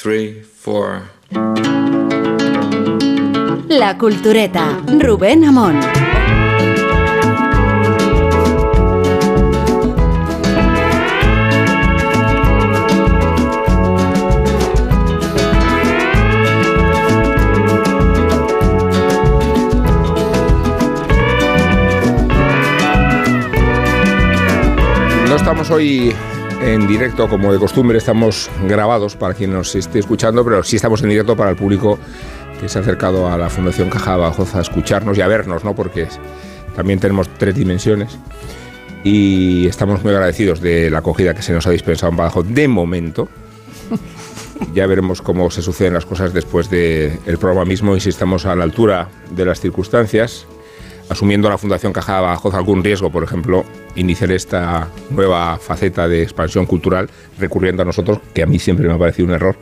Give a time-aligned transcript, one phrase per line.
[0.00, 1.02] three, four.
[3.68, 5.80] La Cultureta, Rubén Amón.
[25.28, 26.14] No estamos hoy
[26.60, 31.02] en directo como de costumbre, estamos grabados para quien nos esté escuchando, pero sí estamos
[31.02, 31.98] en directo para el público
[32.60, 35.74] que se ha acercado a la Fundación Caja Badajoz a escucharnos y a vernos, ¿no?
[35.74, 36.08] Porque
[36.74, 38.18] también tenemos tres dimensiones
[39.04, 42.68] y estamos muy agradecidos de la acogida que se nos ha dispensado en Badajoz de
[42.68, 43.28] momento.
[44.74, 48.56] Ya veremos cómo se suceden las cosas después del programa mismo y si estamos a
[48.56, 50.46] la altura de las circunstancias,
[51.10, 56.22] asumiendo la Fundación Caja de Badajoz algún riesgo, por ejemplo, iniciar esta nueva faceta de
[56.22, 57.08] expansión cultural
[57.38, 59.56] recurriendo a nosotros, que a mí siempre me ha parecido un error.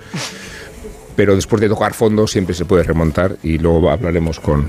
[1.14, 4.68] Pero después de tocar fondo siempre se puede remontar y luego hablaremos con,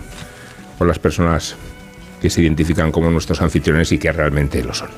[0.78, 1.56] con las personas
[2.22, 4.90] que se identifican como nuestros anfitriones y que realmente lo son.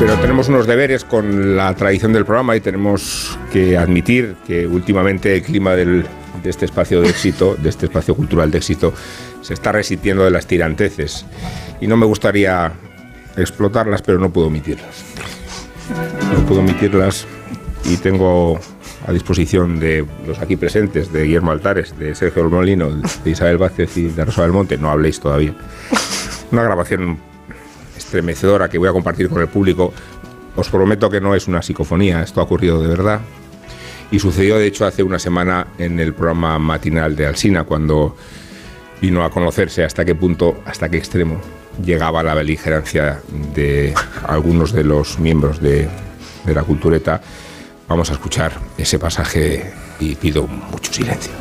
[0.00, 5.34] Pero tenemos unos deberes con la tradición del programa y tenemos que admitir que últimamente
[5.36, 6.06] el clima del-
[6.42, 8.92] de este espacio de éxito, de este espacio cultural de éxito,
[9.42, 11.24] se está resintiendo de las tiranteces.
[11.80, 12.72] Y no me gustaría
[13.36, 15.04] explotarlas, pero no puedo omitirlas.
[16.32, 17.26] No puedo omitirlas
[17.84, 18.58] y tengo
[19.06, 23.96] a disposición de los aquí presentes, de Guillermo Altares, de Sergio Molino, de Isabel Vázquez
[23.96, 25.54] y de Rosa del Monte, no habléis todavía.
[26.50, 27.18] Una grabación
[27.96, 29.92] estremecedora que voy a compartir con el público.
[30.56, 33.20] Os prometo que no es una psicofonía, esto ha ocurrido de verdad.
[34.10, 38.16] Y sucedió, de hecho, hace una semana en el programa matinal de Alsina, cuando
[39.00, 41.40] vino a conocerse hasta qué punto, hasta qué extremo
[41.84, 43.20] llegaba la beligerancia
[43.54, 43.94] de
[44.26, 45.88] algunos de los miembros de,
[46.46, 47.20] la cultureta.
[47.88, 49.70] Vamos a escuchar ese pasaje
[50.00, 51.32] y pido mucho silencio.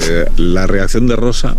[0.00, 1.56] Eh, la reacción de Rosa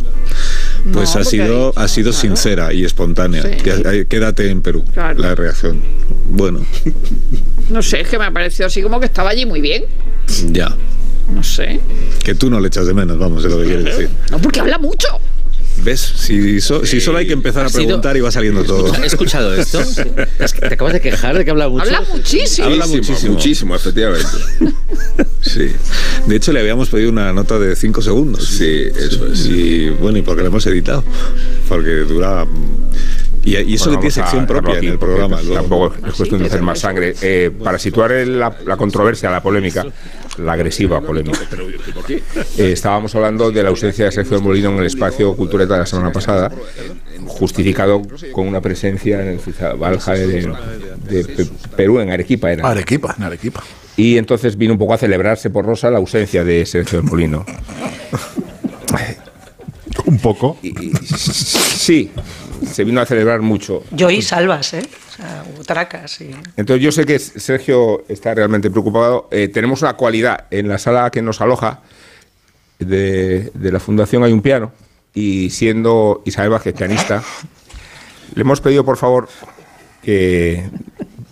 [0.93, 2.21] pues No, ha sido ha sido claro.
[2.21, 3.43] sincera y espontánea.
[3.43, 3.49] Sí.
[3.65, 4.83] Eh, Quédate en Perú.
[4.93, 5.19] Claro.
[5.19, 5.81] La reacción.
[6.29, 6.65] Bueno,
[7.69, 9.83] No sé, es que me ha parecido así como que estaba allí muy bien.
[10.51, 10.75] ya.
[11.33, 11.79] No sé.
[12.23, 14.09] Que tú no le echas de menos, vamos, es lo que quieres decir.
[14.31, 15.07] No, porque habla mucho.
[15.83, 15.99] ¿Ves?
[16.01, 18.91] Si, so- si solo hay que empezar a Ha sido- preguntar y va saliendo todo.
[18.93, 19.79] ¿Has escuchado esto?
[20.59, 21.85] Te acabas de quejar de que habla mucho.
[21.85, 22.67] Habla muchísimo.
[22.67, 23.33] Habla muchísimo.
[23.33, 24.27] muchísimo, efectivamente.
[25.41, 25.71] Sí.
[26.27, 28.45] De hecho, le habíamos pedido una nota de 5 segundos.
[28.45, 29.45] Sí, eso es.
[29.45, 31.03] Y bueno, ¿y por qué la hemos editado?
[31.69, 32.45] Porque dura.
[33.45, 35.39] Y, y eso Bueno, que tiene sección propia aquí, en el programa.
[35.53, 37.15] Tampoco es cuestión de hacer más sangre.
[37.21, 39.85] Eh, para situar el- la, la controversia, la polémica,
[40.39, 41.39] la agresiva polémica.
[42.57, 45.85] Eh, estábamos hablando de la ausencia de Sergio Molino en el espacio Cultureta de la
[45.85, 46.51] semana pasada,
[47.27, 48.01] justificado
[48.31, 50.41] con una presencia en el Jade de,
[51.09, 52.67] de Pe- Perú, en Arequipa era.
[52.69, 53.63] Arequipa, en Arequipa.
[53.97, 57.45] Y entonces vino un poco a celebrarse por Rosa la ausencia de Sergio Molino.
[60.05, 60.57] Un poco.
[60.63, 62.11] Y- y- sí,
[62.71, 63.83] se vino a celebrar mucho.
[63.91, 64.81] Yo y salvas, ¿eh?
[66.55, 69.27] Entonces yo sé que Sergio está realmente preocupado.
[69.31, 70.45] Eh, tenemos una cualidad.
[70.51, 71.81] En la sala que nos aloja
[72.79, 74.71] de, de la fundación hay un piano.
[75.13, 77.23] Y siendo Isabel Vázquez pianista,
[78.35, 79.27] le hemos pedido por favor
[80.01, 80.69] que...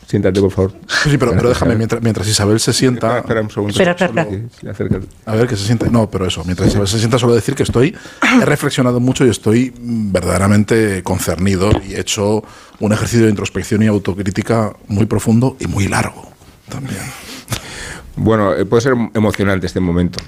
[0.07, 0.71] Siéntate, por favor.
[1.03, 3.07] Sí, pero, pero déjame, mientras, mientras Isabel se sienta.
[3.07, 3.71] Espera, espera un segundo.
[3.71, 4.39] Espera, espera, espera.
[4.71, 5.07] Sí, sí.
[5.25, 5.87] A ver, que se sienta.
[5.91, 7.93] No, pero eso, mientras Isabel se sienta, solo decir que estoy.
[8.41, 12.41] He reflexionado mucho y estoy mm, verdaderamente concernido y he hecho
[12.79, 16.31] un ejercicio de introspección y autocrítica muy profundo y muy largo
[16.69, 17.01] también.
[18.15, 20.19] Bueno, eh, puede ser emocionante este momento.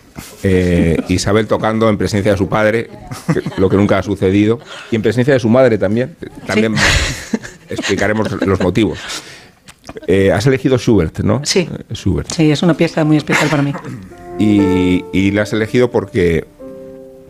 [0.44, 2.90] Eh, Isabel tocando en presencia de su padre,
[3.34, 4.59] que- lo que nunca ha sucedido,
[4.91, 6.16] y en presencia de su madre también.
[6.46, 6.75] También
[7.69, 9.00] explicaremos los motivos.
[10.07, 11.41] Eh, has elegido Schubert, ¿no?
[11.44, 11.67] Sí.
[11.89, 12.31] Eh, Schubert.
[12.31, 13.73] Sí, es una pieza muy especial para mí.
[14.38, 16.45] Y, y la has elegido porque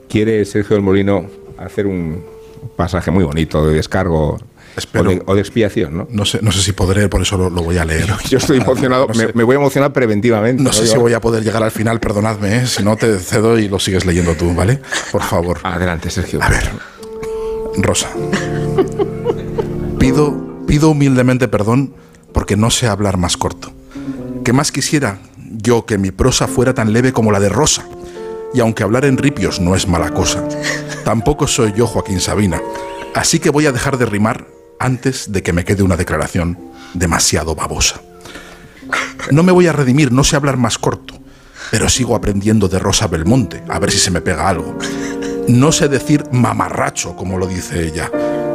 [0.09, 1.25] quiere Sergio del Molino
[1.58, 2.24] hacer un
[2.75, 4.38] pasaje muy bonito de descargo
[4.78, 5.09] Espero.
[5.09, 6.08] o de, o de expiación, ¿no?
[6.09, 8.08] No sé, no sé si podré, por eso lo, lo voy a leer.
[8.30, 10.62] Yo estoy emocionado, No sé, me, me voy a emocionar preventivamente.
[10.62, 12.68] no sé si voy a poder llegar al final, perdonadme, ¿eh?
[12.68, 14.80] si no te cedo y lo sigues leyendo tú, ¿vale?
[15.12, 15.60] Por favor.
[15.63, 16.39] Adelante, Sergio.
[16.42, 16.69] A ver,
[17.78, 18.10] Rosa.
[20.00, 21.94] Pido, pido humildemente perdón
[22.34, 23.72] porque no sé hablar más corto.
[24.44, 25.20] Que más quisiera
[25.52, 27.86] yo que mi prosa fuera tan leve como la de Rosa.
[28.54, 30.48] Y aunque hablar en ripios no es mala cosa,
[31.04, 32.62] tampoco soy yo Joaquín Sabina.
[33.14, 34.48] Así que voy a dejar de rimar
[34.80, 36.58] antes de que me quede una declaración
[36.94, 38.02] demasiado babosa.
[39.32, 41.14] No me voy a redimir, no sé hablar más corto,
[41.70, 44.78] pero sigo aprendiendo de Rosa Belmonte, a ver si se me pega algo.
[45.48, 48.10] No sé decir mamarracho, como lo dice ella.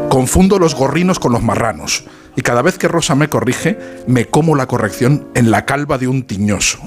[0.09, 2.05] Confundo los gorrinos con los marranos.
[2.37, 6.09] Y cada vez que Rosa me corrige, me como la corrección en la calva de
[6.09, 6.79] un tiñoso.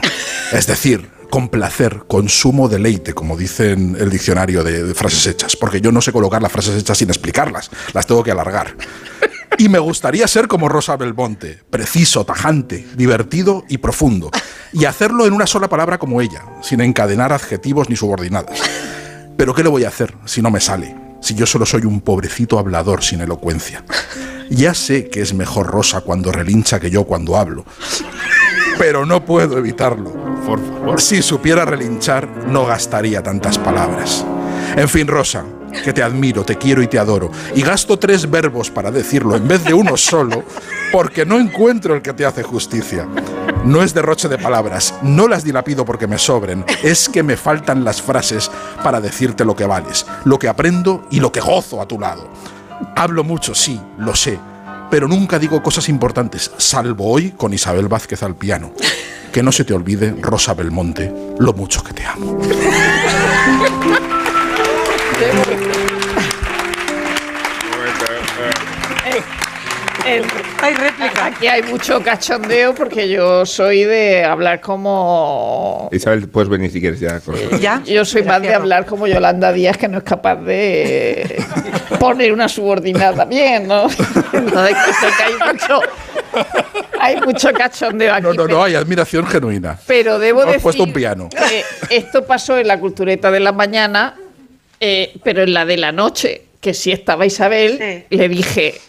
[0.51, 5.25] Es decir, con placer, con sumo deleite, como dice en el diccionario de, de frases
[5.27, 8.75] hechas, porque yo no sé colocar las frases hechas sin explicarlas, las tengo que alargar.
[9.57, 14.29] Y me gustaría ser como Rosa Belmonte, preciso, tajante, divertido y profundo,
[14.71, 18.59] y hacerlo en una sola palabra como ella, sin encadenar adjetivos ni subordinadas.
[19.35, 20.95] Pero ¿qué le voy a hacer si no me sale?
[21.21, 23.83] Si yo solo soy un pobrecito hablador sin elocuencia.
[24.49, 27.65] Ya sé que es mejor Rosa cuando relincha que yo cuando hablo.
[28.77, 30.11] Pero no puedo evitarlo.
[30.45, 31.01] Por favor.
[31.01, 34.25] Si supiera relinchar, no gastaría tantas palabras.
[34.75, 35.44] En fin, Rosa,
[35.83, 37.31] que te admiro, te quiero y te adoro.
[37.55, 40.44] Y gasto tres verbos para decirlo en vez de uno solo,
[40.91, 43.07] porque no encuentro el que te hace justicia.
[43.65, 47.83] No es derroche de palabras, no las dilapido porque me sobren, es que me faltan
[47.83, 48.49] las frases
[48.83, 52.29] para decirte lo que vales, lo que aprendo y lo que gozo a tu lado.
[52.95, 54.39] Hablo mucho, sí, lo sé,
[54.89, 58.71] pero nunca digo cosas importantes, salvo hoy con Isabel Vázquez al piano.
[59.31, 62.39] Que no se te olvide, Rosa Belmonte, lo mucho que te amo.
[70.62, 71.25] Hay réplica.
[71.25, 75.89] aquí hay mucho cachondeo porque yo soy de hablar como...
[75.91, 77.19] Isabel, puedes venir si quieres ya.
[77.19, 77.81] con- ¿Ya?
[77.85, 81.44] Yo soy más de hablar como Yolanda Díaz, que no es capaz de
[81.99, 83.88] poner una subordinada bien, ¿no?
[84.33, 84.75] Entonces
[85.25, 85.81] hay mucho,
[86.99, 88.23] hay mucho cachondeo aquí.
[88.23, 89.77] No, no, no, hay admiración genuina.
[89.88, 91.29] Pero debo Hemos decir puesto un piano.
[91.29, 91.63] que
[91.95, 94.15] esto pasó en la cultureta de la mañana,
[94.79, 97.77] eh, pero en la de la noche, que si estaba Isabel,
[98.09, 98.15] Sí.
[98.15, 98.81] le dije.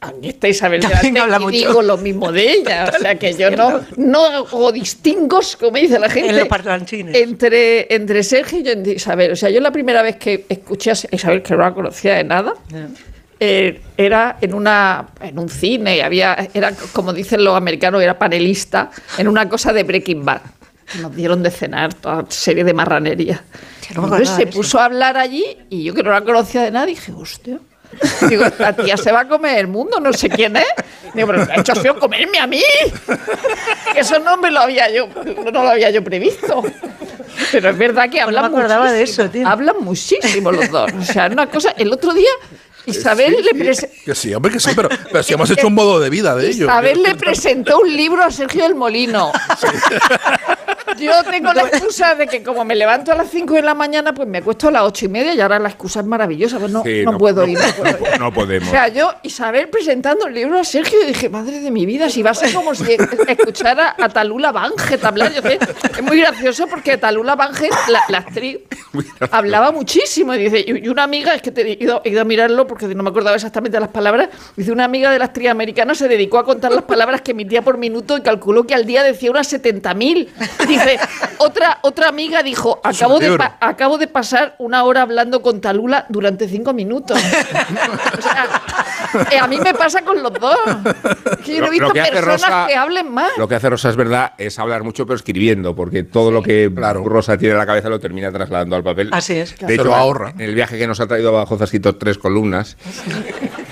[0.00, 1.56] Aquí está Isabel También delante", habla y mucho.
[1.68, 2.92] digo lo mismo de ella.
[2.94, 7.16] O sea que yo no, no hago distingos, como dice la gente, En los parlanchines.
[7.16, 9.32] entre, entre Sergio y entre Isabel.
[9.32, 12.24] O sea, yo la primera vez que escuché a Isabel, que no la conocía de
[12.24, 12.54] nada,
[13.38, 18.90] eh, era en una en un cine había era como dicen los americanos era panelista
[19.18, 20.40] en una cosa de Breaking Bad
[21.02, 23.44] nos dieron de cenar toda serie de marranería
[23.86, 24.52] Ya no Entonces se eso.
[24.52, 27.58] puso a hablar allí y yo que no la conocía de nada dije hostia
[28.28, 30.66] Digo, esta tía se va a comer el mundo, no sé quién es.
[31.14, 32.62] Digo, pero ¿qué ha hecho sido comerme a mí.
[33.94, 36.62] Eso no me lo había yo, no lo había yo previsto.
[37.52, 39.24] Pero es verdad que hablan me acordaba de muchísimo.
[39.24, 39.48] eso, tío.
[39.48, 40.90] Hablan muchísimo los dos.
[41.00, 41.74] O sea, una cosa.
[41.76, 42.30] El otro día,
[42.86, 43.94] Isabel le presentó.
[44.04, 46.48] Que sí, hombre, que sí, pero, pero si hemos hecho un modo de vida de
[46.48, 46.66] ello.
[46.66, 49.32] Isabel le presentó un libro a Sergio del Molino.
[50.98, 54.14] Yo tengo la excusa de que como me levanto a las 5 de la mañana,
[54.14, 56.58] pues me acuesto a las ocho y media y ahora la excusa es maravillosa.
[56.58, 57.58] Pues no, Sí, no, no, puedo no, ir.
[57.58, 58.20] No, puedo ir.
[58.20, 58.68] no podemos.
[58.68, 62.22] O sea, yo, Isabel presentando un libro a Sergio dije, madre de mi vida, si
[62.22, 62.96] va a ser como si
[63.28, 65.32] escuchara a Talula Banget hablar.
[65.32, 65.58] Yo sé,
[65.90, 68.58] es muy gracioso porque Talula Banget, la, la actriz,
[69.30, 70.34] hablaba muchísimo.
[70.34, 72.86] Y dice, y una amiga, es que te he ido, he ido a mirarlo porque
[72.94, 74.28] no me acordaba exactamente las palabras.
[74.56, 77.62] Dice, una amiga de la actriz americana se dedicó a contar las palabras que emitía
[77.62, 80.28] por minuto y calculó que al día decía unas 70.000.
[80.92, 80.98] Dice,
[81.38, 86.48] otra, otra amiga dijo, acabo de, acabo de pasar una hora hablando con Talula durante
[86.48, 87.18] cinco minutos.
[87.20, 88.62] O sea,
[89.30, 90.56] eh, a mí me pasa con los dos.
[91.44, 93.30] Que yo no he Lo- visto personas Rosa- que hablen más.
[93.36, 96.70] Lo que hace Rosa es verdad es hablar mucho pero escribiendo, porque todo lo que
[96.74, 99.10] Rosa tiene en la cabeza lo termina trasladando al papel.
[99.12, 99.56] Así es.
[99.58, 100.30] De Se hecho, ahorra.
[100.30, 102.76] En el viaje que nos ha traído abajo ha escrito tres columnas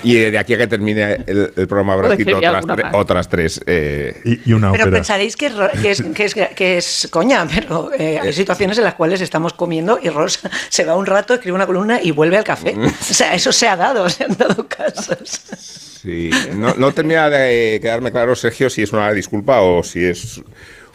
[0.03, 3.61] y de aquí a que termine el, el programa habrá otras, tre- otras tres.
[3.65, 4.97] eh, Y, y una Pero ópera.
[4.97, 8.83] pensaréis que es, que es, que es, que es coña, pero eh, hay situaciones en
[8.83, 12.37] las cuales estamos comiendo y Rosa se va un rato, escribe una columna y vuelve
[12.37, 12.75] al café.
[12.77, 15.41] O sea, eso se ha dado, se han dado casos.
[16.01, 16.29] sí.
[16.53, 20.41] no, no termina de quedarme claro, Sergio, si es una disculpa o si es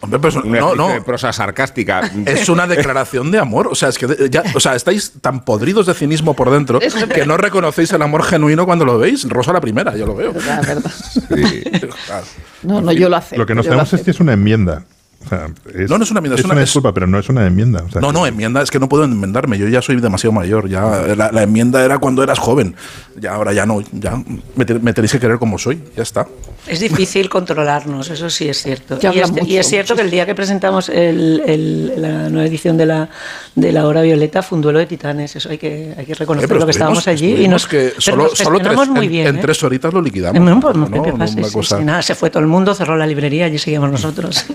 [0.01, 0.89] Hombre, pues, una no, no.
[0.89, 2.11] de prosa sarcástica.
[2.25, 3.67] Es una declaración de amor.
[3.67, 7.25] O sea, es que ya, o sea, estáis tan podridos de cinismo por dentro que
[7.25, 9.27] no reconocéis el amor genuino cuando lo veis.
[9.29, 10.33] Rosa la primera, yo lo veo.
[10.45, 10.91] La verdad.
[10.91, 11.63] Sí.
[12.05, 12.25] Claro.
[12.63, 13.37] No, no, yo lo acepto.
[13.37, 14.83] Lo que no yo lo sabemos es que es una enmienda.
[15.25, 17.07] O sea, es, No, no es una enmienda, es Es una- una es- disculpa, pero
[17.07, 17.83] no es una enmienda.
[17.87, 19.57] O sea, No, que- no, enmienda, es que no puedo enmendarme.
[19.57, 20.67] Yo ya soy demasiado mayor.
[20.69, 20.83] Ya
[21.15, 22.75] la, la enmienda era cuando eras joven.
[23.19, 23.81] Ya ahora ya no.
[23.91, 24.21] Ya
[24.55, 25.81] me, te- me tenéis que querer como soy.
[25.95, 26.27] Ya está.
[26.67, 28.99] Es difícil controlarnos, eso sí es cierto.
[29.01, 32.47] Y es, mucho, y es cierto que el día que presentamos el- el- la nueva
[32.47, 33.09] edición de la,
[33.55, 35.35] de la Hora Violeta fue un duelo de titanes.
[35.35, 38.01] Eso hay que, hay que Eh, reconocerlo, pero que estábamos allí y nos, que pero
[38.01, 39.27] solo, nos solo tres, gestionamos muy en, bien.
[39.27, 39.39] en ¿eh?
[39.41, 40.61] tres horitas lo liquidamos.
[40.61, 43.45] Pues, No, no, Paz, una cosa- nada, se fue todo el mundo, cerró la librería,
[43.45, 44.45] allí seguíamos nosotros.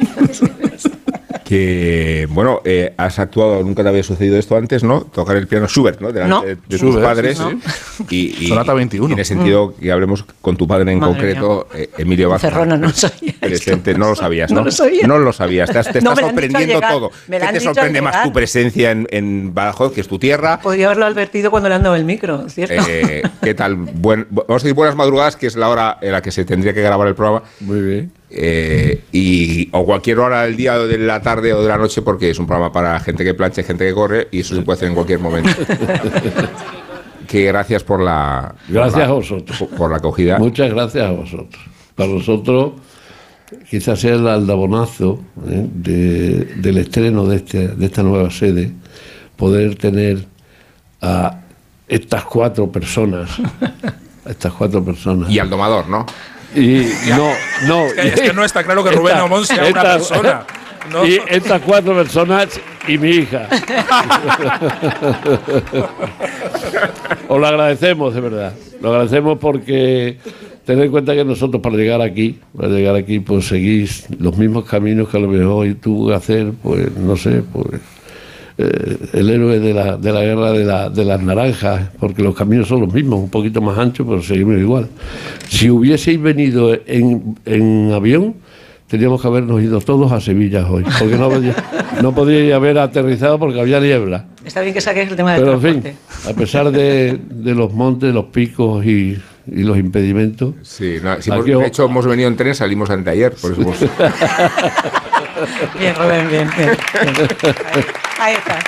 [1.45, 5.03] Que, bueno, eh, has actuado, nunca te había sucedido esto antes, ¿no?
[5.03, 6.11] Tocar el piano Schubert, ¿no?
[6.11, 6.43] Delante No.
[6.43, 7.39] de, de tus Schubert, padres.
[7.39, 9.07] sí, Y, y- Sonata 21.
[9.09, 12.51] Tiene sentido que hablemos con tu padre en Madre concreto, eh, Emilio Vázquez.
[12.51, 13.47] Cerrona, no lo sabía esto.
[13.47, 14.57] Presente, no lo sabías, ¿no?
[14.61, 15.07] No lo sabía.
[15.07, 17.11] No lo sabías, te, te No, está sorprendiendo todo.
[17.31, 20.59] ¿Qué te sorprende más tu presencia en, en Badajoz, que es tu tierra?
[20.61, 22.75] Podría haberlo advertido cuando le han dado el micro, ¿cierto?
[22.89, 23.77] Eh, ¿Qué tal?
[23.77, 26.75] Buen- vamos a decir buenas madrugadas, que es la hora en la que se tendría
[26.75, 27.43] que grabar el programa.
[27.61, 28.13] Muy bien.
[28.28, 32.02] Eh, y, o cualquier hora del día o de la tarde o de la noche,
[32.02, 34.62] porque es un programa para gente que plancha y gente que corre, y eso se
[34.62, 35.50] puede hacer en cualquier momento.
[37.28, 38.54] que gracias por la.
[38.68, 39.59] Gracias por la- a vosotros.
[39.59, 40.38] Por, por la acogida.
[40.38, 41.62] Muchas gracias a vosotros.
[41.95, 42.73] Para nosotros,
[43.71, 45.66] quizás sea el aldabonazo ¿eh?
[45.73, 48.73] de- del estreno de, este, de esta nueva sede,
[49.37, 50.25] poder tener
[51.00, 51.40] a
[51.88, 53.30] estas cuatro personas,
[54.25, 55.30] a estas cuatro personas.
[55.30, 56.04] Y al domador, ¿no?
[56.57, 57.31] Y no,
[57.67, 57.87] no.
[57.87, 60.45] Es que- es que no está claro que Rubén Amón sea una persona.
[60.93, 61.05] No.
[61.05, 63.49] Y estas cuatro personas y mi hija.
[67.29, 68.53] Os lo agradecemos, de verdad.
[68.81, 70.17] Lo agradecemos porque
[70.65, 74.65] tened en cuenta que nosotros para llegar aquí, para llegar aquí, pues seguís los mismos
[74.65, 77.81] caminos que a lo mejor tuvo que hacer, pues, no sé, pues
[78.59, 82.35] eh, el héroe de la, de la guerra de, la- de las naranjas, porque los
[82.35, 84.89] caminos son los mismos, un poquito más anchos, pero seguimos igual.
[85.49, 88.35] Si hubieseis venido en, en avión,
[88.89, 91.55] teníamos que habernos ido todos a Sevilla hoy, porque no, podía-
[92.03, 94.27] no podíais haber aterrizado porque había niebla.
[94.45, 95.83] Está bien que saques el tema del Pero en fin,
[96.29, 101.31] a pesar de, de los montes, los picos y, y los impedimentos, Sí, no, si
[101.31, 103.81] hemos- de hecho hemos venido en tren, salimos anteayer, por eso hemos-
[105.79, 106.71] Bien, Rubén, bien, bien.
[107.03, 107.29] Bien.
[108.21, 108.59] Ahí está.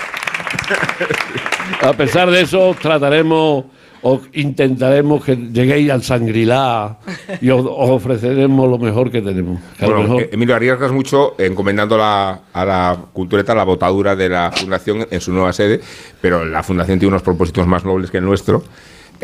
[1.88, 3.64] a pesar de eso, trataremos
[4.00, 6.98] o intentaremos que lleguéis al Sangrilá
[7.40, 9.58] y os, os ofreceremos lo mejor que tenemos.
[9.76, 14.28] que Bueno, mejor- eh, Emilio, arriesgas mucho encomendando la- a la cultureta la botadura de
[14.28, 15.80] la Fundación en su nueva sede,
[16.20, 18.62] pero la Fundación tiene unos propósitos más nobles que el nuestro.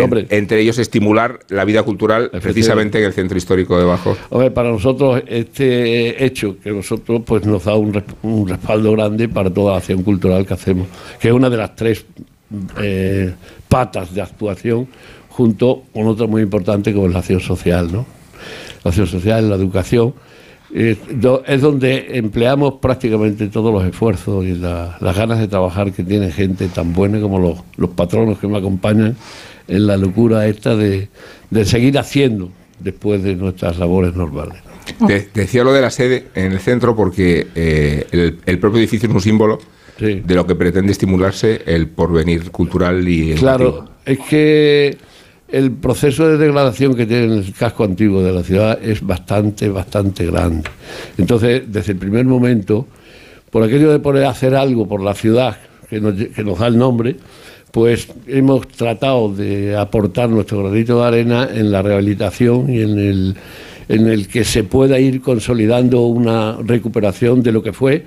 [0.02, 0.26] Hombre.
[0.30, 4.16] entre ellos estimular la vida cultural precisamente en el centro histórico de Bajo.
[4.30, 9.28] Hombre, para nosotros este hecho que nosotros pues nos da un, res- un respaldo grande
[9.28, 10.88] para toda la acción cultural que hacemos,
[11.20, 12.04] que es una de las tres
[12.80, 13.32] eh,
[13.68, 14.86] patas de actuación
[15.28, 18.06] junto con otra muy importante como es la acción social, ¿no?
[18.84, 20.14] La acción social, la educación
[20.76, 20.96] eh,
[21.46, 26.30] es donde empleamos prácticamente todos los esfuerzos y la- las ganas de trabajar que tiene
[26.30, 29.16] gente tan buena como los, los patronos que me acompañan
[29.68, 31.08] en la locura esta de,
[31.50, 34.58] de seguir haciendo después de nuestras labores normales.
[35.32, 39.14] Decía lo de la sede en el centro porque eh, el, el propio edificio es
[39.14, 39.58] un símbolo
[39.96, 40.22] Sí.
[40.26, 43.38] de lo que pretende estimularse el porvenir cultural y educativo.
[43.46, 44.98] Claro, es que
[45.46, 50.26] el proceso de degradación que tiene el casco antiguo de la ciudad es bastante, bastante
[50.26, 50.68] grande.
[51.16, 52.88] Entonces, desde el primer momento,
[53.52, 56.76] por aquello de poder hacer algo por la ciudad que nos, que nos da el
[56.76, 57.14] nombre,
[57.74, 63.34] pues hemos tratado de aportar nuestro granito de arena en la rehabilitación y en el,
[63.88, 68.04] en el que se pueda ir consolidando una recuperación de lo que fue.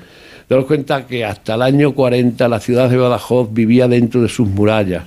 [0.47, 4.47] Daros cuenta que hasta el año 40 la ciudad de Badajoz vivía dentro de sus
[4.47, 5.03] murallas.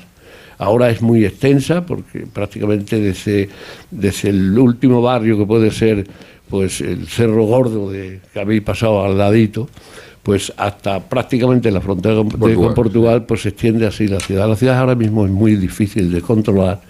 [0.58, 3.48] Ahora es muy extensa porque prácticamente desde,
[3.90, 6.06] desde el último barrio que puede ser
[6.50, 9.70] pues el Cerro Gordo de, que habéis pasado al ladito,
[10.30, 12.66] pues hasta prácticamente la frontera con- de- Portugal.
[12.66, 14.49] con Portugal, pues se extiende así la ciudad.
[14.49, 16.80] La ciudad ahora mismo es muy difícil de controlar,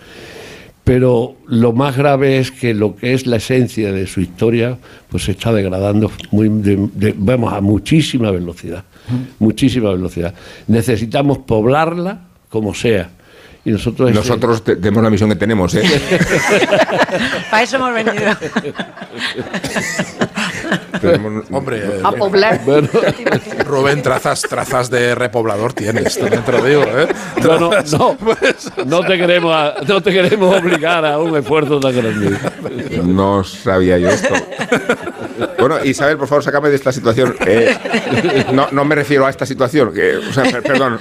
[0.85, 4.77] pero lo más grave es que lo que es la esencia de su historia,
[5.09, 8.85] pues se está degradando muy, de- de- vamos, a muchísima velocidad,
[9.39, 10.35] muchísima velocidad.
[10.67, 12.21] Necesitamos poblarla
[12.51, 13.09] como sea.
[13.65, 15.83] Y nosotros, ese- Nosotros te- tenemos la misión que tenemos, ¿eh?
[17.51, 18.15] Para eso hemos venido.
[21.01, 22.61] Tenemos- Hombre, eh, A poblar.
[22.67, 22.89] Bueno,
[23.67, 27.09] Rubén, trazas, trazas de repoblador tienes, también te lo digo, ¿eh?
[27.43, 28.17] no, no, no,
[28.87, 32.37] no te queremos, a- no te queremos obligar a un esfuerzo tan grande.
[33.05, 34.35] No sabía yo esto.
[35.59, 37.35] Bueno, Isabel, por favor, sácame de esta situación.
[37.47, 37.75] Eh,
[38.53, 39.93] no, no me refiero a esta situación.
[39.93, 40.99] que- o sea, per- perdón.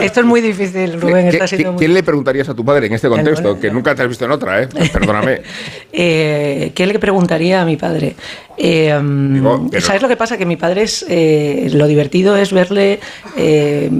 [0.00, 1.30] Esto es muy difícil, Rubén.
[1.30, 3.58] ¿Qué- Está qué- siendo muy ¿Quién le preguntarías a tu padre en este contexto?
[3.58, 4.68] Que nunca te has visto en otra, ¿eh?
[4.92, 5.42] Perdóname.
[5.92, 8.14] Eh, ¿Qué le preguntaría a mi padre?
[8.58, 10.38] Eh, Digo, pero- ¿Sabes lo que pasa?
[10.38, 11.04] Que mi padre es.
[11.08, 13.00] eh, lo divertido es verle
[13.36, 13.90] eh,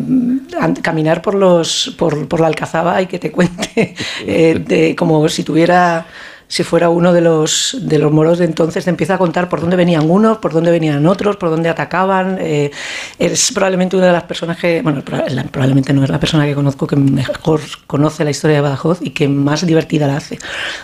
[0.82, 3.94] caminar por, los, por, por la alcazaba y que te cuente
[4.26, 6.06] eh, de, como si tuviera.
[6.48, 9.60] Si fuera uno de los, de los moros de entonces, te empieza a contar por
[9.60, 12.38] dónde venían unos, por dónde venían otros, por dónde atacaban.
[12.40, 12.70] Eh,
[13.18, 16.86] es probablemente una de las personas que, bueno, probablemente no es la persona que conozco
[16.86, 20.38] que mejor conoce la historia de Badajoz y que más divertida la hace.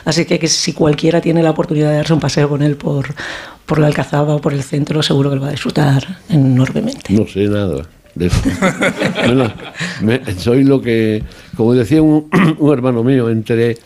[0.05, 3.07] Así que, que si cualquiera tiene la oportunidad de darse un paseo con él por,
[3.67, 7.13] por la Alcazaba o por el centro, seguro que lo va a disfrutar enormemente.
[7.13, 7.83] No sé nada.
[8.15, 8.41] De eso.
[9.25, 9.51] Bueno,
[10.03, 11.23] me- soy lo que,
[11.57, 12.29] como decía un,
[12.59, 13.79] un hermano mío, entre,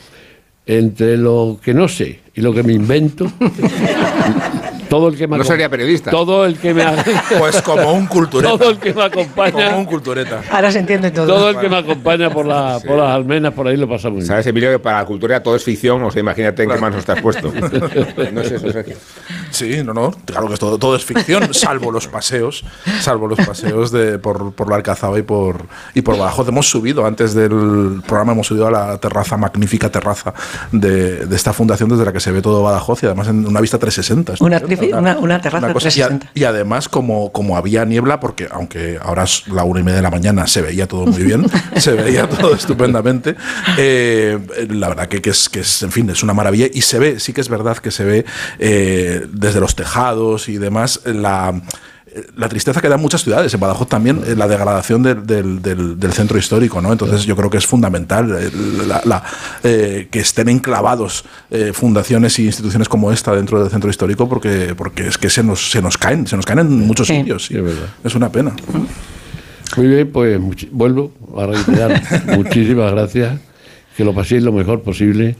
[0.67, 3.31] entre lo que no sé y lo que me invento,
[4.89, 6.11] todo el que me No sería periodista.
[6.11, 6.85] Todo el que me
[7.39, 8.57] Pues como un cultureta.
[8.57, 10.43] todo el que me acompaña, Como un cultureta.
[10.51, 11.27] Ahora se entiende todo.
[11.27, 14.19] todo el que me acompaña por, la, por las almenas, por ahí lo pasa muy
[14.19, 14.27] bien.
[14.27, 16.99] Sabes, Emilio, que para la cultura todo es ficción, o sea, imagínate en qué manos
[17.01, 17.53] estás puesto.
[18.33, 18.97] No es eso, Sergio.
[19.51, 22.65] Sí, no, no, claro que es todo, todo es ficción, salvo los paseos,
[23.01, 26.49] salvo los paseos de, por, por la Alcazaba y por, y por Badajoz.
[26.49, 30.35] Hemos subido, antes del programa, hemos subido a la terraza, magnífica terraza
[30.73, 33.61] de, de esta fundación desde la que se ve todo Badajoz y además en una
[33.61, 34.35] vista 360.
[34.41, 34.47] ¿no?
[34.47, 36.31] Una una- una terraza cosa- y a- 360.
[36.35, 40.03] Y, además, como, como había niebla, porque aunque ahora es la una y media de
[40.03, 43.35] la mañana, se veía todo muy bien, se veía todo estupendamente,
[43.79, 44.39] eh,
[44.71, 47.21] la verdad que, que es, que es, en fin, es una maravilla y se ve,
[47.21, 48.25] sí que es verdad que se ve
[48.59, 51.61] eh, desde los tejados y demás la
[52.37, 55.99] la tristeza que dan muchas ciudades, en Badajoz también, eh, la degradación del, del- del-
[55.99, 56.93] del centro histórico, ¿no?
[56.93, 58.51] Entonces yo creo que es fundamental eh,
[58.87, 59.23] la- la-
[59.65, 64.75] eh, que estén enclavados eh, fundaciones y instituciones como esta dentro del centro histórico porque,
[64.77, 67.17] porque es que se nos, se nos caen, se nos caen en muchos Sí.
[67.17, 67.47] sitios.
[67.47, 67.57] sí.
[68.05, 68.53] Es una pena.
[69.77, 70.39] Muy bien, pues
[70.71, 72.03] vuelvo a reiterar
[72.37, 73.39] muchísimas gracias,
[73.97, 75.37] que lo paséis lo mejor posible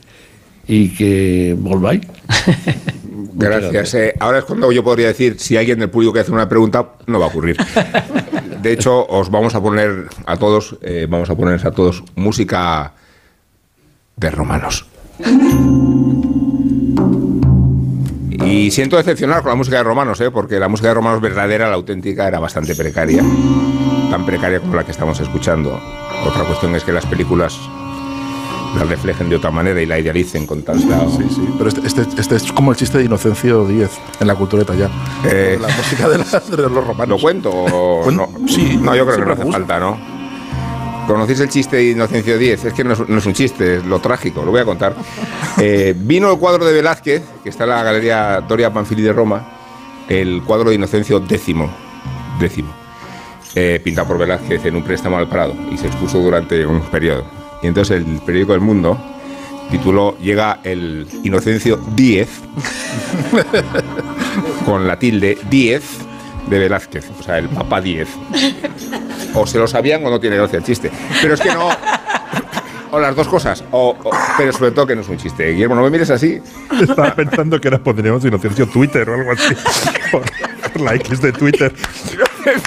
[0.67, 2.01] y que volváis.
[3.33, 3.93] Gracias.
[3.93, 6.93] Eh, ahora es cuando yo podría decir, si alguien del público quiere hacer una pregunta,
[7.05, 7.57] no va a ocurrir.
[8.61, 12.93] De hecho, os vamos a poner a todos, eh, vamos a ponerles a todos música
[14.15, 14.87] de romanos.
[18.43, 20.31] Y siento decepcionar con la música de romanos, ¿eh?
[20.31, 23.23] porque la música de romanos verdadera, la auténtica, era bastante precaria.
[24.09, 25.79] Tan precaria como la que estamos escuchando.
[26.25, 27.59] Otra cuestión es que las películas
[28.77, 30.99] la reflejen de otra manera y la idealicen con tanta...
[31.09, 31.47] Sí, sí.
[31.57, 34.89] Pero este, este, este es como el chiste de Inocencio Díez en la cultureta ya.
[35.25, 37.07] Eh, la música de, la- de los romanos.
[37.09, 38.29] ¿Lo cuento o no?
[38.47, 39.97] sí, No, yo creo que no hace falta, ¿no?
[41.07, 42.65] ¿Conocéis el chiste de Inocencio X?
[42.65, 44.95] Es que no es, no es un chiste, es lo trágico, lo voy a contar.
[45.59, 49.43] Eh, vino el cuadro de Velázquez, que está en la Galería Doria Panfili de Roma,
[50.07, 51.31] el cuadro de Inocencio X,
[52.39, 52.71] décimo,
[53.55, 57.23] eh, pintado por Velázquez en un préstamo al Prado y se expuso durante un periodo.
[57.61, 58.97] Y entonces el periódico El Mundo
[59.71, 62.27] tituló Llega el Inocencio X
[64.65, 65.83] con la tilde 10
[66.49, 68.07] de Velázquez, o sea, el Papa 10.
[69.33, 70.89] O se lo sabían o no tiene gracia el chiste.
[71.21, 71.69] Pero es que no.
[72.91, 73.63] O las dos cosas.
[73.71, 75.51] O, o- pero sobre todo que no es un chiste.
[75.51, 76.39] Guillermo, no me mires así.
[76.81, 79.53] Estaba pensando que ahora pondríamos Inocencio Twitter o algo así.
[80.09, 80.23] Por,
[80.71, 81.73] por la X de Twitter.
[82.47, 82.63] Es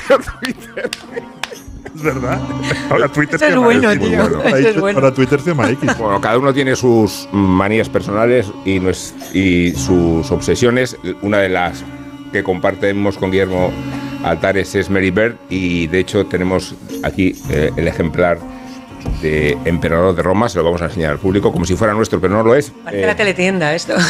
[2.15, 2.41] verdad.
[2.91, 4.09] Ahora Twitter es bueno, X.
[4.09, 4.43] tío.
[4.45, 4.99] Ese es bueno.
[4.99, 5.99] Ahora Twitter se llama X.
[5.99, 10.97] Bueno, cada uno tiene sus manías personales y sus obsesiones.
[11.23, 11.85] Una de las
[12.33, 13.71] que compartimos con Guillermo
[14.23, 18.39] Altares es Mary Bird y de hecho tenemos aquí eh, el ejemplar
[19.21, 22.21] de Emperador de Roma, se lo vamos a enseñar al público como si fuera nuestro,
[22.21, 22.71] pero no lo es.
[22.71, 23.95] Parece Eh, la teletienda esto.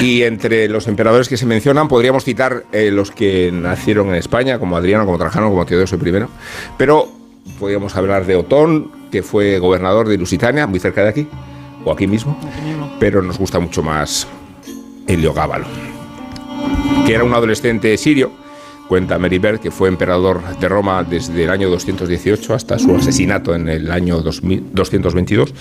[0.00, 4.60] Y entre los emperadores que se mencionan podríamos citar eh, los que nacieron en España,
[4.60, 6.24] como Adriano, como Trajano, como Teodosio I.
[6.76, 7.08] Pero
[7.58, 11.28] podríamos hablar de Otón, que fue gobernador de Lusitania, muy cerca de aquí,
[11.84, 12.38] o aquí mismo.
[13.00, 14.28] Pero nos gusta mucho más
[15.08, 15.66] Heliogábalo,
[17.06, 18.30] que era un adolescente sirio.
[18.88, 23.68] Cuenta Meribert que fue emperador de Roma desde el año 218 hasta su asesinato en
[23.68, 25.54] el año 2000 222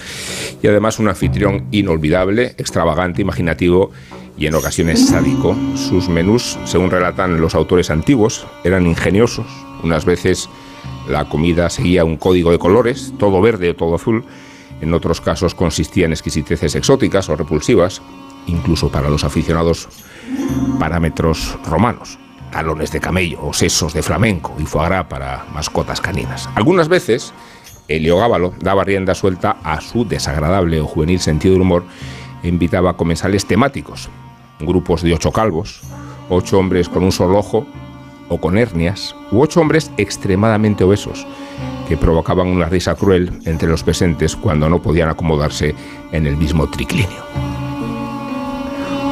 [0.62, 3.92] y además un anfitrión inolvidable, extravagante, imaginativo
[4.38, 5.58] y en ocasiones sádico.
[5.76, 9.48] Sus menús, según relatan los autores antiguos, eran ingeniosos.
[9.84, 10.50] Unas veces
[11.10, 14.24] la comida seguía un código de colores, todo verde o todo azul.
[14.80, 18.02] En otros casos consistía en exquisiteces exóticas o repulsivas,
[18.46, 19.90] incluso para los aficionados
[20.80, 22.20] parámetros romanos.
[22.58, 26.50] Talones de camello o sesos de flamenco y foie gras para mascotas caninas.
[26.56, 27.32] Algunas veces,
[27.88, 31.84] Heliogábalo daba rienda suelta a su desagradable o juvenil sentido del humor
[32.41, 34.10] e invitaba comensales temáticos,
[34.60, 35.82] grupos de ocho calvos,
[36.30, 37.67] ocho hombres con un solo ojo
[38.28, 41.28] o con hernias, u ocho hombres extremadamente obesos,
[41.88, 45.76] que provocaban una risa cruel entre los presentes cuando no podían acomodarse
[46.12, 47.57] en el mismo triclinio.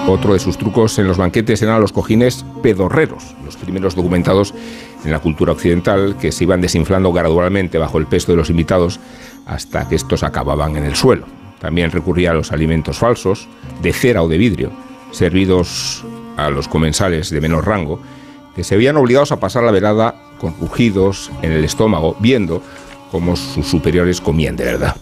[0.07, 4.53] Otro de sus trucos en los banquetes eran los cojines pedorreros, los primeros documentados
[5.03, 8.99] en la cultura occidental que se iban desinflando gradualmente bajo el peso de los invitados
[9.47, 11.25] hasta que estos acababan en el suelo.
[11.59, 13.47] también recurría a los alimentos falsos,
[13.81, 14.71] de cera o de vidrio,
[15.09, 16.03] servidos
[16.37, 17.99] a los comensales de menor rango,
[18.55, 22.61] que se veían obligados a pasar la velada con rugidos en el estómago, viendo
[23.09, 24.95] cómo sus superiores comían de verdad.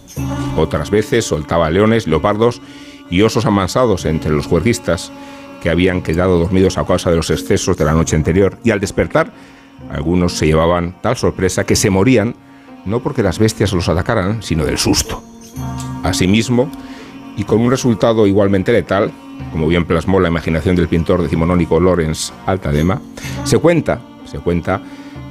[0.56, 2.62] Otras veces soltaba leones, leopardos
[3.10, 5.12] y osos amansados entre los juerguistas
[5.62, 8.80] que habían quedado dormidos a causa de los excesos de la noche anterior y al
[8.80, 9.32] despertar
[9.90, 12.34] algunos se llevaban tal sorpresa que se morían
[12.84, 15.22] no porque las bestias los atacaran, sino del susto.
[16.02, 16.70] Asimismo,
[17.36, 19.10] y con un resultado igualmente letal,
[19.50, 23.00] como bien plasmó la imaginación del pintor decimonónico Lorenz Altadema,
[23.44, 24.80] se cuenta, se cuenta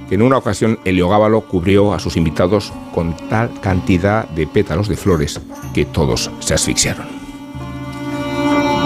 [0.10, 4.98] que en una ocasión Heliogábalo cubrió a sus invitados con tal cantidad de pétalos de
[4.98, 5.40] flores
[5.74, 7.23] que todos se asfixiaron.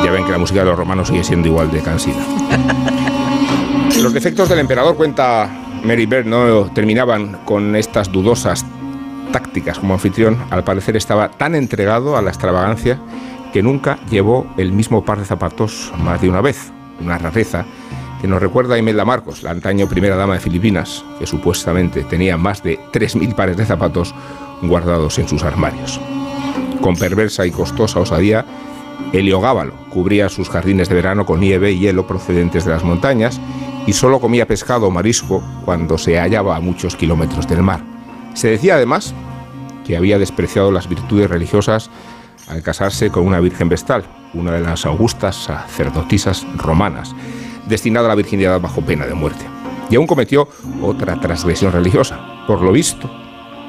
[0.08, 2.24] Ya ven que la música de los romanos sigue siendo igual de cansina.
[4.02, 5.50] Los defectos del emperador, cuenta
[5.84, 8.66] Mary Bird, no terminaban con estas dudosas
[9.34, 10.38] tácticas como anfitrión.
[10.50, 13.02] Al parecer estaba tan entregado a la extravagancia
[13.52, 16.72] que nunca llevó el mismo par de zapatos más de una vez.
[17.02, 17.66] Una rareza
[18.22, 22.38] que nos recuerda a Imelda Marcos, la antaño primera dama de Filipinas, que supuestamente tenía
[22.38, 24.16] más de 3.000 pares de zapatos
[24.62, 26.00] guardados en sus armarios.
[26.80, 28.46] Con perversa y costosa osadía,
[29.14, 33.40] Heliogábalo cubría sus jardines de verano con nieve y hielo procedentes de las montañas
[33.86, 37.82] y solo comía pescado o marisco cuando se hallaba a muchos kilómetros del mar.
[38.34, 39.14] Se decía además
[39.86, 41.90] que había despreciado las virtudes religiosas
[42.50, 47.16] al casarse con una virgen vestal, una de las augustas sacerdotisas romanas,
[47.68, 49.46] destinada a la virginidad bajo pena de muerte.
[49.90, 50.50] Y aún cometió
[50.82, 52.46] otra transgresión religiosa.
[52.46, 53.10] Por lo visto,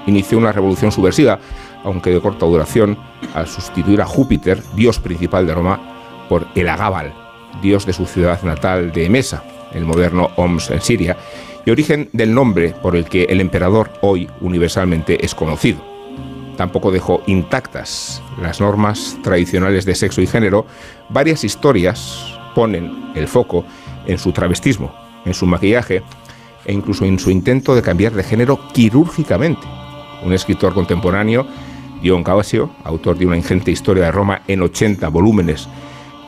[0.06, 1.38] inició una revolución subversiva,
[1.84, 2.98] aunque de corta duración,
[3.34, 5.80] al sustituir a Júpiter, dios principal de Roma,
[6.28, 7.14] por el Agábal,
[7.62, 11.16] dios de su ciudad natal de Emesa, el moderno Homs en Siria,
[11.64, 15.78] y origen del nombre por el que el emperador hoy universalmente es conocido.
[16.56, 20.66] Tampoco dejó intactas las normas tradicionales de sexo y género.
[21.08, 23.64] Varias historias ponen el foco
[24.06, 24.92] en su travestismo,
[25.24, 26.02] en su maquillaje
[26.64, 29.77] e incluso en su intento de cambiar de género quirúrgicamente.
[30.28, 31.46] Un escritor contemporáneo,
[32.02, 35.66] Dion Caosio, autor de una ingente historia de Roma en 80 volúmenes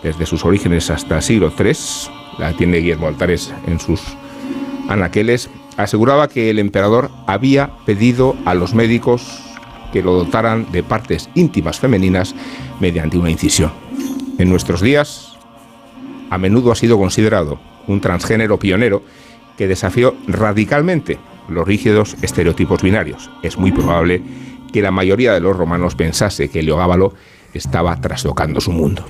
[0.02, 1.74] desde sus orígenes hasta siglo III,
[2.38, 4.00] la tiene Guillermo Altares en sus
[4.88, 9.38] anaqueles, aseguraba que el emperador había pedido a los médicos
[9.92, 12.34] que lo dotaran de partes íntimas femeninas
[12.80, 13.70] mediante una incisión.
[14.38, 15.36] En nuestros días,
[16.30, 19.02] a menudo ha sido considerado un transgénero pionero
[19.58, 21.18] que desafió radicalmente
[21.50, 23.30] los rígidos estereotipos binarios.
[23.42, 24.22] Es muy probable
[24.72, 27.14] que la mayoría de los romanos pensase que Leogábalo
[27.54, 29.04] estaba traslocando su mundo.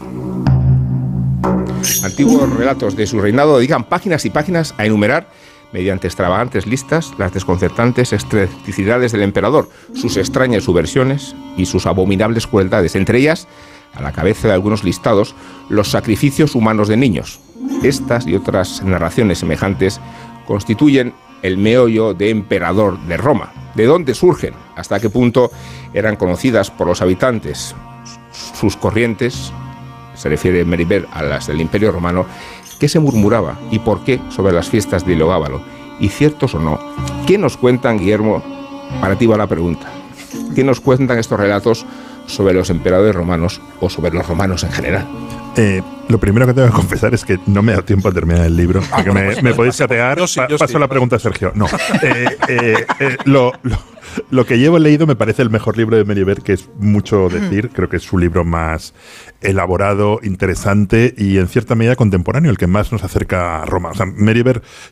[2.04, 5.28] Antiguos relatos de su reinado dedican páginas y páginas a enumerar
[5.72, 12.96] mediante extravagantes listas las desconcertantes excentricidades del emperador, sus extrañas subversiones y sus abominables crueldades,
[12.96, 13.46] entre ellas,
[13.94, 15.34] a la cabeza de algunos listados,
[15.68, 17.40] los sacrificios humanos de niños.
[17.82, 20.00] Estas y otras narraciones semejantes
[20.46, 23.52] constituyen el meollo de emperador de Roma.
[23.74, 24.54] ¿De dónde surgen?
[24.76, 25.50] ¿Hasta qué punto
[25.94, 27.74] eran conocidas por los habitantes?
[28.58, 29.52] Sus corrientes,
[30.14, 32.26] se refiere Meribel a las del Imperio Romano,
[32.80, 35.60] ¿Qué se murmuraba y por qué sobre las fiestas de Ilogábalo?
[36.00, 36.80] ¿Y ciertos o no?
[37.26, 38.42] ¿Qué nos cuentan, Guillermo?
[39.02, 39.86] Para ti va la pregunta.
[40.54, 41.84] ¿Qué nos cuentan estos relatos
[42.24, 45.06] sobre los emperadores romanos o sobre los romanos en general?
[45.62, 48.46] Eh, lo primero que tengo que confesar es que no me da tiempo a terminar
[48.46, 48.80] el libro.
[48.90, 50.18] Ah, porque me, me, podéis chatear.
[50.58, 51.52] paso la pregunta a Sergio.
[51.54, 51.66] No.
[52.02, 53.76] Eh, eh, eh, lo, lo,
[54.30, 57.70] lo, que llevo leído me parece el mejor libro de Meribert, que es mucho decir.
[57.70, 58.94] Creo que es su libro más
[59.40, 63.90] elaborado, interesante y en cierta medida contemporáneo, el que más nos acerca a Roma.
[63.90, 64.06] O sea,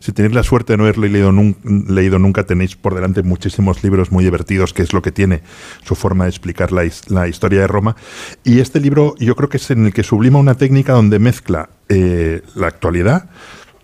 [0.00, 1.56] si tenéis la suerte de no haberlo leído, nun
[1.88, 5.42] leído nunca, tenéis por delante muchísimos libros muy divertidos, que es lo que tiene
[5.84, 7.96] su forma de explicar la, la historia de Roma.
[8.44, 11.70] Y este libro yo creo que es en el que sublima una técnica donde mezcla
[11.88, 13.30] eh, la actualidad,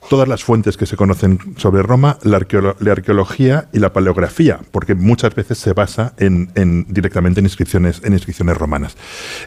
[0.09, 4.61] todas las fuentes que se conocen sobre Roma, la, arqueolo la arqueología y la paleografía,
[4.71, 8.97] porque muchas veces se basa en, en, directamente en inscripciones, en inscripciones romanas.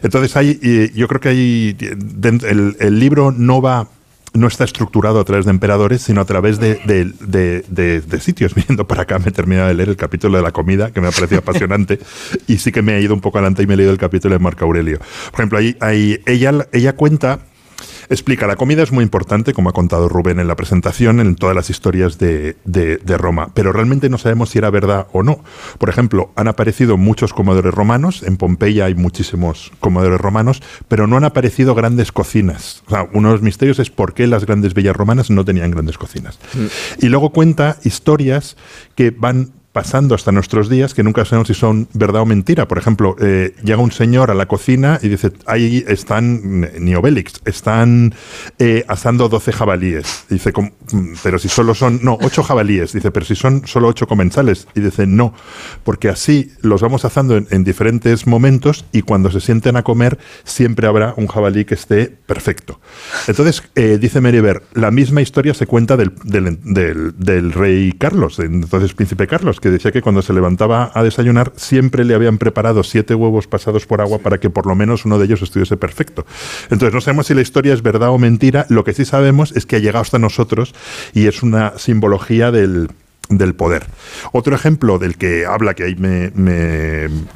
[0.02, 1.76] Entonces hay, yo creo que hay,
[2.78, 3.88] el, libro no va
[4.34, 7.64] no está estructurado a través de emperadores, sino a través de, de,
[8.00, 8.54] de, sitios.
[8.58, 11.08] Viniendo para acá me he terminado de leer el capítulo de la comida, que me
[11.08, 11.98] ha parecido apasionante,
[12.46, 14.34] y sí que me ha ido un poco adelante y me he leído el capítulo
[14.34, 14.98] de Marco Aurelio.
[15.30, 17.40] Por ejemplo, ahí, ahí ella, ella cuenta
[18.10, 21.54] explica, la comida es muy importante, como ha contado Rubén en la presentación, en todas
[21.54, 25.42] las historias de, de, de, Roma, pero realmente no sabemos si era verdad o no.
[25.78, 31.16] Por ejemplo, han aparecido muchos comedores romanos, en Pompeya hay muchísimos comedores romanos, pero no
[31.16, 32.82] han aparecido grandes cocinas.
[32.86, 35.70] O sea, uno de los misterios es por qué las grandes villas romanas no tenían
[35.70, 36.38] grandes cocinas.
[36.54, 37.04] Mm.
[37.04, 38.56] Y luego cuenta historias
[38.94, 42.66] que van pasando hasta nuestros días que nunca sabemos si son verdad o mentira.
[42.66, 47.40] Por ejemplo, eh, llega un señor a la cocina y dice, ahí están, ni Obélix,
[47.44, 48.12] están
[48.58, 50.24] eh, asando 12 jabalíes.
[50.28, 50.52] dice,
[51.22, 52.92] pero si solo son, no, 8 jabalíes.
[52.92, 54.66] Dice, pero si son solo 8 comensales.
[54.74, 55.32] Y dice, no,
[55.84, 60.88] porque así los vamos asando en, diferentes momentos y cuando se sienten a comer siempre
[60.88, 62.80] habrá un jabalí que esté perfecto.
[63.28, 68.92] Entonces, eh, dice Meriver, la misma historia se cuenta del, del, del rey Carlos, entonces
[68.94, 73.14] príncipe Carlos, que decía que cuando se levantaba a desayunar siempre le habían preparado siete
[73.14, 76.26] huevos pasados por agua para que por lo menos uno de ellos estuviese perfecto.
[76.70, 79.66] Entonces no sabemos si la historia es verdad o mentira, lo que sí sabemos es
[79.66, 80.74] que ha llegado hasta nosotros
[81.12, 82.88] y es una simbología del
[83.28, 83.86] del poder.
[84.32, 86.32] Otro ejemplo del que habla, que ahí me,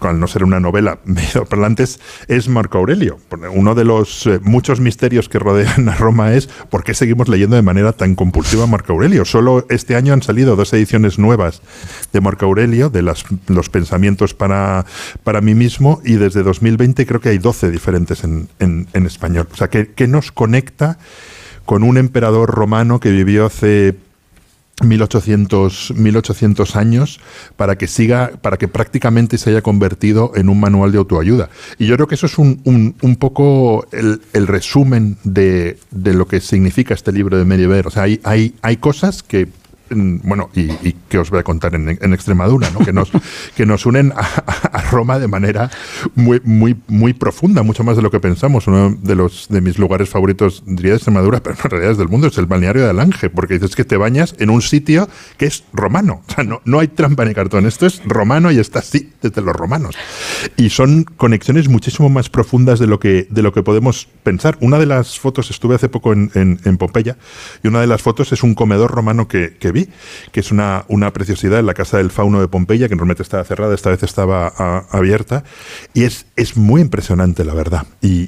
[0.01, 3.19] al no ser una novela, me parlantes, es Marco Aurelio.
[3.53, 7.57] Uno de los eh, muchos misterios que rodean a Roma es por qué seguimos leyendo
[7.57, 9.25] de manera tan compulsiva Marco Aurelio.
[9.25, 11.63] Solo este año han salido dos ediciones nuevas
[12.13, 14.87] de Marco Aurelio, de las, los pensamientos para,
[15.25, 19.49] para mí mismo, y desde 2020 creo que hay 12 diferentes en, en, español.
[19.53, 20.99] O sea, que, que nos conecta
[21.65, 23.95] con un emperador romano que vivió hace
[24.81, 27.21] 1800, 1800 años
[27.57, 31.51] para que siga, para que prácticamente se haya convertido en un manual de autoayuda.
[31.79, 36.27] Y yo creo que eso es un, un, poco el, el resumen de, de, lo
[36.27, 37.87] que significa este libro de Meriver.
[37.87, 39.49] O sea, hay, hay, hay cosas que
[39.95, 42.81] bueno, y, que os voy a contar en, Extremadura, ¿no?
[42.81, 43.11] que, nos,
[43.57, 45.71] que nos unen a, Roma de manera
[46.15, 48.67] muy, muy, muy profunda, mucho más de lo que pensamos.
[48.67, 52.09] Uno de los de mis lugares favoritos, diría de Extremadura, pero en realidad es del
[52.09, 55.47] mundo, es el balneario de Alange, porque dices que te bañas en un sitio que
[55.47, 56.23] es romano.
[56.29, 57.67] O sea, no, no hay trampa ni cartón.
[57.67, 59.97] Esto es romano y está así desde los romanos.
[60.57, 64.57] Y son conexiones muchísimo más profundas de lo que, de lo que podemos pensar.
[64.61, 67.17] Una de las fotos, estuve hace poco en, en, Pompeya,
[67.63, 69.82] y una de las fotos es un comedor romano que, que vi
[70.33, 73.45] que es una, una preciosidad en la Casa del Fauno de Pompeya, que normalmente estaba
[73.45, 74.49] cerrada, esta vez estaba
[74.91, 75.45] abierta,
[75.95, 77.87] y es, es muy impresionante, la verdad.
[78.01, 78.23] Y,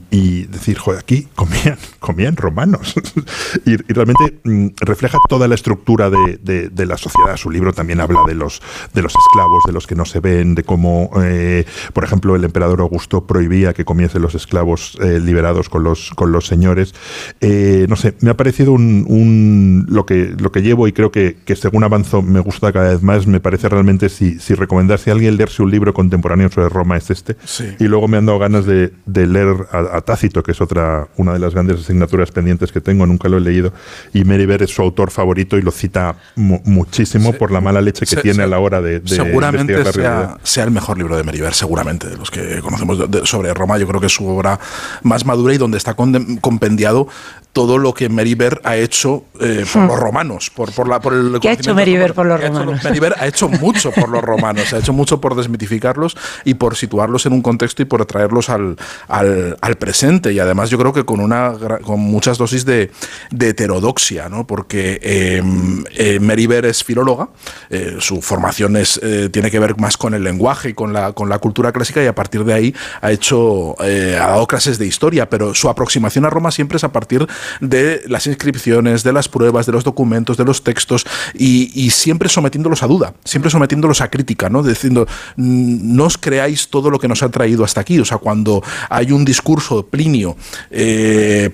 [0.46, 2.94] decir, joder, aquí comían, comían romanos.
[3.66, 6.38] y, realmente mm, refleja toda la estructura de,
[6.70, 7.36] de, la sociedad.
[7.36, 8.60] Su libro también habla de los,
[8.92, 12.44] de los esclavos, de los que no se ven, de cómo, eh, por ejemplo, el
[12.44, 16.94] emperador Augusto prohibía que comiesen los esclavos eh, liberados con los, con los señores.
[17.40, 21.36] Eh, no sé, me ha parecido un, lo, que, lo que llevo y creo que,
[21.44, 23.26] que según avanzo me gusta cada vez más.
[23.26, 27.10] Me parece realmente, si, si recomendarse a alguien leerse un libro contemporáneo sobre Roma es
[27.10, 27.36] este.
[27.78, 31.32] Y luego me han dado ganas de, de leer a, Tácito, que es otra una
[31.32, 33.72] de las grandes asignaturas pendientes que tengo, nunca lo he leído.
[34.12, 38.16] Y Meriver es su autor favorito y lo cita muchísimo por la mala leche que
[38.16, 42.16] tiene a la hora de, Seguramente sea, sea, el mejor libro de Meriver, seguramente, de
[42.16, 43.78] los que conocemos sobre Roma.
[43.78, 44.58] Yo creo que es su obra
[45.02, 47.08] más madura y donde está compendiado
[47.54, 49.86] todo lo que Meriver ha hecho eh, por hmm.
[49.86, 52.82] los romanos, por, por, la, por el ¿Qué ha hecho Meriver por los romanos?
[52.82, 57.26] Meriver ha hecho mucho por los romanos, ha hecho mucho por desmitificarlos y por situarlos
[57.26, 60.32] en un contexto y por traerlos al, al, al presente.
[60.32, 62.90] Y además yo creo que con, una, con muchas dosis de,
[63.30, 64.48] de heterodoxia, ¿no?
[64.48, 67.28] porque em, eh, Meriver es filóloga,
[67.70, 71.12] eh, su formación es, eh, tiene que ver más con el lenguaje y con la,
[71.12, 74.86] con la cultura clásica y a partir de ahí ha hecho, ha dado clases de
[74.86, 77.24] historia, pero su aproximación a Roma siempre es a partir
[77.60, 82.82] de las inscripciones, de las pruebas, de los documentos, de los textos, y, siempre sometiéndolos
[82.82, 84.62] a duda, siempre sometiéndolos a crítica, ¿no?
[84.62, 87.98] Diciendo, mm, no os creáis todo lo que nos ha traído hasta aquí.
[87.98, 90.36] O sea, cuando hay un discurso, Plinio,
[90.70, 91.50] eh,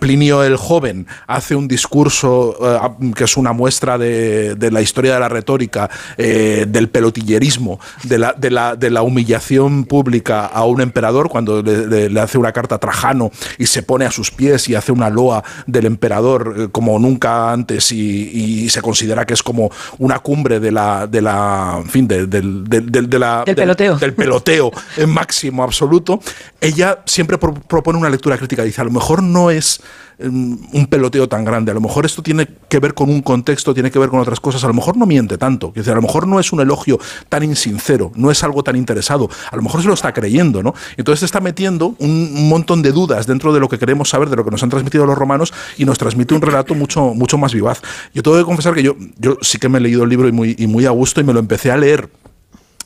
[0.00, 5.20] Plinio el joven, hace un discurso eh, que es una muestra de, la historia de
[5.20, 12.20] la retórica, eh, del pelotillerismo, de la, humillación pública a un emperador, cuando le, le
[12.20, 15.25] hace una carta a Trajano y se pone a sus pies y hace una loa
[15.66, 20.72] del emperador eh, como nunca antes y, se considera que es como una cumbre de
[20.72, 23.96] la, de la en fin, del, peloteo.
[23.96, 26.20] Del, peloteo en máximo absoluto,
[26.60, 28.64] ella siempre propone una lectura crítica.
[28.64, 29.80] Dice, a lo mejor no es
[30.18, 31.70] un peloteo tan grande.
[31.70, 34.40] A lo mejor esto tiene que ver con un contexto, tiene que ver con otras
[34.40, 34.64] cosas.
[34.64, 35.72] A lo mejor no miente tanto.
[35.76, 39.28] a lo mejor no es un elogio tan insincero, no es algo tan interesado.
[39.50, 40.74] A lo mejor se lo está creyendo, ¿no?
[40.96, 44.44] Entonces está metiendo un montón de dudas dentro de lo que queremos saber, de lo
[44.44, 47.82] que nos han transmitido los romanos y nos transmite un relato mucho, mucho más vivaz.
[48.14, 50.32] Yo tengo que confesar que yo, yo sí que me he leído el libro y
[50.32, 52.08] muy, y muy a gusto y me lo empecé a leer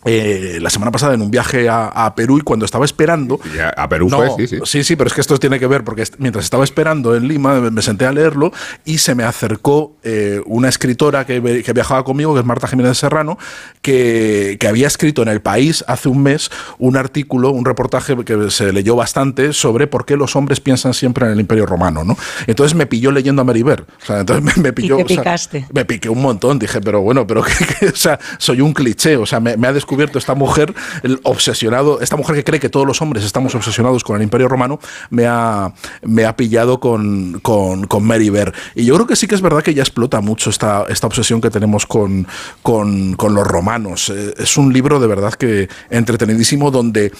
[0.06, 3.38] eh, la semana pasada en un viaje a, Perú y cuando estaba esperando.
[3.76, 4.58] a Perú fue, sí, sí.
[4.64, 7.60] Sí, sí, pero es que esto tiene que ver porque mientras estaba esperando en Lima
[7.60, 8.52] me, senté a leerlo
[8.84, 12.96] y se me acercó eh, una escritora que, que, viajaba conmigo, que es Marta Jiménez
[12.96, 13.38] Serrano,
[13.82, 18.50] que, que, había escrito en El País hace un mes un artículo, un reportaje que
[18.50, 22.04] se leyó bastante sobre por qué los hombres piensan siempre en el Imperio Romano.
[22.04, 22.16] ¿no?
[22.46, 23.82] Entonces me pilló leyendo a Meriver.
[23.82, 24.98] O sea, entonces me, pilló.
[24.98, 25.66] ¿Y te picaste?
[25.72, 26.58] me piqué un montón.
[26.58, 27.42] Dije, pero bueno, pero
[27.80, 29.16] que, o sea, soy un cliché.
[29.16, 30.72] O sea, me, me ha descubierto descubierto esta mujer,
[31.02, 34.46] el obsesionado, esta mujer que cree que todos los hombres estamos obsesionados con el Imperio
[34.46, 34.78] Romano,
[35.10, 38.54] me ha, me ha pillado con, con, con Mary Bear.
[38.76, 41.40] Y yo creo que sí que es verdad que ella explota mucho esta, esta obsesión
[41.40, 42.24] que tenemos con,
[42.62, 44.10] con, con los romanos.
[44.10, 47.10] Eh, es un libro de verdad que entretenidísimo donde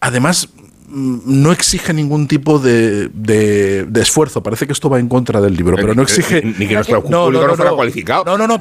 [0.00, 0.50] además
[0.90, 4.42] no exige ningún tipo de, de, esfuerzo.
[4.42, 6.42] Parece que esto va en contra del libro, pero no exige.
[6.42, 8.24] Ni que nuestro no, no, no, fuera cualificado.
[8.24, 8.58] No, no, no.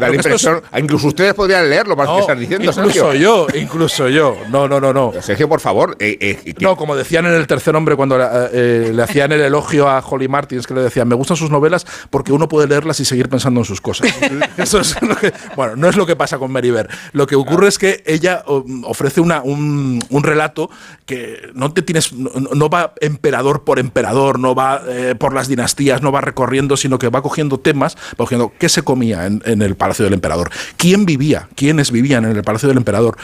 [0.78, 4.38] Incluso ustedes podrían leerlo para que están diciendo, Incluso yo, incluso yo.
[4.50, 5.14] No, no, no, no.
[5.22, 5.96] Sergio, por favor.
[6.00, 8.18] Eh, eh, no, como decían en el tercer hombre cuando
[8.52, 11.86] eh, le hacían el elogio a Holly Martins, que le decían, me gustan sus novelas
[12.10, 14.10] porque uno puede leerlas y seguir pensando en sus cosas.
[14.58, 15.34] Eso es lo que.
[15.56, 16.90] Bueno, no es lo que pasa con Mary Bear.
[17.14, 20.70] Lo que ocurre es que ella um, ofrece una, un, un relato
[21.06, 26.02] que no te tienes no, va emperador por emperador, no va eh, por las dinastías,
[26.02, 29.62] no va recorriendo, sino que va cogiendo temas, va cogiendo qué se comía en, en
[29.62, 33.18] el palacio del emperador, quién vivía, quiénes vivían en el palacio del emperador,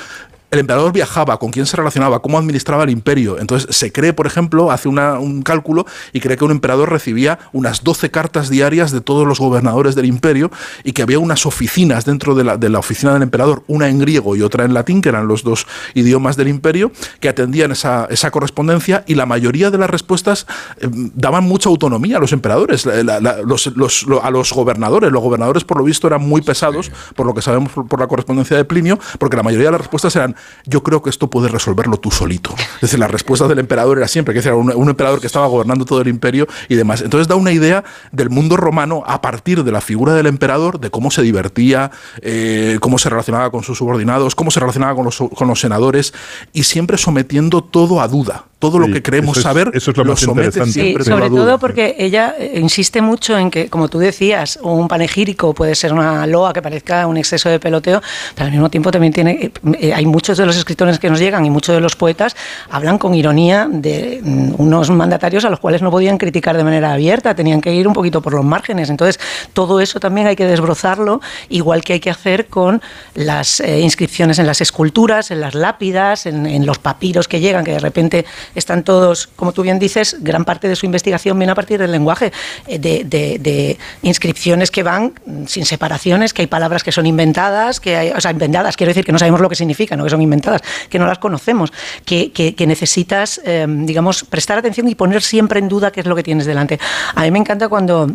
[0.53, 3.39] el emperador viajaba, con quién se relacionaba, cómo administraba el imperio.
[3.39, 7.83] Entonces se cree, por ejemplo, hace un cálculo y cree que un emperador recibía unas
[7.83, 10.51] 12 cartas diarias de todos los gobernadores del imperio
[10.83, 14.43] y que había unas oficinas dentro de la, oficina del emperador, una en griego y
[14.43, 19.15] otra en latín, que eran los dos idiomas del imperio, que atendían esa, correspondencia y
[19.15, 20.45] la mayoría de las respuestas
[20.79, 25.11] eh, daban mucha autonomía a los emperadores, a los gobernadores.
[25.11, 28.55] Los gobernadores, por lo visto, eran muy pesados, por lo que sabemos por la correspondencia
[28.55, 30.35] de Plinio, porque la mayoría de las respuestas eran
[30.65, 32.53] yo creo que esto puedes resolverlo tú solito.
[32.75, 35.85] Es decir, la respuesta del emperador era siempre que era un, emperador que estaba gobernando
[35.85, 37.01] todo el imperio y demás.
[37.01, 40.89] Entonces da una idea del mundo romano a partir de la figura del emperador, de
[40.89, 45.17] cómo se divertía, eh, cómo se relacionaba con sus subordinados, cómo se relacionaba con los,
[45.17, 46.13] con los senadores
[46.53, 50.23] y siempre sometiendo todo a duda todo lo que creemos saber eso es lo, más
[50.23, 50.71] interesante.
[50.71, 55.53] Sí, sobre todo porque ella eh, insiste mucho en que, como tú decías, un panegírico
[55.53, 58.01] puede ser una loa que parezca un exceso de peloteo,
[58.33, 61.45] pero al mismo tiempo también tiene, eh, hay muchos de los escritores que nos llegan
[61.45, 62.37] y muchos de los poetas
[62.69, 66.93] hablan con ironía de mm, unos mandatarios a los cuales no podían criticar de manera
[66.93, 68.89] abierta, tenían que ir un poquito por los márgenes.
[68.89, 69.19] Entonces,
[69.51, 72.81] todo eso también hay que desbrozarlo, igual que hay que hacer con
[73.13, 77.73] las eh, inscripciones en las esculturas, en las lápidas, en los papiros que llegan, que
[77.73, 81.55] de repente están todos, como tú bien dices, gran parte de su investigación viene a
[81.55, 82.31] partir del lenguaje,
[82.67, 85.13] eh, de, inscripciones que van
[85.47, 89.05] sin separaciones, que hay palabras que son inventadas, que hay, o sea, inventadas, quiero decir
[89.05, 91.71] que no sabemos lo que significan, no que son inventadas, que no las conocemos,
[92.05, 96.23] que, necesitas, eh, digamos, prestar atención y poner siempre en duda qué es lo que
[96.23, 96.79] tienes delante.
[97.15, 98.09] A mí me encanta cuando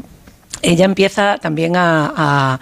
[0.62, 2.58] ella empieza también a,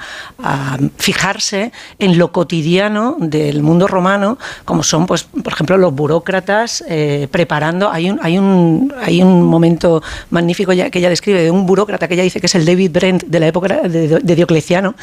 [0.99, 7.29] fijarse en lo cotidiano del mundo romano, como son, pues, por ejemplo, los burócratas eh,
[7.31, 7.91] preparando.
[7.91, 12.07] Hay un, hay, un, hay un momento magnífico ya, que ella describe de un burócrata
[12.07, 14.95] que ella dice que es el David Brent de la época de, Diocleciano,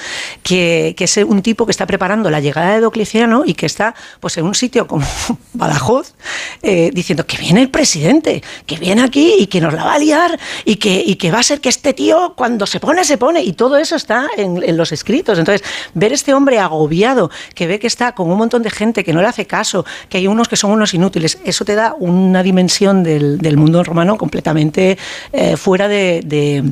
[0.43, 4.37] que, es un tipo que está preparando la llegada de Diocleciano y que está pues,
[4.37, 5.05] en un sitio como
[5.53, 6.13] Badajoz
[6.61, 9.99] eh, diciendo que viene el presidente, que viene aquí y que nos la va a
[9.99, 13.19] liar y que, y que va a ser que este tío, cuando se pone, se
[13.19, 13.43] pone.
[13.43, 15.37] Y todo eso está en, los escritos.
[15.37, 19.13] Entonces, ver este hombre agobiado, que ve que está con un montón de gente que
[19.13, 22.41] no le hace caso, que hay unos que son unos inútiles, eso te da una
[22.41, 24.97] dimensión del, mundo romano completamente
[25.31, 26.63] eh, fuera de de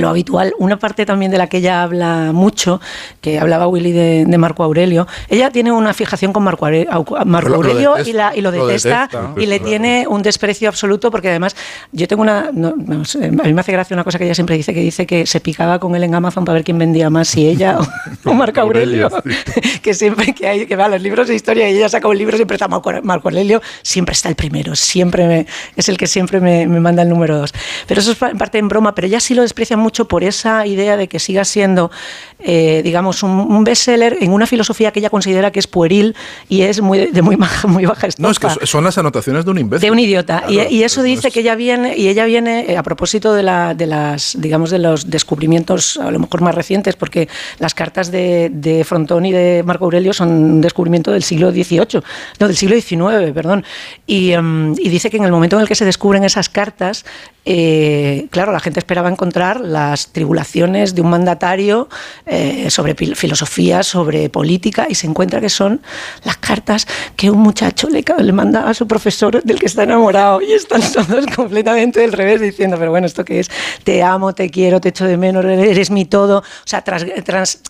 [0.00, 0.54] lo habitual.
[0.58, 2.80] Una parte también de la que ella habla mucho,
[3.20, 8.34] que hablaba Willy de, Marco Aurelio, ella tiene una fijación con Marco, Aurelio y, la,
[8.34, 11.54] y, lo detesta, y le tiene un desprecio absoluto porque además
[11.92, 12.48] yo tengo una...
[12.48, 15.40] a mí me hace gracia una cosa que ella siempre dice, que dice que se
[15.40, 17.78] picaba con él en Amazon para ver quién vendía más, si ella
[18.24, 19.08] o, Marco Aurelio.
[19.82, 22.36] que siempre que hay que ver los libros de historia y ella saca un libro,
[22.36, 22.90] siempre está Marco,
[23.28, 27.38] Aurelio, siempre está el primero, siempre es el que siempre me, me manda el número
[27.38, 27.54] dos.
[27.86, 30.66] Pero eso es en parte en broma, pero ella sí lo desprecia mucho por esa
[30.66, 31.90] idea de que siga siendo,
[32.38, 36.14] eh, digamos, un, bestseller en una filosofía que ella considera que es pueril
[36.48, 39.50] y es muy, de muy baja, muy baja No, es que son las anotaciones de
[39.50, 39.88] un imbécil.
[39.88, 40.44] De un idiota.
[40.48, 43.86] y, eso dice que ella viene, y ella viene eh, a propósito de, la, de
[43.86, 49.24] las, digamos, de los descubrimientos a lo mejor más recientes, porque las cartas de, Frontón
[49.24, 52.02] y de Marco Aurelio son un descubrimiento del siglo XVIII,
[52.40, 53.64] no, del siglo XIX, perdón.
[54.06, 57.04] Y, em, y dice que en el momento en el que se descubren esas cartas,
[57.46, 61.88] eh, claro, la gente esperaba encontrar las tribulaciones de un mandatario
[62.26, 65.80] eh, sobre filosofía, sobre política, y se encuentra que son
[66.24, 70.40] las cartas que un muchacho le, le manda a su profesor del que está enamorado,
[70.40, 73.50] y están todos completamente del revés diciendo, pero bueno, ¿esto qué es?
[73.82, 76.38] Te amo, te quiero, te echo de menos, eres mi todo.
[76.38, 76.84] O sea,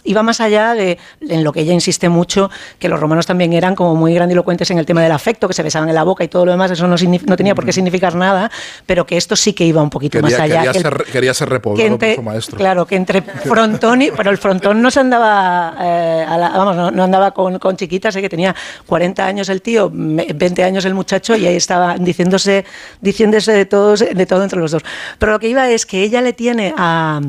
[0.04, 3.74] iba más allá de en lo que ella insiste mucho, que los romanos también eran
[3.74, 6.28] como muy grandilocuentes en el tema del afecto, que se besaban en la boca y
[6.28, 8.50] todo lo demás, eso no, no tenía por qué significar nada,
[8.86, 10.62] pero que esto sí que iba un poquito más allá.
[10.64, 12.56] Quería, ser, quería ser su maestro.
[12.56, 14.10] Claro, que entre frontón y...
[14.10, 18.28] Pero el frontón no se andaba, eh, vamos, no, andaba con, con chiquitas, eh, que
[18.28, 18.54] tenía
[18.86, 22.64] 40 años el tío, 20 años el muchacho, y ahí estaba diciéndose,
[23.00, 24.82] diciéndose de, todos, de todo entre los dos.
[25.18, 27.20] Pero lo que iba es que ella le tiene a...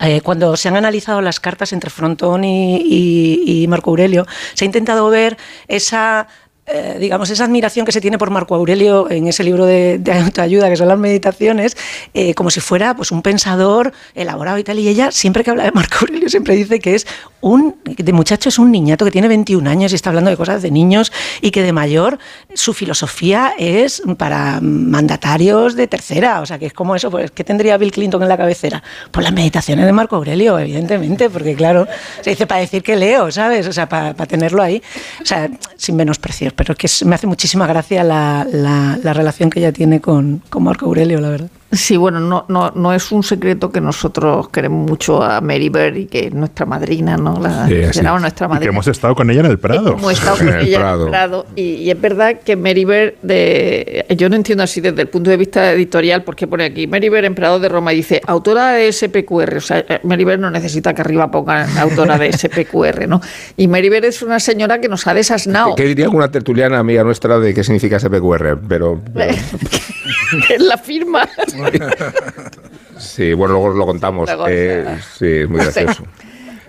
[0.00, 5.08] Eh, cuando se han analizado las cartas entre Frontón y, Marco Aurelio, se ha intentado
[5.08, 5.36] ver
[5.68, 6.26] esa
[6.66, 10.70] eh, digamos, esa admiración que se tiene por Marco Aurelio en ese libro de, autoayuda,
[10.70, 11.76] que son las meditaciones,
[12.14, 14.78] eh, como si fuera pues, un pensador elaborado y tal.
[14.78, 17.06] Y ella, siempre que habla de Marco Aurelio, siempre dice que es
[17.42, 20.62] un, de muchacho es un niñato que tiene 21 años y está hablando de cosas
[20.62, 21.12] de niños
[21.42, 22.18] y que de mayor
[22.54, 26.40] su filosofía es para mandatarios de tercera.
[26.40, 28.82] O sea, que es como eso, pues, ¿qué tendría Bill Clinton en la cabecera?
[29.10, 31.86] Pues las meditaciones de Marco Aurelio, evidentemente, porque claro,
[32.22, 33.66] se dice para decir que leo, ¿sabes?
[33.66, 34.82] O sea, para, para tenerlo ahí,
[35.20, 39.72] o sea, sin menospreciar pero que me hace muchísima gracia la, la, relación que ella
[39.72, 41.50] tiene con, con Marco Aurelio, la verdad.
[41.74, 45.96] Sí, bueno, no, no, no es un secreto que nosotros queremos mucho a Mary Bird
[45.96, 47.40] y que es nuestra madrina, ¿no?
[47.40, 48.56] La, nuestra madrina.
[48.56, 49.92] Y que hemos estado con ella en el Prado.
[49.92, 51.46] Hemos estado con ella en el Prado.
[51.56, 55.36] Y, es verdad que Mary Bird, de, yo no entiendo así desde el punto de
[55.36, 59.56] vista editorial, porque pone aquí, Mary Bird, Prado de Roma, y dice, autora de SPQR.
[59.56, 63.20] O sea, Mary Bird no necesita que arriba pongan autora de SPQR, ¿no?
[63.56, 65.74] Y Mary Bird es una señora que nos ha desasnado.
[65.74, 68.60] ¿Qué diría una tertuliana amiga nuestra de qué significa SPQR?
[68.68, 69.00] Pero...
[69.12, 69.34] pero...
[70.50, 71.28] es la firma.
[72.98, 74.30] sí, bueno, luego lo contamos.
[74.48, 76.04] Eh, sí, muy gracioso.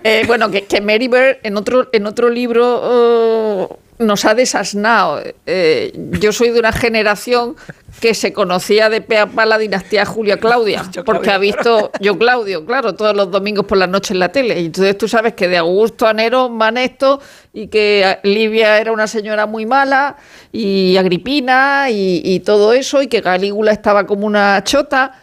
[0.04, 5.22] Eh, bueno, que, que, Mary Bird en otro, en otro libro oh, nos ha desasnado.
[5.46, 7.56] Eh, yo soy de una generación
[8.02, 12.18] que se conocía de pe a pa la dinastía Julia Claudia, porque ha visto yo
[12.18, 14.60] Claudio, claro, todos los domingos por la noche en la tele.
[14.60, 17.22] Y entonces tú sabes que de Augusto a Nerón van esto
[17.54, 20.18] y que Livia era una señora muy mala
[20.52, 25.22] y Agripina y, y todo eso y que Galígula estaba como una chota,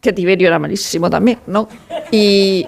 [0.00, 1.68] que Tiberio era malísimo también, ¿no?
[2.10, 2.66] Y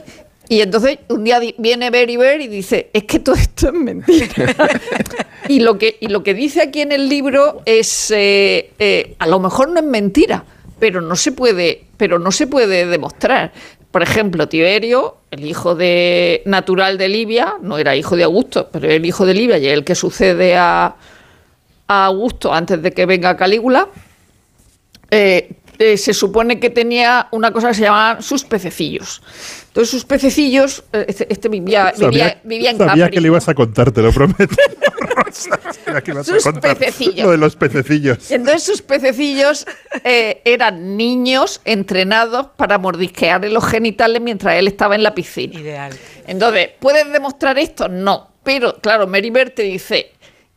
[0.52, 4.54] y entonces un día viene Berry y dice, es que todo esto es mentira.
[5.48, 9.26] y, lo que, y lo que dice aquí en el libro es, eh, eh, a
[9.28, 10.44] lo mejor no es mentira,
[10.78, 13.50] pero no se puede, pero no se puede demostrar.
[13.90, 18.90] Por ejemplo, Tiberio, el hijo de natural de Libia, no era hijo de Augusto, pero
[18.90, 20.96] el hijo de Libia y el que sucede a,
[21.86, 23.88] Augusto antes de que venga Calígula,
[25.10, 25.48] eh,
[25.78, 29.22] se supone que tenía una cosa que se llamaban sus pececillos.
[29.68, 33.54] Entonces sus pececillos, eh, este, este vivía, vivía, vivía, en Sabía que le ibas a
[33.54, 34.54] contar, te lo prometo.
[36.24, 37.24] sus pececillos.
[37.24, 38.30] Lo de los pececillos.
[38.30, 39.66] Entonces sus pececillos
[40.04, 45.58] eh, eran niños entrenados para mordisquearle los genitales mientras él estaba en la piscina.
[45.58, 45.92] Ideal.
[46.26, 47.88] Entonces, ¿puedes demostrar esto?
[47.88, 48.30] No.
[48.42, 50.12] Pero, claro, Meribert te dice,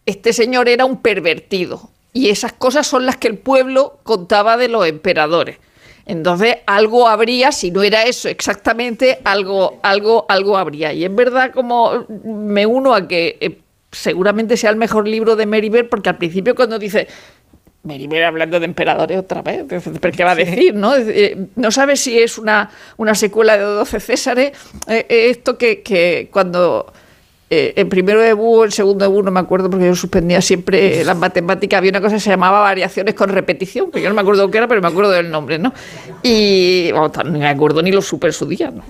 [0.05, 1.89] este señor era un pervertido.
[2.15, 5.57] Y esas cosas son las que el pueblo contaba de los emperadores.
[6.05, 10.93] Entonces, algo habría, si no era eso exactamente, algo, algo, algo habría.
[10.93, 13.57] Y es verdad como me uno a que eh,
[13.91, 17.09] seguramente sea el mejor libro de Meribel, porque al principio cuando dice
[17.83, 19.65] Meribel hablando de emperadores otra vez,
[20.15, 20.73] ¿qué va a decir?
[20.73, 24.51] ¿No, eh, no sabe si es una, una secuela de 12 Césares.
[24.87, 26.93] Eh, esto que, que cuando
[27.49, 30.41] eh, en primero de BU, en segundo de BU, no me acuerdo porque yo suspendía
[30.41, 34.15] siempre las matemáticas, había una cosa que se llamaba variaciones con repetición, que yo no
[34.15, 35.71] me acuerdo qué era, pero me acuerdo del nombre, ¿no?
[36.23, 38.83] Y no me acuerdo ni lo supe en su día, ¿no?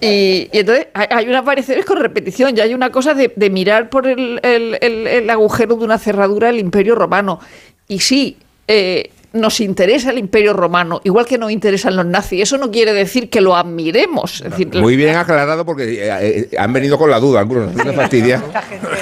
[0.00, 4.40] Y, entonces hay unas variaciones con repetición, ya hay una cosa de, mirar por el,
[4.42, 7.40] el, agujero de una cerradura del Imperio Romano.
[7.88, 8.36] Y sí,
[8.68, 12.42] eh, nos interesa el imperio romano, igual que nos interesan los nazis.
[12.42, 14.42] Eso no quiere decir que lo admiremos.
[14.74, 18.42] Muy bien aclarado porque eh, eh, han venido con la duda algunos, no fastidia.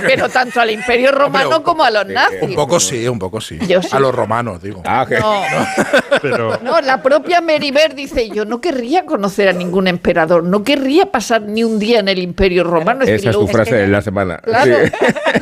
[0.03, 2.43] Pero tanto al imperio romano como a los nazis.
[2.43, 3.59] Un poco sí, un poco sí.
[3.91, 4.83] A los romanos, digo.
[4.85, 6.59] Ah, no.
[6.63, 11.43] no, la propia Meriver dice, yo no querría conocer a ningún emperador, no querría pasar
[11.43, 13.05] ni un día en el imperio romano.
[13.05, 14.39] Esa es, tu frase de la semana.
[14.39, 14.77] Claro,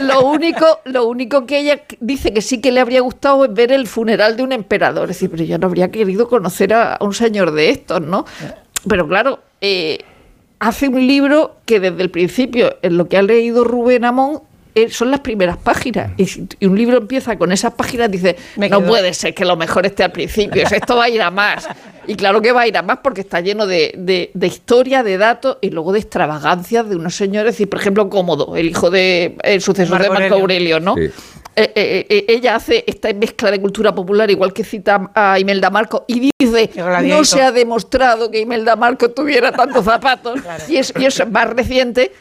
[0.01, 3.73] lo, único, lo único que ella dice que sí que le habría gustado es ver
[3.73, 7.15] el funeral de un emperador es decir, pero yo no habría querido conocer a, un
[7.15, 8.25] señor de estos, ¿no?
[8.89, 9.99] Pero claro, eh,
[10.59, 14.41] hace un libro que desde el principio, en lo que ha leído Rubén Amón,
[14.75, 16.13] eh, son las primeras páginas.
[16.17, 19.45] Y, si- y un libro empieza con esas páginas, dice, Me no puede ser que
[19.45, 21.69] lo mejor esté al principio, esto va a ir a más.
[22.07, 25.03] Y claro que va a ir a más porque está lleno de, de- de historia,
[25.03, 27.61] de datos y luego de extravagancias de unos señores.
[27.61, 30.77] Y por ejemplo, Cómodo, el hijo de el sucesor Marco de Marco Aurelio.
[30.77, 30.95] Aurelio, ¿no?
[30.97, 31.11] Sí.
[31.55, 35.69] Eh, eh, eh, ella hace esta mezcla de cultura popular, igual que cita a Imelda
[35.69, 36.71] Marco, y dice,
[37.19, 41.31] no se ha demostrado que Imelda Marco tuviera tantos zapatos, y, es- y eso es
[41.31, 42.13] más reciente,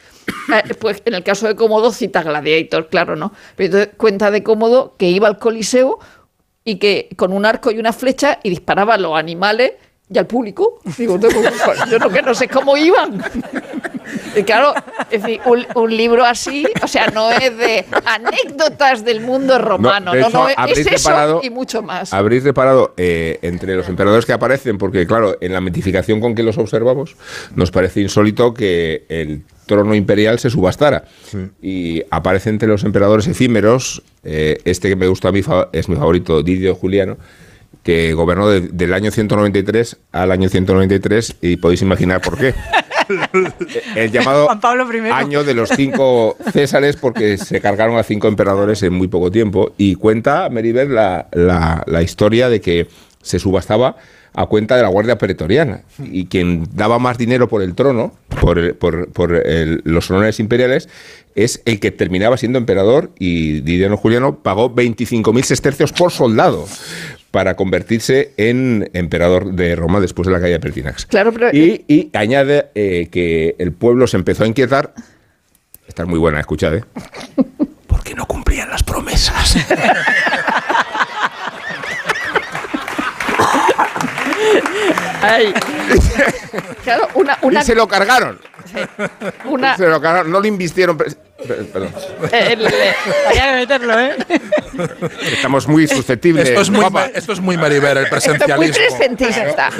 [0.80, 3.32] pues en el caso de Cómodo cita Gladiator, claro, ¿no?
[3.56, 5.98] Pero entonces cuenta de Cómodo que iba al Coliseo
[6.64, 9.72] y que con un arco y una flecha y disparaba a los animales
[10.12, 10.80] y al público.
[10.98, 11.48] Digo, no, ¿cómo-
[11.90, 13.22] yo no, que no sé cómo iban.
[14.36, 14.74] Y claro,
[15.10, 20.12] en fin, un, un libro así, o sea, no es de anécdotas del mundo romano,
[20.14, 22.12] no, hecho, no, es habréis eso reparado- y mucho más.
[22.12, 26.42] Habréis reparado eh, entre los emperadores que aparecen, porque claro, en la mitificación con que
[26.42, 27.16] los observamos,
[27.54, 31.04] nos parece insólito que el trono imperial se subastara.
[31.62, 35.40] Y aparece entre los emperadores efímeros, eh, este que me gusta a mí
[35.72, 37.16] es mi favorito, Didio Juliano,
[37.82, 42.54] que gobernó de- del año 193 al año 193 y podéis imaginar por qué.
[43.96, 45.10] El llamado Juan Pablo I.
[45.10, 49.72] año de los cinco Césares porque se cargaron a cinco emperadores en muy poco tiempo
[49.76, 52.86] y cuenta Meribel la, la, la historia de que
[53.20, 53.96] se subastaba
[54.34, 58.58] a cuenta de la Guardia Pretoriana y quien daba más dinero por el trono, por,
[58.58, 60.88] el- por, por el- los honores imperiales,
[61.34, 66.66] es el que terminaba siendo emperador y Didiano Juliano pagó 25.000 sestercios por soldado
[67.32, 71.06] para convertirse en emperador de Roma después de la caída de Pertinax.
[71.06, 74.94] Claro, pero- y, y añade eh, que el pueblo se empezó a inquietar.
[75.88, 76.84] Esta es muy buena, escuchad, ¿eh?
[77.88, 79.56] Porque no cumplían las promesas.
[85.22, 85.52] Ay.
[86.84, 88.38] Claro, una, una, y se lo cargaron.
[89.44, 90.30] una- Se lo cargaron.
[90.32, 90.98] No le invistieron.
[91.46, 91.90] Perdón.
[92.32, 94.16] el- Había que meterlo, ¿eh?
[95.32, 96.48] Estamos muy susceptibles.
[96.48, 98.38] Esto es muy, ma- esto es muy Mariver, el Esto es muy
[98.70, 98.96] presencialismo.
[98.96, 99.70] presentista.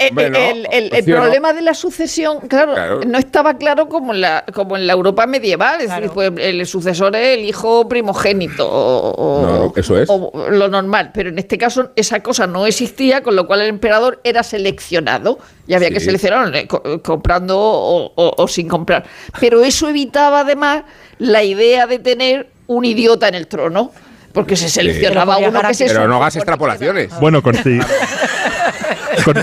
[0.00, 0.38] El, el- Bueno,
[0.70, 3.00] el- problema de la sucesión, claro, Claro.
[3.06, 5.80] no estaba claro como en la, como en la Europa medieval.
[5.80, 8.68] Es decir, pues, el sucesor es el hijo primogénito.
[8.68, 10.08] O, o- No, eso es.
[10.10, 11.10] o lo normal.
[11.14, 15.38] Pero en este caso, esa cosa no existía, con lo cual el emperador era seleccionado.
[15.66, 19.04] Y había que seleccionar eh, co- comprando o, o- o sin comprar.
[19.40, 20.84] Pero eso evitaba además
[21.18, 23.92] la idea de tener un idiota en el trono.
[24.34, 27.10] Porque se seleccionaba uno que se Pero no hagas extrapolaciones.
[27.20, 27.78] Bueno, con, sí.
[29.24, 29.36] Con-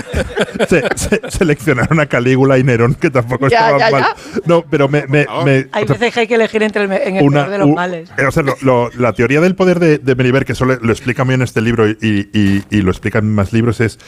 [0.68, 4.04] se, se- seleccionaron a Calígula y Nerón, que tampoco Ya, estaban ya, mal.
[4.44, 5.06] No, pero me.
[5.06, 7.50] me- me- Hay sea, veces que hay que elegir entre el, en el una- peor
[7.50, 8.10] de los u- males.
[8.18, 10.78] eh, o sea, lo- lo- la teoría del poder de, de Meriver, que eso le-
[10.80, 13.98] lo explica muy bien este libro y, y- y lo explican en más libros, es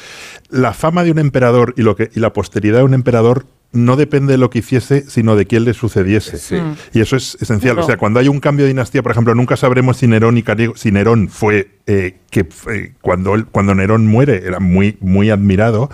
[0.50, 3.96] la fama de un emperador y, lo que, y la posteridad de un emperador no
[3.96, 6.38] depende de lo que hiciese, sino de quién le sucediese.
[6.38, 6.54] Sí.
[6.56, 6.76] Mm.
[6.94, 7.78] Y eso es esencial.
[7.78, 10.42] O sea, cuando hay un cambio de dinastía, por ejemplo, nunca sabremos si Nerón y
[10.42, 15.28] Calígula, si Nerón fue eh, que eh, cuando él- cuando Nerón muere era muy muy
[15.30, 15.90] admirado.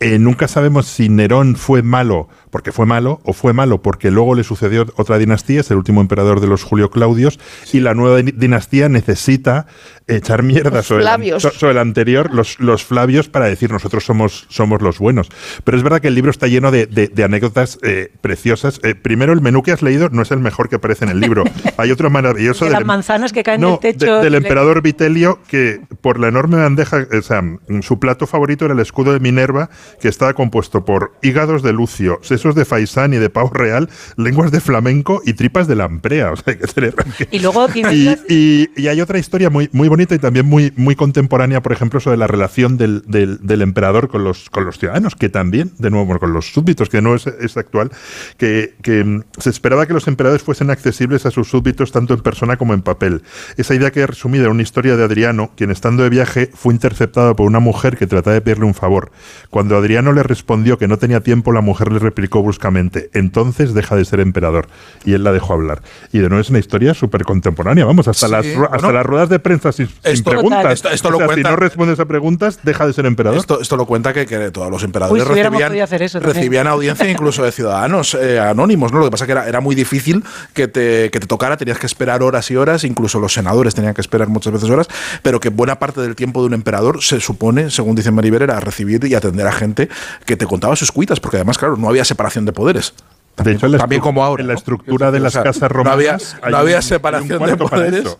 [0.00, 4.34] Eh, nunca sabemos si Nerón fue malo porque fue malo o fue malo porque luego
[4.36, 7.40] le sucedió otra dinastía, es el último emperador de los Julio Claudios
[7.72, 9.66] y la nueva di- dinastía necesita
[10.06, 11.06] echar mierda sobre, el,
[11.52, 15.28] sobre anterior, los, los Flavios, para decir nosotros somos, somos los buenos.
[15.64, 18.80] Pero es verdad que el libro está lleno de, de- de anécdotas eh, preciosas.
[18.82, 21.20] Eh, primero, el menú que has leído no es el mejor que aparece en el
[21.20, 21.44] libro.
[21.78, 24.16] Hay otro maravilloso De del las manzanas que caen no, del techo.
[24.16, 27.42] de- del le- emperador Vitelio, que por la enorme bandeja, o sea,
[27.80, 29.70] su plato favorito era el escudo de Minerva,
[30.02, 34.50] que estaba compuesto por hígados de lucio, sesos de faisán y de pavo real, lenguas
[34.50, 36.32] de flamenco y tripas de lamprea.
[36.32, 40.14] O sea, hay que Y luego y, y- y hay otra historia muy, muy bonita
[40.14, 44.24] y también muy, muy contemporánea, por ejemplo, sobre la relación del, del- del emperador con
[44.24, 47.26] los, con los ciudadanos, que también, de nuevo, bueno, con los súbditos, que no es,
[47.26, 47.90] es actual,
[48.36, 52.20] que, que, mm, se esperaba que los emperadores fuesen accesibles a sus súbditos tanto en
[52.20, 53.22] persona como en papel.
[53.56, 57.36] Esa idea queda resumida en una historia de Adriano, quien estando de viaje fue interceptado
[57.36, 59.12] por una mujer que trataba de pedirle un favor.
[59.50, 63.96] Cuando Adriano le respondió que no tenía tiempo, la mujer le replicó bruscamente, entonces deja
[63.96, 64.68] de ser emperador.
[65.04, 65.82] Y él la dejó hablar.
[66.12, 68.92] Y de nuevo es una historia súper contemporánea, vamos, hasta, Sí, las, ru- hasta bueno.
[68.92, 70.72] las ruedas de prensa sin, sin Esto- preguntas.
[70.72, 73.38] esto- esto O lo sea, cuenta- Si no respondes a preguntas, deja de ser emperador.
[73.40, 76.20] Esto, esto lo cuenta que, que todos los emperadores Uy, si hubiéramos recibían, hacer eso
[76.20, 78.92] recibían audiencia incluso de ciudadanos eh, anónimos.
[78.92, 79.00] ¿no?
[79.00, 80.22] Lo que pasa que era, era muy difícil
[80.54, 83.94] que te, que te tocara, tenías que esperar horas y horas, incluso los senadores tenían
[83.94, 84.86] que esperar muchas veces horas,
[85.22, 88.60] pero que buena parte del tiempo de un emperador se supone, según dice Maribel, era
[88.60, 89.88] recibir y atender a gente
[90.24, 92.94] que te contaba sus cuitas, porque además, claro, no había separación de poderes.
[93.42, 94.42] De hecho, también como ahora.
[94.42, 94.58] en la ¿no?
[94.58, 97.56] estructura de O las sea, casas no había- romanas No había, hay un separación de
[97.56, 98.16] poderes.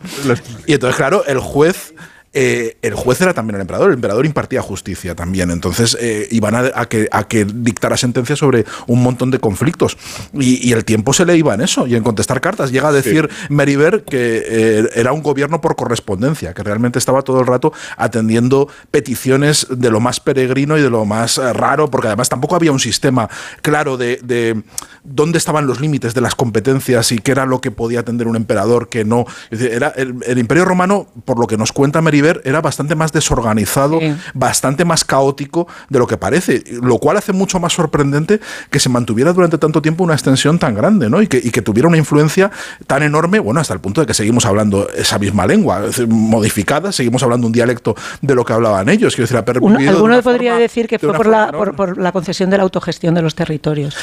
[0.67, 1.95] Y entonces, claro, el juez
[2.35, 6.55] eh, el juez era también el emperador, el emperador impartía justicia también, entonces eh, iban
[6.55, 9.99] a, que, a que dictara sentencia sobre un montón de conflictos
[10.33, 12.73] y, el tiempo se le iba en eso y en contestar cartas.
[12.73, 17.41] Llega a decir Meriver que eh, era un gobierno por correspondencia, que realmente estaba todo
[17.41, 22.31] el rato atendiendo peticiones de lo más peregrino y de lo más raro, porque además
[22.31, 23.29] tampoco había un sistema
[23.61, 24.63] claro de,
[25.05, 28.37] dónde estaban los límites de las competencias y qué era lo que podía atender un
[28.37, 29.27] emperador, que no.
[29.51, 34.01] era el, el Imperio Romano, por lo que nos cuenta Meriver, era bastante más desorganizado,
[34.35, 38.89] bastante más caótico de lo que parece, lo cual hace mucho más sorprendente que se
[38.89, 41.23] mantuviera durante tanto tiempo una extensión tan grande, ¿no?
[41.23, 42.51] Y que, y que tuviera una influencia
[42.87, 47.23] tan enorme, bueno, hasta el punto de que seguimos hablando esa misma lengua, modificada, seguimos
[47.23, 49.15] hablando un dialecto de lo que hablaban ellos.
[49.15, 53.15] Quiero decir, Alguno podría decir que fue por la, por, la, concesión de la autogestión
[53.15, 53.97] de los territorios.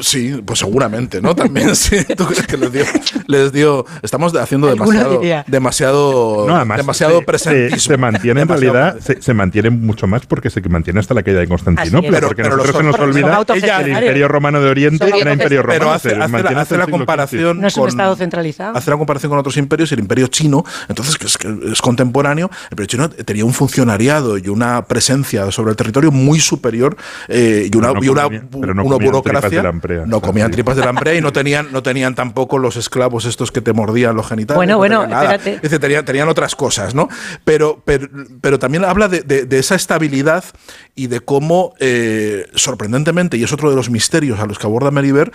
[0.00, 1.34] sí, pues seguramente, ¿no?
[1.34, 2.04] También sí.
[2.16, 2.84] ¿Tú crees que les dio?
[3.26, 6.46] Les dio estamos haciendo demasiado, demasiado,
[6.76, 11.22] demasiado presente se, mantiene en realidad, se, mantiene mucho más porque se mantiene hasta la
[11.22, 13.44] caída de Constantinopla, porque a nosotros se nos olvida
[13.80, 15.78] el Imperio Romano de Oriente era Imperio Romano.
[15.78, 18.76] Pero hace, hace, la, comparación no es un Estado centralizado.
[18.76, 22.50] Hace la comparación con otros imperios, el Imperio Chino, entonces que es, que es contemporáneo,
[22.50, 26.96] el Imperio Chino tenía un funcionariado y una presencia sobre el territorio muy superior
[27.28, 29.62] eh, y una, y una, burocracia.
[30.06, 33.60] no comían tripas de la y no tenían, no tenían tampoco los esclavos estos que
[33.60, 34.56] te mordían los genitales.
[34.56, 35.78] Bueno, bueno, espérate.
[35.78, 37.08] tenían, tenían otras cosas, ¿no?
[37.46, 38.08] Pero, pero,
[38.40, 40.42] pero también habla de, de, esa estabilidad
[40.96, 44.90] y de cómo, eh, sorprendentemente, y es otro de los misterios a los que aborda
[44.90, 45.30] Meriver,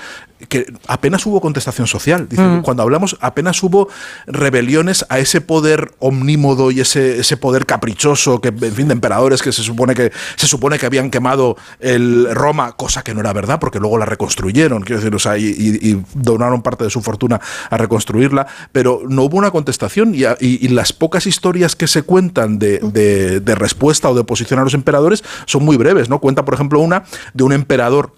[0.49, 2.27] que apenas hubo contestación social.
[2.29, 2.63] Mm.
[2.63, 3.87] Cuando hablamos, apenas hubo
[4.27, 9.41] rebeliones a ese poder omnímodo y ese, ese poder caprichoso, que, en fin, de emperadores
[9.41, 13.31] que se supone que, se supone que habían quemado el Roma, cosa que no era
[13.31, 17.39] verdad, porque luego la reconstruyeron, quiero decir, o sea, y, donaron parte de su fortuna
[17.69, 22.59] a reconstruirla, pero no hubo una contestación y, y las pocas historias que se cuentan
[22.59, 26.19] de, de, respuesta o de oposición a los emperadores son muy breves, ¿no?
[26.19, 28.13] Cuenta, por ejemplo, una de un emperador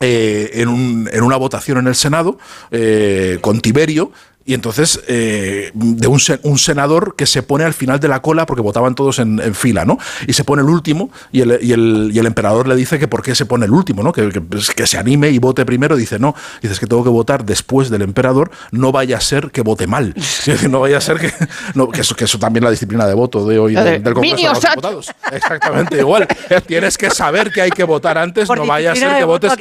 [0.00, 2.38] eh, en, un, en, una votación en el Senado
[2.70, 4.10] eh, con Tiberio,
[4.44, 8.46] y entonces, eh, de un, un, senador que se pone al final de la cola,
[8.46, 9.98] porque votaban todos en, fila, ¿no?
[10.26, 13.08] Y se pone el último, y el, y, el, y el, emperador le dice que
[13.08, 14.12] por qué se pone el último, ¿no?
[14.12, 15.96] Que, que, pues, que, se anime y vote primero.
[15.96, 19.62] Dice, no, dices que tengo que votar después del emperador, no vaya a ser que
[19.62, 20.14] vote mal.
[20.70, 21.32] no vaya a ser que.
[21.74, 24.42] No, que, eso, que eso también la disciplina de voto de hoy del Congreso de
[24.42, 25.10] los Diputados.
[25.30, 26.26] Exactamente, igual.
[26.66, 29.52] Tienes que saber que hay que votar antes, no vaya a ser que votes.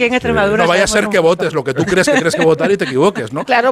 [0.58, 2.78] No vaya a ser que votes lo que tú crees que tienes que votar y
[2.78, 3.46] te equivoques, ¿no?
[3.52, 3.72] Claro,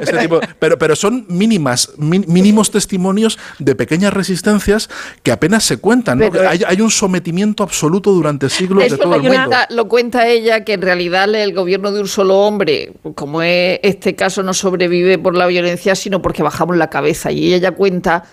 [0.58, 4.90] pero, pero son mínimas, mínimos testimonios de pequeñas resistencias
[5.22, 6.20] que apenas se cuentan.
[6.22, 9.56] Hay, un sometimiento absoluto durante siglos de todo el mundo.
[9.70, 14.14] lo cuenta ella que en realidad el gobierno de un solo hombre, como es este
[14.14, 17.32] caso, no sobrevive por la violencia, sino porque bajamos la cabeza.
[17.32, 18.24] Y ella cuenta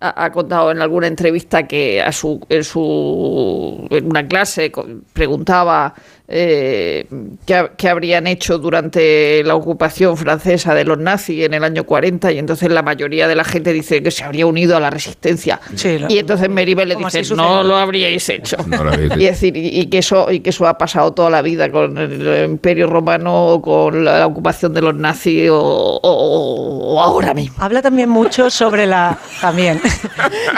[0.00, 4.70] ha, contado en alguna entrevista que a su, en, su, en una clase
[5.12, 5.94] preguntaba
[6.28, 7.06] eh,
[7.44, 12.38] que, habrían hecho durante la ocupación francesa de los nazis en el año 40 y
[12.38, 15.60] entonces la mayoría de la gente dice que se habría unido a la resistencia.
[16.08, 18.56] Y entonces Meribel le dice no lo habríais hecho
[19.16, 22.44] y decir y, que eso y que eso ha pasado toda la vida con el
[22.50, 27.56] Imperio Romano con la, ocupación de los nazis o, ahora mismo.
[27.60, 29.80] Habla también mucho sobre la también.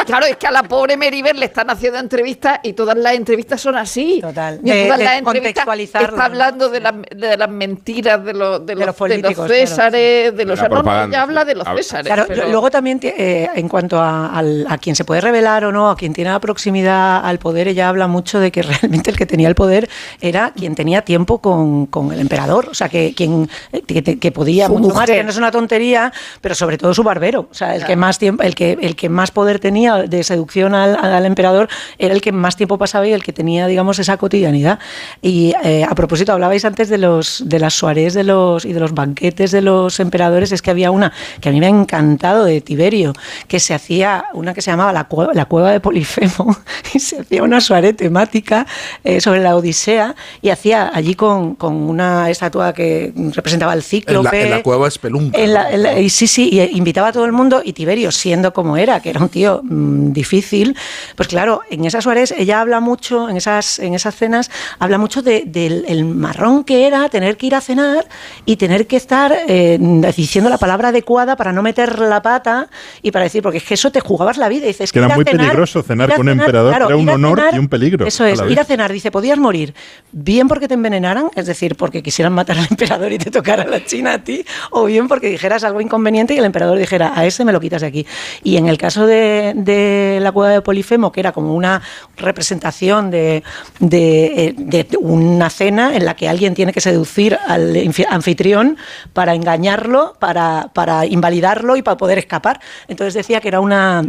[0.07, 3.61] Claro es que a la pobre Meribel le están haciendo entrevistas y todas las entrevistas
[3.61, 4.21] son así.
[4.23, 4.59] Total.
[4.63, 6.81] Y todas las entrevistas Está hablando de,
[7.15, 10.59] de, las mentiras de, los, de, los, políticos, Césares, de los.
[10.69, 12.29] No, ya habla de los Césares.
[12.49, 16.13] luego también, eh, en cuanto a, a, quien se puede revelar o no, a quien
[16.13, 19.55] tiene la proximidad al poder, ella habla mucho de que realmente el que tenía el
[19.55, 19.89] poder
[20.21, 22.69] era quien tenía tiempo con, con el emperador.
[22.71, 23.49] O sea, que quien
[23.87, 27.49] que, podía mucho más, que no es una tontería, pero sobre todo su barbero.
[27.51, 30.75] O sea, el que más tiempo, el que, el que más poder tenía de seducción
[30.75, 34.17] al, al emperador era el que más tiempo pasaba y el que tenía, digamos, esa
[34.17, 34.79] cotidianidad.
[35.23, 38.81] Y eh, a propósito, hablabais antes de los de las soirées de los y de
[38.81, 40.53] los banquetes de los emperadores.
[40.53, 43.13] Es que había una que a mí me ha encantado de Tiberio,
[43.47, 46.57] que se hacía una que se llamaba la, cueva, la cueva de Polifemo
[46.95, 48.67] y se hacía una soirée temática
[49.05, 54.23] eh, sobre la Odisea y hacía allí con, con, una estatua que representaba el ciclo
[54.33, 55.39] En la, cueva Espelunca.
[56.01, 59.11] y sí, sí, y invitaba a todo el mundo y Tiberio, siendo como era, que
[59.11, 60.77] era un tío mm, difícil,
[61.17, 65.23] pues claro, en esas soirées ella habla mucho, en esas, en esas cenas, habla mucho
[65.23, 68.07] de del marrón que era tener que ir a cenar
[68.45, 69.79] y tener que estar eh,
[70.17, 72.69] diciendo la palabra adecuada para no meter la pata
[73.03, 74.67] y para decir, porque es que eso te jugabas la vida.
[74.67, 78.07] dices, que era muy peligroso cenar con un emperador, era un honor y un peligro.
[78.07, 79.75] Eso es, ir a cenar, dice, podías morir
[80.13, 83.85] bien porque te envenenaran, es decir, porque quisieran matar al emperador y te tocara la
[83.85, 87.45] china a ti, o bien porque dijeras algo inconveniente y el emperador dijera, a ese
[87.45, 88.07] me lo quitas de aquí.
[88.43, 91.83] Y en el caso de, de la cueva de Polifemo, que era como una
[92.17, 93.43] representación de,
[93.81, 94.85] de, de,
[95.29, 97.77] una cena en la que alguien tiene que seducir al
[98.09, 98.77] anfitrión
[99.13, 102.61] para engañarlo, para, para invalidarlo y para poder escapar.
[102.89, 104.05] Entonces decía que era una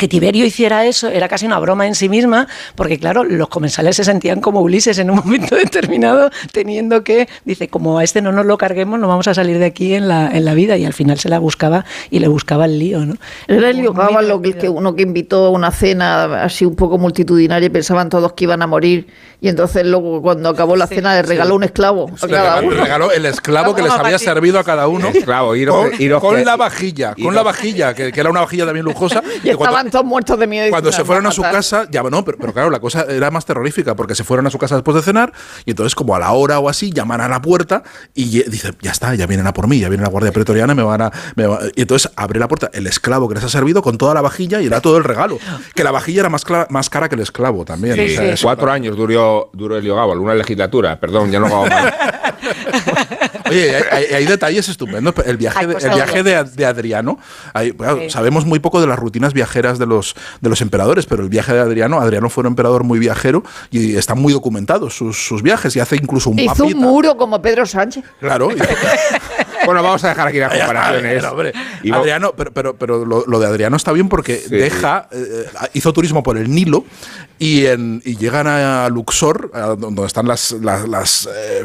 [0.00, 3.96] que Tiberio hiciera eso era casi una broma en sí misma, porque claro, los comensales
[3.96, 8.32] se sentían como Ulises en un momento determinado, teniendo que, dice, como a este no
[8.32, 10.86] nos lo carguemos, no vamos a salir de aquí en la, en la vida, y
[10.86, 13.16] al final se la buscaba y le buscaba el lío, ¿no?
[13.46, 17.66] Era el lío lo que, uno que invitó a una cena así un poco multitudinaria
[17.66, 19.06] y pensaban todos que iban a morir,
[19.42, 22.82] y entonces luego cuando acabó la cena le regaló un esclavo a cada uno.
[22.82, 25.08] regaló el esclavo que les había servido a cada uno.
[25.08, 25.52] Esclavo,
[26.20, 29.22] con, la vajilla, con la vajilla, que, era una vajilla también lujosa.
[29.44, 29.50] y
[30.04, 30.70] muertos de miedo.
[30.70, 33.94] Cuando se fueron a, su casa, ya no, pero, claro, la cosa era más terrorífica
[33.94, 35.32] porque se fueron a su casa después de cenar
[35.64, 37.82] y entonces como a la hora o así llaman a la puerta
[38.14, 40.82] y dice, ya está, ya vienen a por mí, ya viene la guardia pretoriana, me
[40.82, 41.12] van a...
[41.76, 44.60] Y entonces abre la puerta el esclavo que les ha servido con toda la vajilla
[44.60, 45.38] y era todo el regalo.
[45.74, 47.96] Que la vajilla era más, más cara que el esclavo también.
[48.42, 51.94] Cuatro años duró, duró el Gabal, una legislatura, perdón, ya no hago mal.
[53.50, 55.14] Oye, hay, detalles estupendos.
[55.24, 57.18] El viaje, de, el viaje de, Adriano,
[58.08, 61.52] sabemos muy poco de las rutinas viajeras de los, de los emperadores, pero el viaje
[61.52, 65.80] de Adriano, Adriano fue un emperador muy viajero y están muy documentados sus, viajes y
[65.80, 68.04] hace incluso un Hizo un muro como Pedro Sánchez.
[68.20, 68.48] Claro.
[69.66, 71.24] bueno, vamos a dejar aquí las comparaciones.
[71.92, 76.36] Adriano, pero, pero, pero lo, de Adriano está bien porque deja, eh, hizo turismo por
[76.36, 76.84] el Nilo
[77.40, 81.64] y, en, y llegan a Luxor, donde están las, las, las, eh,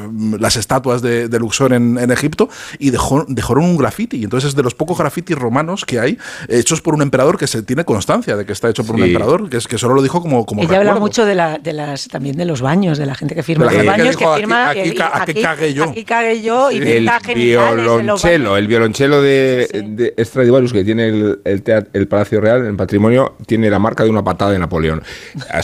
[0.58, 2.48] estatuas de, Luxor en, Egipto,
[2.80, 4.16] y dejó, dejaron un graffiti.
[4.16, 6.18] Y entonces es de los pocos grafitis romanos que hay
[6.48, 9.50] hechos por un emperador que se tiene constancia de que está hecho por un emperador,
[9.50, 12.08] que, es, que solo lo dijo como, como Ella habla mucho de, la, de las,
[12.08, 14.70] también de los baños, de la gente que firma los baños, que, firma...
[14.70, 15.84] Aquí, aquí, cagué yo.
[15.84, 22.08] Aquí cagué yo y el violonchelo, el violonchelo de, de Stradivarius que tiene el, el,
[22.08, 25.04] Palacio Real en patrimonio tiene la marca de una patada de Napoleón.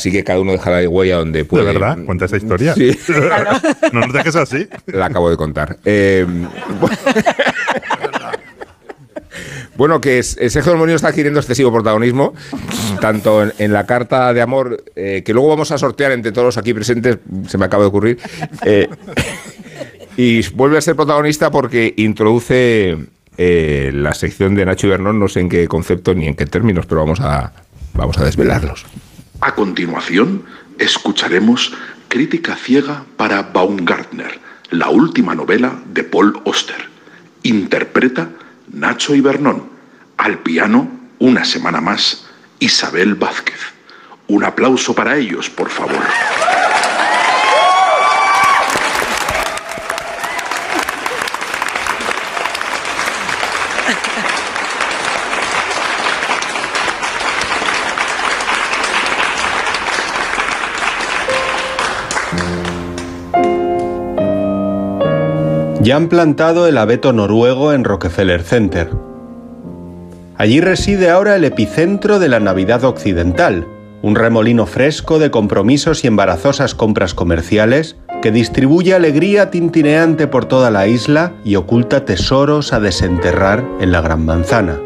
[0.01, 1.63] Así que cada uno deja la huella donde puede.
[1.63, 1.95] ¿De verdad?
[2.07, 2.73] ¿Cuenta esa historia?
[2.73, 2.97] Sí.
[3.93, 4.67] no nos dejes así.
[4.87, 5.77] La acabo de contar.
[5.85, 6.25] Eh,
[9.77, 12.33] bueno, que Sergio Monio está adquiriendo excesivo protagonismo,
[12.99, 16.57] tanto en, la carta de amor, eh, que luego vamos a sortear entre todos los
[16.57, 18.17] aquí presentes, se me acaba de ocurrir,
[18.65, 18.89] eh,
[20.17, 22.97] y vuelve a ser protagonista porque introduce
[23.37, 27.01] la sección de Nacho Ibernón, no sé en qué concepto ni en qué términos, pero
[27.01, 27.53] vamos a,
[27.93, 28.87] vamos a desvelarlos.
[29.41, 30.45] A continuación,
[30.77, 31.73] escucharemos
[32.07, 34.39] Crítica ciega para Baumgartner,
[34.69, 36.89] la última novela de Paul Oster.
[37.41, 38.29] Interpreta
[38.71, 39.63] Nacho Ibernón.
[40.17, 42.27] Al piano, una semana más,
[42.59, 43.59] Isabel Vázquez.
[44.27, 46.03] Un aplauso para ellos, por favor.
[65.82, 68.91] Ya han plantado el abeto noruego en Rockefeller Center.
[70.38, 73.65] Allí reside ahora el epicentro de la Navidad Occidental,
[74.03, 80.69] un remolino fresco de compromisos y embarazosas compras comerciales que distribuye alegría tintineante por toda
[80.69, 84.79] la isla y oculta tesoros a desenterrar en la Gran Manzana.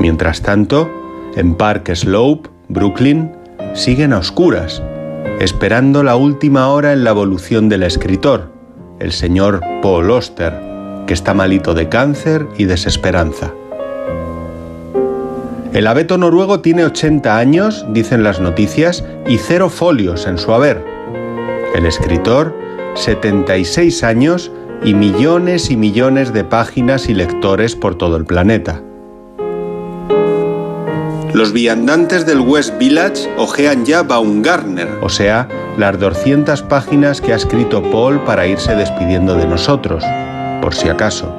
[0.00, 0.90] Mientras tanto,
[1.34, 3.32] en Park Slope, Brooklyn,
[3.72, 4.82] siguen a oscuras
[5.40, 8.52] esperando la última hora en la evolución del escritor,
[8.98, 10.52] el señor Paul Oster,
[11.06, 13.52] que está malito de cáncer y desesperanza.
[15.72, 20.84] El abeto noruego tiene 80 años, dicen las noticias, y cero folios en su haber.
[21.74, 22.54] El escritor,
[22.94, 24.50] 76 años
[24.82, 28.82] y millones y millones de páginas y lectores por todo el planeta.
[31.34, 37.36] Los viandantes del West Village ojean ya Baumgartner, o sea, las 200 páginas que ha
[37.36, 40.02] escrito Paul para irse despidiendo de nosotros,
[40.62, 41.38] por si acaso.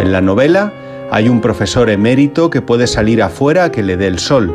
[0.00, 0.72] En la novela
[1.10, 4.54] hay un profesor emérito que puede salir afuera a que le dé el sol,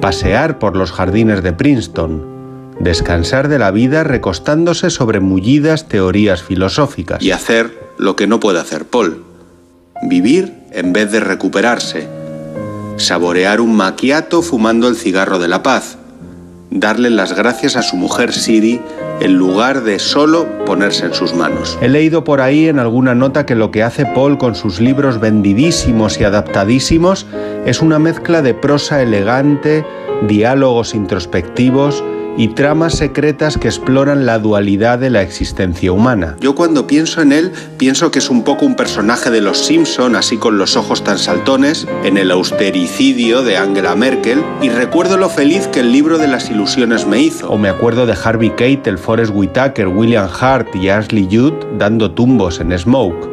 [0.00, 7.22] pasear por los jardines de Princeton, descansar de la vida recostándose sobre mullidas teorías filosóficas.
[7.22, 9.22] Y hacer lo que no puede hacer Paul,
[10.02, 12.21] vivir en vez de recuperarse
[12.96, 15.98] saborear un maquiato fumando el cigarro de la paz,
[16.70, 18.80] darle las gracias a su mujer Siri
[19.20, 21.78] en lugar de solo ponerse en sus manos.
[21.80, 25.20] He leído por ahí en alguna nota que lo que hace Paul con sus libros
[25.20, 27.26] vendidísimos y adaptadísimos
[27.66, 29.84] es una mezcla de prosa elegante,
[30.26, 32.02] diálogos introspectivos,
[32.36, 36.36] y tramas secretas que exploran la dualidad de la existencia humana.
[36.40, 40.16] Yo cuando pienso en él, pienso que es un poco un personaje de los Simpson,
[40.16, 45.28] así con los ojos tan saltones, en el austericidio de Angela Merkel, y recuerdo lo
[45.28, 47.50] feliz que el libro de las ilusiones me hizo.
[47.50, 52.60] O me acuerdo de Harvey Keitel, Forrest Whitaker, William Hart y Ashley Judd dando tumbos
[52.60, 53.30] en Smoke.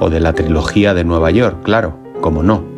[0.00, 2.71] O de la trilogía de Nueva York, claro, como no.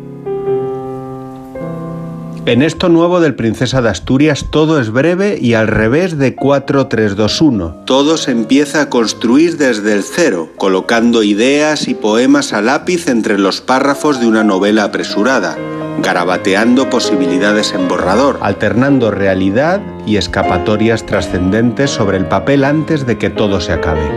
[2.47, 7.85] En esto nuevo del Princesa de Asturias todo es breve y al revés de 4321.
[7.85, 13.39] Todo se empieza a construir desde el cero, colocando ideas y poemas a lápiz entre
[13.39, 15.57] los párrafos de una novela apresurada,
[16.03, 23.31] garabateando posibilidades en borrador, alternando realidad y escapatorias trascendentes sobre el papel antes de que
[23.31, 24.07] todo se acabe.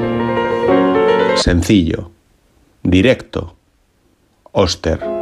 [1.36, 2.10] Sencillo,
[2.82, 3.56] directo,
[4.52, 5.17] Oster.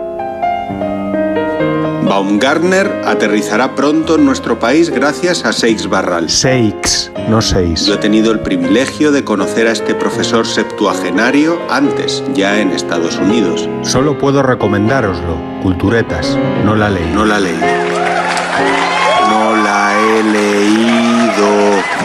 [2.06, 6.30] Baumgartner aterrizará pronto en nuestro país gracias a Seix Barral.
[6.30, 7.84] Seix, no Seix.
[7.84, 13.16] Yo he tenido el privilegio de conocer a este profesor septuagenario antes, ya en Estados
[13.16, 13.68] Unidos.
[13.82, 16.38] Solo puedo recomendároslo, culturetas.
[16.64, 17.10] No la leí.
[17.12, 17.58] No la leí.
[19.28, 21.95] No la he leído.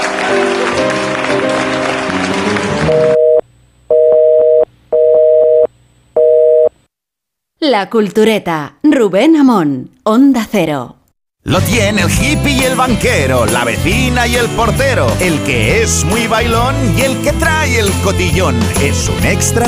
[7.64, 10.95] La Cultureta, Rubén Amón, Onda Cero.
[11.43, 16.03] Lo tiene el hippie y el banquero, la vecina y el portero, el que es
[16.05, 18.55] muy bailón y el que trae el cotillón.
[18.82, 19.68] Es un extra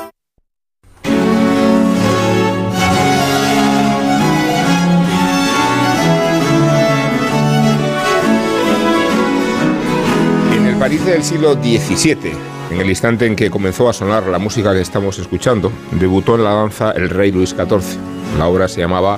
[10.91, 12.33] París del siglo XVII,
[12.69, 16.43] en el instante en que comenzó a sonar la música que estamos escuchando, debutó en
[16.43, 17.97] la danza el rey Luis XIV.
[18.37, 19.17] La obra se llamaba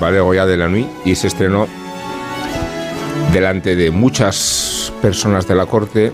[0.00, 1.68] Ballet Goya de la Nuit y se estrenó
[3.34, 6.10] delante de muchas personas de la corte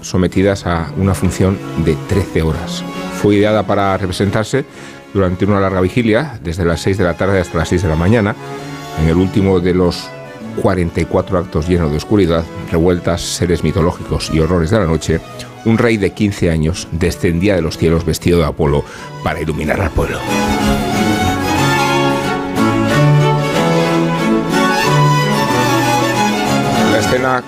[0.00, 2.82] sometidas a una función de 13 horas.
[3.20, 4.64] Fue ideada para representarse
[5.12, 7.96] durante una larga vigilia, desde las 6 de la tarde hasta las 6 de la
[7.96, 8.34] mañana,
[8.98, 10.08] en el último de los
[10.62, 15.20] 44 actos llenos de oscuridad, revueltas, seres mitológicos y horrores de la noche,
[15.64, 18.84] un rey de 15 años descendía de los cielos vestido de Apolo
[19.22, 20.18] para iluminar al pueblo.
[26.92, 27.42] La escena,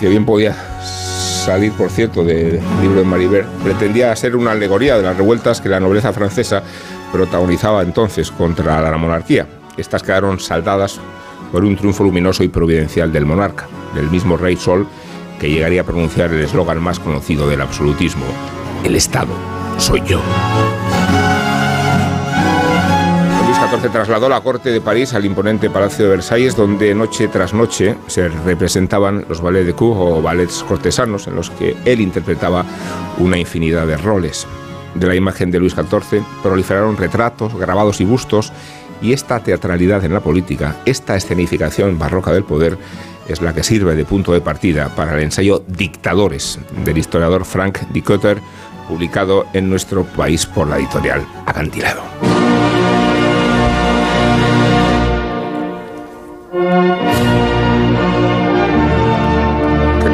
[0.00, 5.02] que bien podía salir, por cierto, del libro de Maribert, pretendía ser una alegoría de
[5.02, 6.62] las revueltas que la nobleza francesa
[7.12, 9.46] protagonizaba entonces contra la monarquía.
[9.76, 11.00] Estas quedaron saldadas
[11.52, 14.86] por un triunfo luminoso y providencial del monarca, del mismo rey Sol,
[15.38, 18.24] que llegaría a pronunciar el eslogan más conocido del absolutismo,
[18.84, 19.32] el Estado
[19.78, 20.20] soy yo.
[23.44, 27.54] Luis XIV trasladó la corte de París al imponente Palacio de Versalles, donde noche tras
[27.54, 32.64] noche se representaban los ballets de cour o ballets cortesanos, en los que él interpretaba
[33.18, 34.46] una infinidad de roles.
[34.94, 38.52] De la imagen de Luis XIV proliferaron retratos, grabados y bustos
[39.00, 42.78] y esta teatralidad en la política, esta escenificación barroca del poder,
[43.28, 47.78] es la que sirve de punto de partida para el ensayo Dictadores del historiador Frank
[47.90, 48.38] Dikötter,
[48.88, 52.02] publicado en nuestro país por la editorial Acantilado.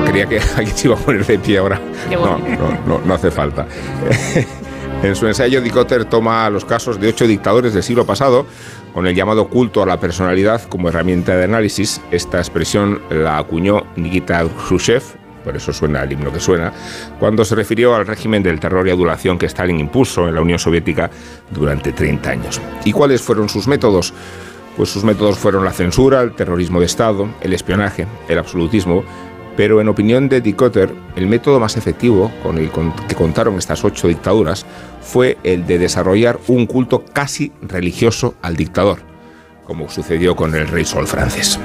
[0.06, 1.80] Creía que alguien se iba a poner de pie ahora.
[2.10, 2.38] No,
[2.86, 3.66] no, no hace falta.
[5.04, 8.46] En su ensayo, Dicotter toma los casos de ocho dictadores del siglo pasado,
[8.94, 12.00] con el llamado culto a la personalidad como herramienta de análisis.
[12.10, 15.02] Esta expresión la acuñó Nikita Khrushchev
[15.44, 16.72] por eso suena el himno que suena,
[17.20, 20.58] cuando se refirió al régimen del terror y adulación que Stalin impuso en la Unión
[20.58, 21.10] Soviética
[21.50, 22.60] durante 30 años.
[22.84, 24.14] ¿Y cuáles fueron sus métodos?
[24.76, 29.04] Pues sus métodos fueron la censura, el terrorismo de Estado, el espionaje, el absolutismo,
[29.56, 32.70] pero en opinión de Dicotter, el método más efectivo con el
[33.06, 34.66] que contaron estas ocho dictaduras
[35.04, 39.00] fue el de desarrollar un culto casi religioso al dictador,
[39.64, 41.60] como sucedió con el rey Sol francés.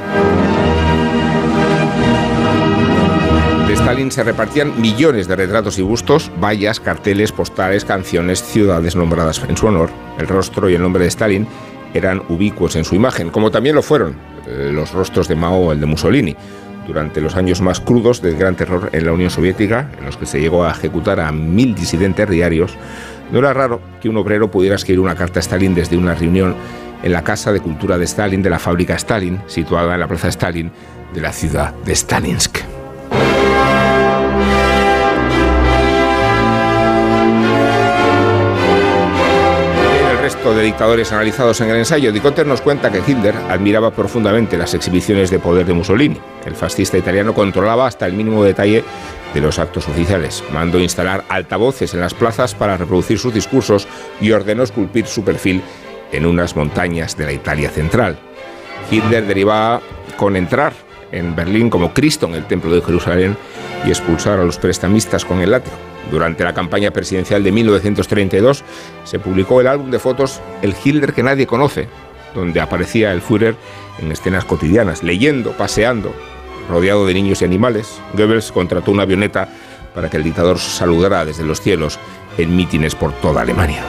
[3.68, 9.42] De Stalin se repartían millones de retratos y bustos, vallas, carteles, postales, canciones, ciudades nombradas
[9.48, 9.90] en su honor.
[10.18, 11.48] El rostro y el nombre de Stalin
[11.94, 14.16] eran ubicuos en su imagen, como también lo fueron
[14.48, 16.36] eh, los rostros de Mao o el de Mussolini
[16.90, 20.26] durante los años más crudos del gran terror en la Unión Soviética, en los que
[20.26, 22.76] se llegó a ejecutar a mil disidentes diarios,
[23.32, 26.56] no era raro que un obrero pudiera escribir una carta a Stalin desde una reunión
[27.04, 30.28] en la Casa de Cultura de Stalin de la fábrica Stalin, situada en la Plaza
[30.28, 30.72] Stalin
[31.14, 32.69] de la ciudad de Stalinsk.
[40.54, 45.30] De dictadores analizados en el ensayo, Dicotter nos cuenta que Hitler admiraba profundamente las exhibiciones
[45.30, 46.20] de poder de Mussolini.
[46.46, 48.84] El fascista italiano controlaba hasta el mínimo detalle
[49.34, 50.44] de los actos oficiales.
[50.54, 53.88] Mandó instalar altavoces en las plazas para reproducir sus discursos
[54.22, 55.62] y ordenó esculpir su perfil
[56.12, 58.18] en unas montañas de la Italia central.
[58.90, 59.82] Hitler derivaba
[60.18, 60.74] con entrar
[61.12, 63.38] en Berlín como Cristo en el Templo de Jerusalén
[63.86, 65.76] y expulsar a los prestamistas con el látigo.
[66.12, 68.64] Durante la campaña presidencial de 1932
[69.04, 71.88] se publicó el álbum de fotos El Hitler que nadie conoce,
[72.34, 73.56] donde aparecía el Führer
[74.00, 76.14] en escenas cotidianas, leyendo, paseando,
[76.70, 78.00] rodeado de niños y animales.
[78.14, 79.50] Goebbels contrató una avioneta
[79.94, 82.00] para que el dictador saludara desde los cielos
[82.38, 83.84] en mítines por toda Alemania.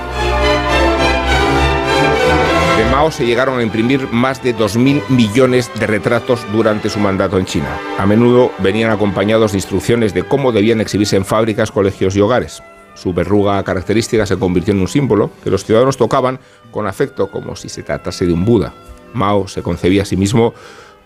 [3.00, 7.46] Mao se llegaron a imprimir más de 2.000 millones de retratos durante su mandato en
[7.46, 7.80] China.
[7.96, 12.62] A menudo venían acompañados de instrucciones de cómo debían exhibirse en fábricas, colegios y hogares.
[12.92, 16.40] Su verruga característica se convirtió en un símbolo que los ciudadanos tocaban
[16.70, 18.74] con afecto como si se tratase de un Buda.
[19.14, 20.52] Mao se concebía a sí mismo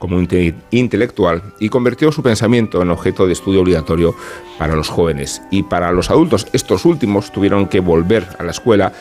[0.00, 0.28] como un
[0.72, 4.16] intelectual y convirtió su pensamiento en objeto de estudio obligatorio
[4.58, 6.48] para los jóvenes y para los adultos.
[6.52, 8.92] Estos últimos tuvieron que volver a la escuela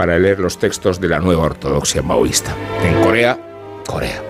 [0.00, 2.56] para leer los textos de la nueva ortodoxia maoísta.
[2.82, 3.38] En Corea,
[3.86, 4.22] Corea.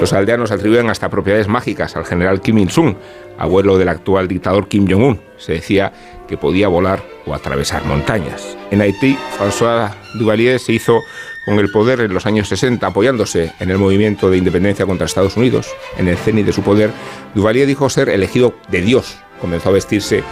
[0.00, 2.96] Los aldeanos atribuyen hasta propiedades mágicas al general Kim Il-sung,
[3.38, 5.20] abuelo del actual dictador Kim Jong-un.
[5.36, 5.92] Se decía
[6.26, 8.58] que podía volar o atravesar montañas.
[8.72, 10.98] En Haití, François Duvalier se hizo
[11.44, 15.36] con el poder en los años 60, apoyándose en el movimiento de independencia contra Estados
[15.36, 15.68] Unidos.
[15.96, 16.90] En el cenit de su poder,
[17.36, 19.16] Duvalier dijo ser elegido de Dios.
[19.40, 20.24] Comenzó a vestirse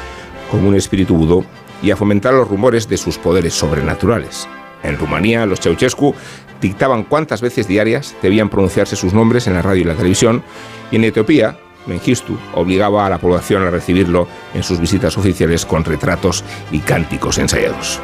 [0.50, 1.44] como un espíritu vudú
[1.84, 4.48] y a fomentar los rumores de sus poderes sobrenaturales.
[4.82, 6.14] En Rumanía, los Ceausescu
[6.60, 10.42] dictaban cuántas veces diarias debían pronunciarse sus nombres en la radio y la televisión,
[10.90, 15.84] y en Etiopía, Mengistu obligaba a la población a recibirlo en sus visitas oficiales con
[15.84, 18.00] retratos y cánticos ensayados.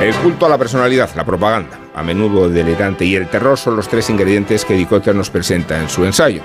[0.00, 3.88] El culto a la personalidad, la propaganda, a menudo delirante, y el terror son los
[3.88, 6.42] tres ingredientes que Dicotter nos presenta en su ensayo.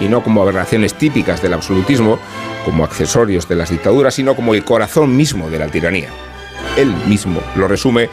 [0.00, 2.18] Y no como aberraciones típicas del absolutismo,
[2.64, 6.08] como accesorios de las dictaduras, sino como el corazón mismo de la tiranía
[6.76, 8.08] él mismo lo resume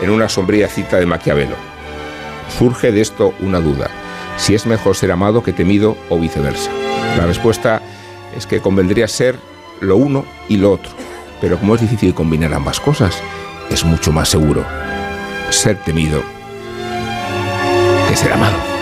[0.00, 1.56] en una sombría cita de Maquiavelo.
[2.58, 3.90] Surge de esto una duda,
[4.36, 6.70] si es mejor ser amado que temido o viceversa.
[7.16, 7.80] La respuesta
[8.36, 9.38] es que convendría ser
[9.80, 10.90] lo uno y lo otro,
[11.40, 13.16] pero como es difícil combinar ambas cosas,
[13.70, 14.64] es mucho más seguro
[15.50, 16.22] ser temido
[18.08, 18.73] que ser amado.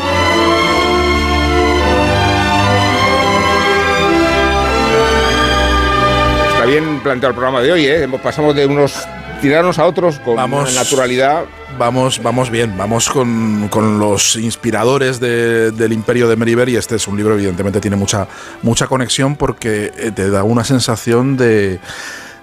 [7.03, 8.09] Planteado el programa de hoy, ¿eh?
[8.23, 9.07] Pasamos de unos
[9.41, 11.45] tirarnos a otros con naturalidad.
[11.79, 17.17] Vamos, vamos bien, vamos con, los inspiradores del imperio de Meriver y este es un
[17.17, 18.29] libro evidentemente tiene mucha,
[18.63, 21.81] mucha conexión porque eh, te da una sensación de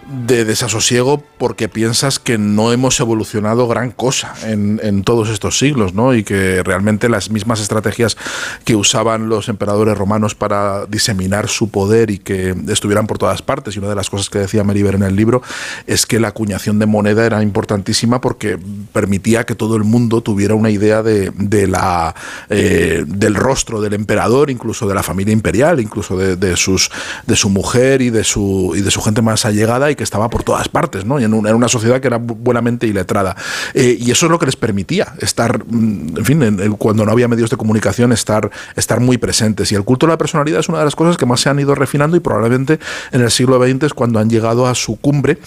[0.09, 5.93] de desasosiego porque piensas que no hemos evolucionado gran cosa en, en, todos estos siglos,
[5.93, 6.15] ¿no?
[6.15, 8.17] Y que realmente las mismas estrategias
[8.65, 13.75] que usaban los emperadores romanos para diseminar su poder y que estuvieran por todas partes.
[13.75, 15.43] Y una de las cosas que decía Meriver en el libro
[15.85, 18.57] es que la acuñación de moneda era importantísima porque
[18.91, 22.15] permitía que todo el mundo tuviera una idea de, de la,
[22.49, 26.89] eh, del rostro del emperador, incluso de la familia imperial, incluso de, de, sus,
[27.27, 29.91] de su mujer y de su, y de su gente más allegada.
[29.99, 31.19] Que estaba por todas partes, ¿no?
[31.19, 33.35] Y en, una, sociedad que era buenamente iletrada.
[33.73, 37.27] Eh, y eso es lo que les permitía estar, mm, en fin, cuando no había
[37.27, 39.73] medios de comunicación, estar, estar muy presentes.
[39.73, 41.59] Y el culto a la personalidad es una de las cosas que más se han
[41.59, 42.79] ido refinando y probablemente
[43.11, 45.37] en el siglo XX es cuando han llegado a su cumbre.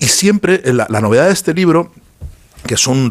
[0.00, 1.92] Y siempre, la, la novedad de este libro
[2.66, 3.10] que son,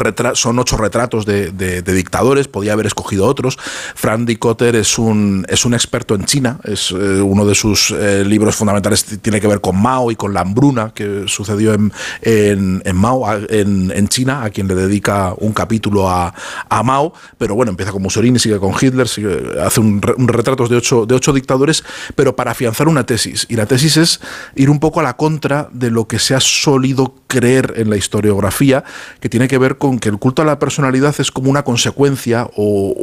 [0.60, 3.58] ocho retratos de, dictadores, podía haber escogido otros.
[3.95, 8.24] Frank Dicotter es un, es un experto en China, es eh, uno de sus eh,
[8.26, 11.91] libros fundamentales tiene que ver con Mao y con la hambruna que sucedió en,
[12.93, 16.34] Mao, en, China, a quien le dedica un capítulo a,
[16.70, 19.08] a, Mao, pero bueno, empieza con Mussolini, sigue con Hitler,
[19.64, 21.84] hace un, retratos de ocho, de ocho dictadores,
[22.16, 23.45] pero para afianzar una tesis.
[23.50, 24.20] Y la tesis es
[24.56, 27.97] ir un poco a la contra de lo que se ha solido creer en la
[27.97, 28.84] historiografía,
[29.20, 32.50] que tiene que ver con que el culto a la personalidad es como una consecuencia
[32.56, 32.94] o,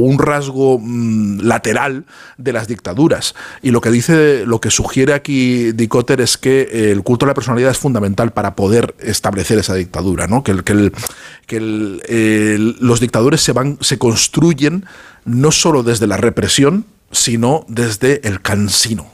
[0.00, 2.04] un rasgo mm, lateral
[2.36, 3.34] de las dictaduras.
[3.62, 7.34] Y lo que dice, lo que sugiere aquí Dicotter es que el culto a la
[7.34, 10.42] personalidad es fundamental para poder establecer esa dictadura, ¿no?
[10.42, 10.62] Que,
[11.46, 14.84] que los dictadores se van, se construyen
[15.24, 19.10] no solo desde la represión, sino desde el cansino,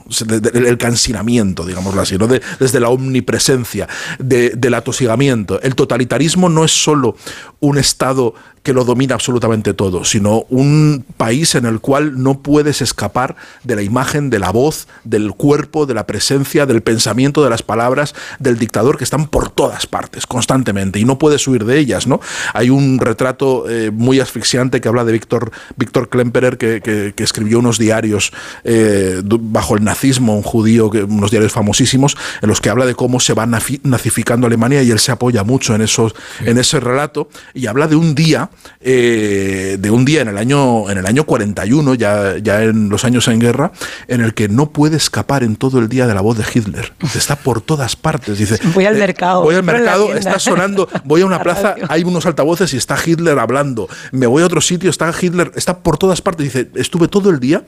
[0.52, 2.28] el cansinamiento, digámoslo así, ¿no?
[2.28, 3.88] desde la omnipresencia,
[4.18, 5.60] del atosigamiento.
[5.62, 7.16] El totalitarismo no es solo
[7.60, 8.34] un estado
[8.66, 13.76] que lo domina absolutamente todo, sino un país en el cual no puedes escapar de
[13.76, 18.12] la imagen, de la voz, del cuerpo, de la presencia, del pensamiento, de las palabras
[18.40, 22.18] del dictador que están por todas partes, constantemente, y no puedes huir de ellas, ¿no?
[22.54, 27.78] Hay un retrato eh, muy asfixiante que habla de Víctor, Víctor Klemperer, que, escribió unos
[27.78, 28.32] diarios
[28.64, 33.20] eh, bajo el nazismo, un judío, unos diarios famosísimos, en los que habla de cómo
[33.20, 37.66] se va nazificando Alemania y él se apoya mucho en, esos, en ese relato, y
[37.66, 41.94] habla de un día eh, de un día en el año en el año 41,
[41.94, 43.72] ya, ya en los años en guerra,
[44.08, 46.92] en el que no puede escapar en todo el día de la voz de Hitler.
[47.14, 48.38] Está por todas partes.
[48.38, 49.42] Dice, voy al eh, mercado.
[49.42, 53.38] Voy al mercado, está sonando, voy a una plaza, hay unos altavoces y está Hitler
[53.38, 53.88] hablando.
[54.12, 56.44] Me voy a otro sitio, está Hitler, está por todas partes.
[56.44, 57.64] Dice, estuve todo el día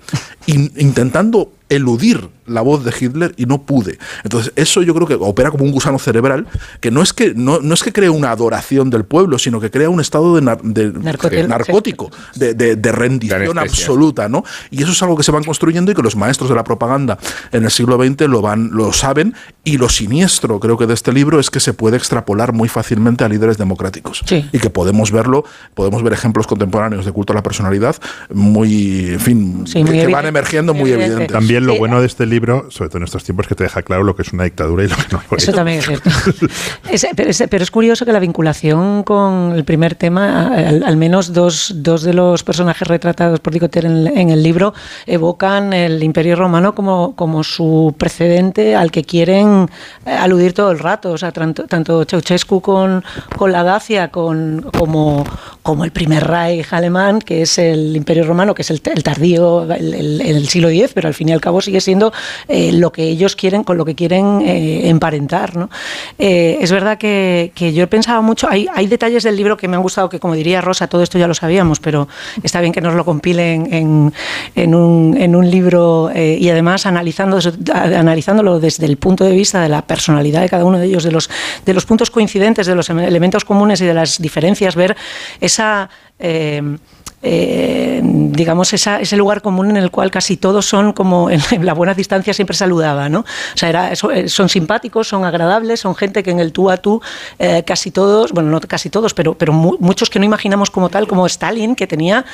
[0.47, 3.99] intentando eludir la voz de Hitler y no pude.
[4.25, 6.47] Entonces, eso yo creo que opera como un gusano cerebral,
[6.81, 9.71] que no es que, no, no es que cree una adoración del pueblo, sino que
[9.71, 14.45] crea un estado de, narcótico, de, rendición absoluta, ¿no?
[14.71, 17.19] Y eso es algo que se van construyendo y que los maestros de la propaganda
[17.53, 21.12] en el siglo XX lo, van, lo saben, y lo siniestro, creo que de este
[21.12, 24.25] libro, es que se puede extrapolar muy fácilmente a líderes democráticos.
[24.31, 25.45] Y que podemos verlo,
[25.75, 27.97] podemos ver ejemplos contemporáneos de culto a la personalidad
[28.33, 31.29] muy, en fin, que, van emergiendo muy evidentes.
[31.29, 33.83] También lo bueno de este libro, sobre todo en estos tiempos, es que te deja
[33.83, 35.43] claro lo que es una dictadura y lo que no lo es.
[35.43, 36.11] Eso también es cierto.
[37.49, 42.15] pero, es, curioso que la vinculación con el primer tema, al, menos dos, dos, de
[42.15, 44.75] los personajes retratados por Dicoter en, el libro
[45.07, 49.69] evocan el Imperio Romano como, como su precedente al que quieren
[50.07, 51.13] eh, aludir todo el rato.
[51.13, 53.05] O sea, tanto, tanto Ceausescu con,
[53.37, 55.25] con la Dacia con, como,
[55.63, 60.21] como el primer Reich alemán, que es el Imperio Romano, que es el, tardío, el,
[60.21, 62.13] el siglo X, pero al fin y al cabo sigue siendo
[62.49, 65.57] eh, lo que ellos quieren, con lo que quieren eh, emparentar.
[65.57, 65.71] ¿no?
[66.19, 69.77] Eh, es verdad que, yo he pensado mucho, hay, hay detalles del libro que me
[69.77, 72.09] han gustado, que como diría Rosa, todo esto ya lo sabíamos, pero
[72.43, 74.13] está bien que nos lo compilen en,
[74.55, 77.39] en, un, en un, libro y además analizando,
[77.73, 81.13] analizándolo desde el punto de vista de la personalidad de cada uno de ellos, de
[81.13, 81.31] los,
[81.65, 84.97] de los puntos coincidentes, de los elementos comunes y de las diferencias, ver
[85.41, 85.89] esa...
[86.19, 86.77] Eh,
[87.21, 92.33] digamos, ese lugar común en el cual casi todos son como en la buena distancia
[92.33, 93.21] siempre saludaba, ¿no?
[93.21, 96.77] O sea, era, eh, son simpáticos, son agradables, son gente que en el tú a
[96.77, 97.01] tú
[97.39, 101.09] eh, casi todos, bueno, no casi todos, pero, pero muchos que no imaginamos como tal,
[101.09, 102.25] como Stalin, que tenía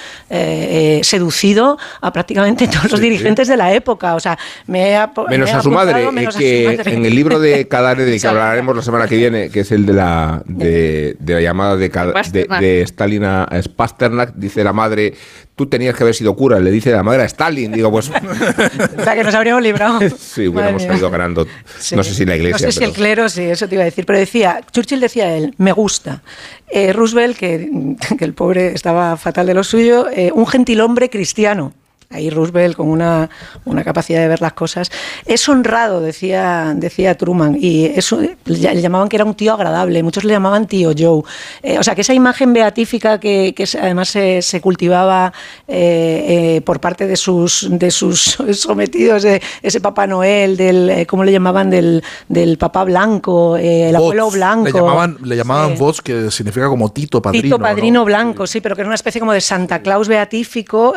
[1.02, 4.14] seducido a prácticamente todos los dirigentes de la época.
[4.14, 6.06] O sea, me menos a su madre,
[6.36, 9.72] que en el libro de Cadare, de que hablaremos la semana que viene, que es
[9.72, 15.14] el de la, de, la llamada de, de, Stalin a Pasternak, dice la madre,
[15.56, 17.72] tú tenías que haber sido cura, le dice la madre a Stalin.
[17.72, 18.10] Digo, pues.
[18.98, 20.00] o sea, que nos habríamos librado.
[20.18, 21.46] sí, hubiéramos salido ganando.
[21.92, 22.66] No sé si la iglesia.
[22.66, 24.04] No sé si el clero, sí, eso te iba a decir.
[24.04, 26.22] Pero decía, Churchill decía él, me gusta.
[26.68, 31.72] Eh, Roosevelt, que, que, el pobre estaba fatal de lo suyo, eh, un gentilhombre cristiano
[32.14, 33.28] ahí Roosevelt con una,
[33.64, 34.90] una, capacidad de ver las cosas.
[35.26, 40.24] Es honrado, decía, decía Truman, y eso, le llamaban que era un tío agradable, muchos
[40.24, 41.22] le llamaban tío Joe.
[41.62, 45.32] Eh, o sea, que esa imagen beatífica que, que además se, se cultivaba
[45.66, 51.32] eh, eh, por parte de sus, de sus sometidos, ese Papá Noel, del, ¿cómo le
[51.32, 51.68] llamaban?
[51.68, 54.66] Del, del papá blanco, el abuelo blanco.
[54.66, 57.42] Le llamaban, le llamaban voz, que significa como Tito Padrino.
[57.42, 60.94] Tito Padrino blanco, sí, pero que era una especie como de Santa Claus beatífico.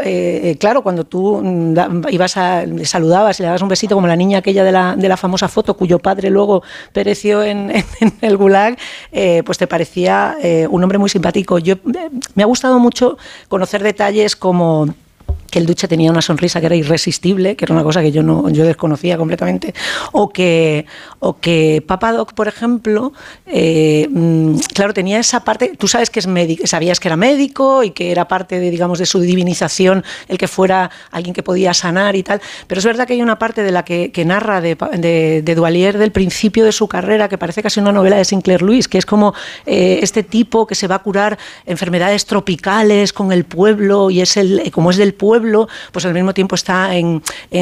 [0.59, 4.15] claro, cuando tú mm, ibas a, le saludabas y le dabas un besito como la
[4.15, 7.71] niña aquella de la, de la famosa foto cuyo padre luego pereció en,
[8.21, 8.77] el gulag,
[9.11, 11.59] eh, pues te parecía eh, un hombre muy simpático.
[11.59, 11.75] Yo,
[12.35, 14.93] me ha gustado mucho conocer detalles como
[15.49, 18.23] que el duche tenía una sonrisa que era irresistible, que era una cosa que yo
[18.23, 19.73] no yo desconocía completamente,
[20.11, 20.85] o que,
[21.19, 23.13] o que Papadoc, por ejemplo,
[23.45, 27.83] eh, mm, claro, tenía esa parte, tú sabes que es médico, sabías que era médico
[27.83, 31.73] y que era parte de, digamos, de su divinización el que fuera alguien que podía
[31.73, 34.75] sanar y tal, pero es verdad que hay una parte de la que, narra de,
[34.75, 38.87] de, Duvalier del principio de su carrera que parece casi una novela de Sinclair Lewis,
[38.87, 39.33] que es como
[39.65, 44.37] eh, este tipo que se va a curar enfermedades tropicales con el pueblo y es
[44.37, 45.36] el, como es del pueblo,
[45.91, 47.21] pues al mismo tiempo está en,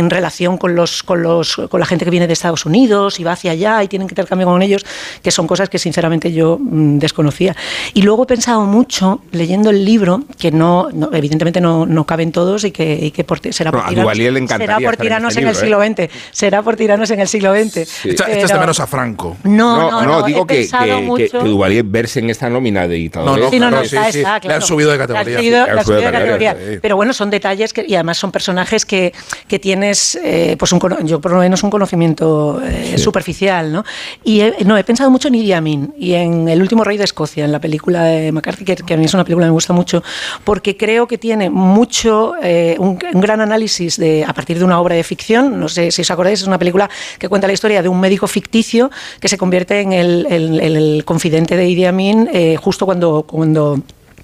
[0.09, 3.33] relación con, los, con, los, con la gente que viene de Estados Unidos y va
[3.33, 4.85] hacia allá y tienen que intercambio con ellos,
[5.21, 7.55] que son cosas que sinceramente yo mm, desconocía.
[7.93, 12.63] Y luego he pensado mucho, leyendo el libro, que no, evidentemente no, no, caben todos
[12.63, 13.13] y que,
[13.51, 15.99] será por tiranos, será por tiranos en el siglo XX.
[15.99, 16.09] ¿eh?
[16.31, 17.87] Será por tiranos en el siglo XX.
[17.87, 18.09] Sí.
[18.09, 19.37] de menos a Franco.
[19.43, 23.37] No, no, no, digo que, que, que, Duvalier verse en esta nómina de dictadores.
[23.37, 25.41] No, no, sí, no, no, está, está, Le han subido de categoría.
[25.41, 26.57] Le han subido, de categoría.
[26.81, 29.13] Pero bueno, son detalles y además son personajes que,
[29.47, 33.83] que tienes, eh, pues un, yo por lo menos un conocimiento eh, superficial, ¿no?
[34.23, 37.03] Y he, no, he pensado mucho en Idi Amin y en El último rey de
[37.03, 39.73] Escocia, en la película de McCarthy, que, a mí es una película que me gusta
[39.73, 40.03] mucho,
[40.43, 44.95] porque creo que tiene mucho, eh, un, gran análisis de, a partir de una obra
[44.95, 46.89] de ficción, no sé si os acordáis, es una película
[47.19, 51.55] que cuenta la historia de un médico ficticio que se convierte en el, el confidente
[51.55, 53.81] de Idi Amin justo cuando, cuando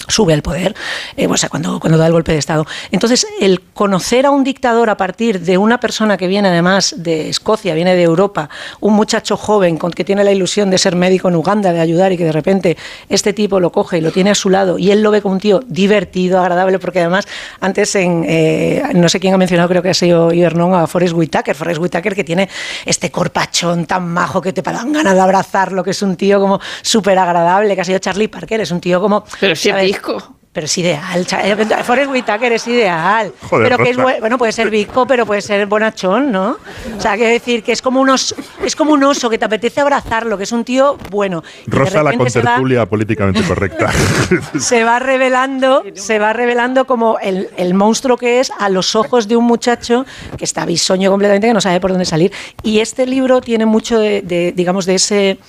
[0.07, 0.75] sube al poder,
[1.17, 2.65] eh, o sea, cuando, cuando da el golpe de Estado.
[2.91, 7.29] Entonces, el conocer a un dictador a partir de una persona que viene además de
[7.29, 8.49] Escocia, viene de Europa,
[8.79, 12.11] un muchacho joven con que tiene la ilusión de ser médico en Uganda, de ayudar
[12.11, 12.77] y que de repente
[13.09, 15.35] este tipo lo coge y lo tiene a su lado y él lo ve como
[15.35, 17.27] un tío divertido, agradable, porque además
[17.59, 21.13] antes en, eh, no sé quién ha mencionado, creo que ha sido Hernón, a Forrest
[21.13, 22.49] Whitaker, Forrest Whitaker que tiene
[22.85, 26.59] este corpachón tan majo que te dan ganas de abrazarlo, que es un tío como
[26.81, 29.25] súper agradable, que ha sido Charlie Parker, es un tío como...
[29.93, 31.25] si pero es ideal.
[31.43, 33.31] Eh, Forrest Whitaker es ideal.
[33.49, 36.57] pero que es bueno, puede ser visco, pero puede ser bonachón, ¿no?
[36.97, 39.79] O sea, quiero decir que es como, unos, es como un oso que te apetece
[39.79, 41.41] abrazarlo, que es un tío bueno.
[41.67, 43.91] Rosa la contertulia políticamente correcta.
[44.59, 49.29] se va revelando, se va revelando como el, el, monstruo que es a los ojos
[49.29, 50.05] de un muchacho
[50.37, 52.31] que está bisoño completamente, que no sabe por dónde salir.
[52.61, 55.39] Y este libro tiene mucho de digamos, de ese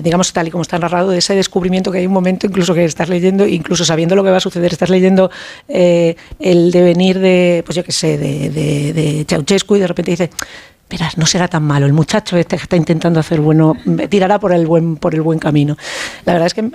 [0.00, 2.84] digamos tal y como está narrado, de ese descubrimiento que hay un momento incluso que
[2.84, 5.30] estás leyendo, incluso sabiendo lo que va a suceder, estás leyendo
[5.68, 10.10] eh, el devenir de, pues yo qué sé, de, de, de Ceausescu y de repente
[10.10, 10.30] dice,
[10.90, 11.86] verás, no será tan malo.
[11.86, 13.76] El muchacho este que está intentando hacer bueno,
[14.08, 15.76] tirará por el buen, por el buen camino.
[16.24, 16.70] La verdad es que me,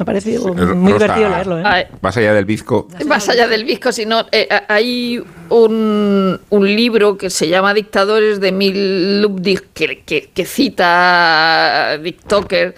[0.00, 1.58] ha parecido muy divertido leerlo.
[1.58, 1.88] ¿eh?
[2.00, 2.88] Más allá del bizco.
[3.06, 8.52] Más allá del bizco, sino eh, hay un, un, libro que se llama Dictadores de
[8.52, 12.74] Mil Lubdig que, que, que cita a Dick Tucker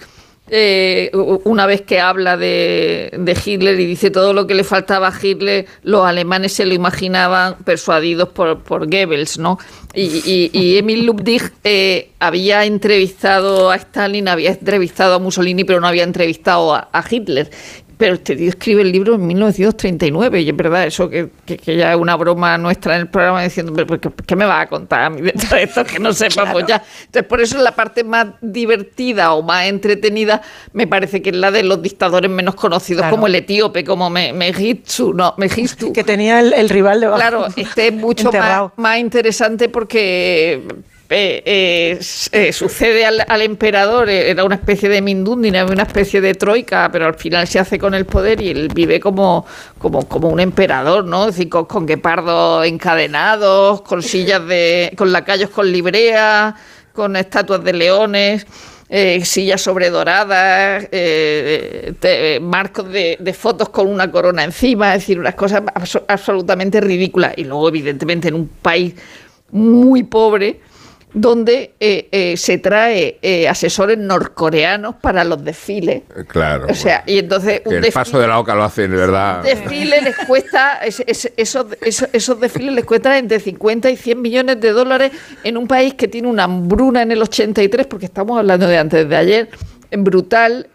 [0.53, 1.11] eh,
[1.45, 5.65] una vez que habla de, Hitler y dice todo lo que le faltaba a Hitler,
[5.83, 9.57] los alemanes se lo imaginaban persuadidos por, por Goebbels, ¿no?
[9.93, 15.87] Y, y, Emil Lubdig eh, había entrevistado a Stalin, había entrevistado a Mussolini, pero no
[15.87, 17.49] había entrevistado a Hitler
[18.01, 21.29] pero este tío escribe el libro en 1939 y es verdad eso que,
[21.63, 23.75] ya es una broma nuestra en el programa diciendo,
[24.25, 26.83] ¿qué, me va a contar a mí de todo esto que no sepamos ya?
[27.05, 30.41] Entonces, por eso la parte más divertida o más entretenida
[30.73, 35.13] me parece que es la de los dictadores menos conocidos, como el etíope, como Mehitsu,
[35.13, 35.93] no, Megistu.
[35.93, 40.63] Que tenía el, rival de Claro, este es mucho más, más interesante porque
[41.13, 41.99] eh,
[42.31, 47.05] eh, sucede al, emperador, eh, era una especie de Mindundina, una especie de troika, pero
[47.05, 49.45] al final se hace con el poder y él vive como,
[49.77, 51.25] como, como un emperador, ¿no?
[51.25, 54.93] Decir, con, guepardos encadenados, con sillas de.
[54.97, 56.55] con lacayos con librea,
[56.93, 58.47] con estatuas de leones.
[59.23, 65.61] sillas sobredoradas, eh, marcos de, de, fotos con una corona encima, es decir, unas cosas
[66.07, 67.33] absolutamente ridículas.
[67.35, 68.95] Y luego, evidentemente, en un país
[69.51, 70.61] muy pobre,
[71.13, 76.03] donde eh, eh, se trae eh, asesores norcoreanos para los desfiles.
[76.27, 76.67] Claro.
[76.69, 79.43] O sea, y entonces el paso de la oca lo hacen, verdad.
[79.43, 85.11] Desfile les cuesta esos, esos, desfiles les cuestan entre 50 y 100 millones de dólares
[85.43, 89.07] en un país que tiene una hambruna en el 83, porque estamos hablando de antes
[89.09, 89.49] de ayer,
[89.91, 90.67] brutal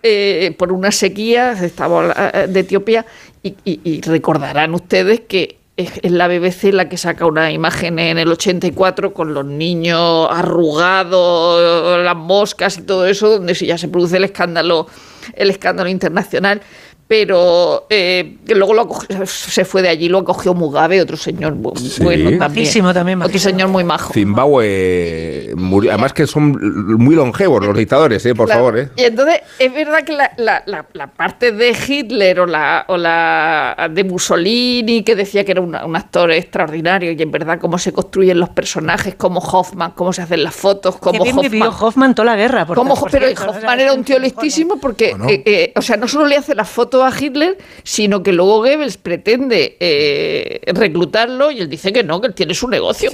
[0.58, 2.14] por una sequía, estamos
[2.48, 3.06] de Etiopía
[3.42, 9.12] y recordarán ustedes que es, la BBC la que saca una imagen en el 84
[9.12, 14.86] con los niños arrugados, las moscas y todo eso, donde ya se produce el escándalo,
[15.34, 16.62] el escándalo internacional.
[17.08, 18.88] Pero eh, luego lo
[19.26, 22.92] se fue de allí, lo acogió Mugabe, otro señor bueno también.
[22.92, 24.12] también otro señor muy majo.
[24.12, 26.50] Zimbabue, murió, además que son
[26.98, 28.78] muy longevos los dictadores, eh, por favor.
[28.78, 28.88] Eh.
[28.96, 33.88] Y entonces es verdad que la, la, la, parte de Hitler o la, o la
[33.90, 38.40] de Mussolini, que decía que era un actor extraordinario, y en verdad cómo se construyen
[38.40, 41.42] los personajes, como Hoffman, cómo se hacen las fotos, cómo Hoffman...
[41.50, 42.66] vivió Hoffman toda la guerra.
[42.66, 42.76] Por,
[43.12, 46.68] pero Hoffman era un tío listísimo porque, eh, o sea, no solo le hace las
[46.68, 52.20] fotos a Hitler, sino que luego Goebbels pretende eh, reclutarlo y él dice que no,
[52.20, 53.10] que él tiene su negocio.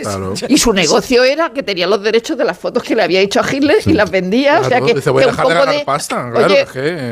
[0.49, 3.41] Y su negocio era que tenía los derechos de las fotos que le había hecho
[3.41, 4.61] a Hitler y las vendía.
[4.61, 6.33] o sea que, un, poco de, pasta,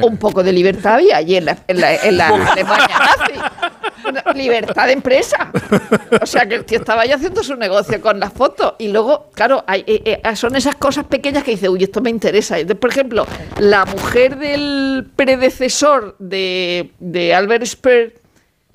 [0.02, 1.80] un poco de libertad había allí en la, en
[2.16, 3.40] la, Alemania nazi.
[4.34, 5.50] libertad de empresa.
[6.20, 8.74] O sea que el tío estaba ya haciendo su negocio con las fotos.
[8.78, 12.10] Y luego, claro, hay, eh, eh, son esas cosas pequeñas que dice, uy, esto me
[12.10, 12.56] interesa.
[12.78, 13.26] por ejemplo,
[13.58, 16.59] la mujer del predecesor de
[16.98, 18.14] de, Albert Speer,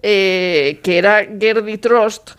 [0.01, 2.31] eh, que era Gerdy Trost,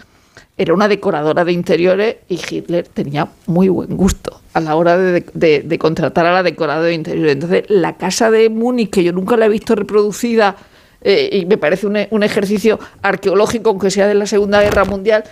[0.59, 5.78] era una decoradora de interiores y Hitler tenía muy buen gusto a la hora de,
[5.78, 7.35] contratar a la decoradora de interiores.
[7.35, 10.56] Entonces, la casa de Múnich, que yo nunca la he visto reproducida,
[11.02, 15.24] eh, y me parece un, ejercicio arqueológico, aunque sea de la Segunda Guerra Mundial,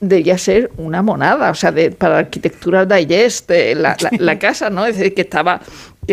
[0.00, 4.86] debía ser una monada, o sea, de, para Arquitectura Digest, la, la, casa, ¿no?
[4.86, 5.60] Es decir, que estaba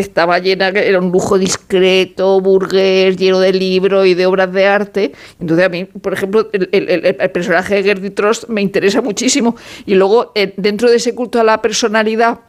[0.00, 5.12] estaba llena, era un lujo discreto, burgués, lleno de libros y de obras de arte.
[5.40, 9.56] Entonces a mí, por ejemplo, el, personaje de Gertie Trost me interesa muchísimo.
[9.86, 12.40] Y luego, eh, dentro de ese culto a la personalidad,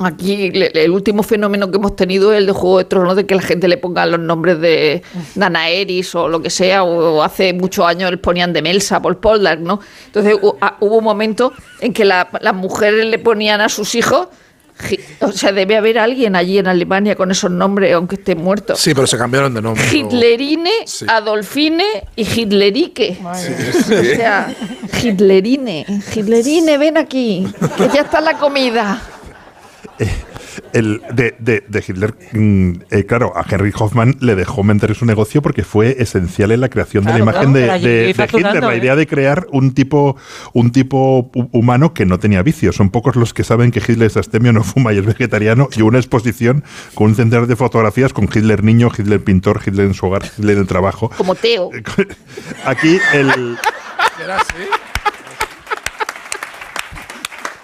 [0.00, 3.34] Aquí el último fenómeno que hemos tenido es el de Juego de Tronos, de que
[3.34, 5.02] la gente le ponga los nombres de
[5.34, 9.58] Danaeris o lo que sea, o hace muchos años le ponían de Melsa por Poldark,
[9.58, 9.80] ¿no?
[10.06, 14.28] Entonces hubo un momento en que las mujeres le ponían a sus hijos
[15.20, 18.76] o sea, debe haber alguien allí en Alemania con esos nombres, aunque esté muerto.
[18.76, 19.84] Sí, pero se cambiaron de nombre.
[19.92, 20.70] Hitlerine,
[21.08, 23.18] Adolfine y Hitlerike.
[23.24, 24.54] o sea,
[25.02, 25.84] Hitlerine.
[26.14, 27.46] Hitlerine, ven aquí,
[27.76, 29.02] que ya está la comida.
[30.58, 35.04] Eh, el de, de, Hitler, mm, eh, claro, a Henry Hoffman le dejó mentir su
[35.06, 39.06] negocio porque fue esencial en la creación de la imagen de, Hitler, la idea de
[39.06, 40.16] crear un tipo,
[40.52, 42.76] un tipo humano que no tenía vicios.
[42.76, 45.82] Son pocos los que saben que Hitler es astemio, no fuma y es vegetariano, y
[45.82, 46.64] una exposición
[46.94, 50.56] con un centenar de fotografías con Hitler niño, Hitler pintor, Hitler en su hogar, Hitler
[50.56, 51.10] en el trabajo.
[51.16, 51.70] Como Teo.
[52.64, 53.58] Aquí el...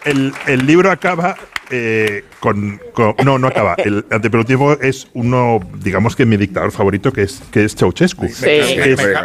[0.04, 1.34] El, el libro acaba
[1.70, 2.80] eh, con,
[3.24, 3.74] No, no acaba.
[3.78, 8.26] El antepenúltimo es uno, digamos que mi dictador favorito, que es, que es Ceausescu.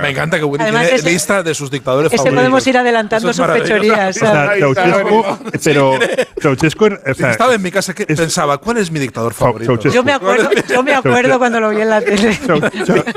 [0.01, 4.17] me, encanta que Willy tiene lista de sus dictadores este podemos ir adelantando sus fechorías.
[4.19, 5.25] Ceausescu,
[5.63, 5.99] pero
[6.41, 6.85] Ceausescu...
[7.05, 9.77] Estaba en mi casa que pensaba, ¿cuál es mi dictador favorito?
[9.89, 12.37] Yo me acuerdo, yo me acuerdo cuando lo vi en la tele.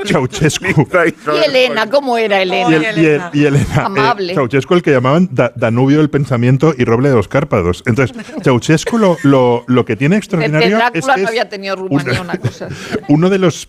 [0.06, 0.88] Ceausescu.
[1.02, 2.70] Y Elena, ¿cómo era Elena?
[3.32, 3.64] Y, Elena.
[3.72, 4.34] Eh, Amable.
[4.34, 7.82] Ceausescu, el que llamaban Danubio del Pensamiento y Roble de los Cárpados.
[7.86, 12.36] Entonces, Ceausescu lo lo, lo, que tiene extraordinario es que no había tenido Rumanía una
[12.39, 12.68] cosa.
[13.09, 13.68] Uno de los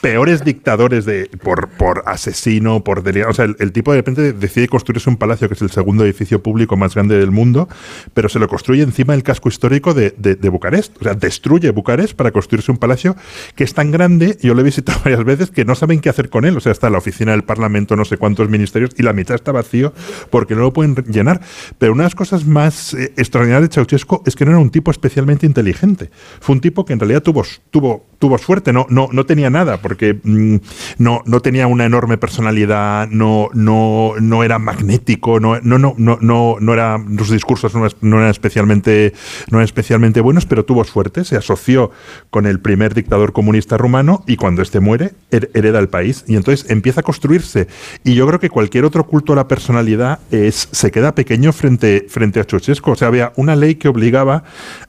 [0.00, 5.08] peores dictadores de por, por asesino, por o sea, el, tipo de repente decide construirse
[5.08, 7.68] un palacio que es el segundo edificio público más grande del mundo,
[8.14, 10.96] pero se lo construye encima del casco histórico de, de, Bucarest.
[11.00, 13.16] O sea, destruye Bucarest para construirse un palacio
[13.54, 16.28] que es tan grande, yo lo he visitado varias veces, que no saben qué hacer
[16.28, 16.56] con él.
[16.56, 19.52] O sea, está la oficina del Parlamento, no sé cuántos ministerios, y la mitad está
[19.52, 19.92] vacío
[20.30, 21.40] porque no lo pueden llenar.
[21.78, 24.70] Pero una de las cosas más eh, extraordinarias de Ceausescu es que no era un
[24.70, 26.10] tipo especialmente inteligente.
[26.40, 29.80] Fue un tipo que en realidad tuvo, tuvo, tuvo suerte, no, no, no tenía nada,
[29.80, 30.56] porque mm,
[30.98, 36.56] no, no tenía una enorme personalidad, no, no, no era magnético, no, no, no, no,
[36.60, 39.12] no, era, sus discursos no, eran especialmente,
[39.50, 41.90] no eran especialmente buenos, pero tuvo suerte, se asoció
[42.30, 46.24] con el primer dictador comunista rumano y cuando este muere, hereda el país.
[46.26, 47.68] Y entonces empieza a construirse.
[48.04, 52.06] Y yo creo que cualquier otro culto a la personalidad es, se queda pequeño frente,
[52.08, 52.90] frente a Ceausescu.
[52.90, 54.44] O sea, había una ley que obligaba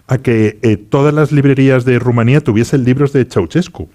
[0.09, 3.87] a que eh, todas las librerías de Rumanía tuviesen libros de Ceausescu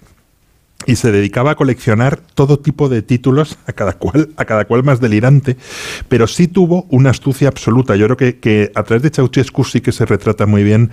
[0.85, 4.83] y se dedicaba a coleccionar todo tipo de títulos, a cada cual, a cada cual
[4.83, 5.57] más delirante,
[6.07, 7.95] pero sí tuvo una astucia absoluta.
[7.95, 10.91] Yo creo que, que a través de Ceausescu sí que se retrata muy bien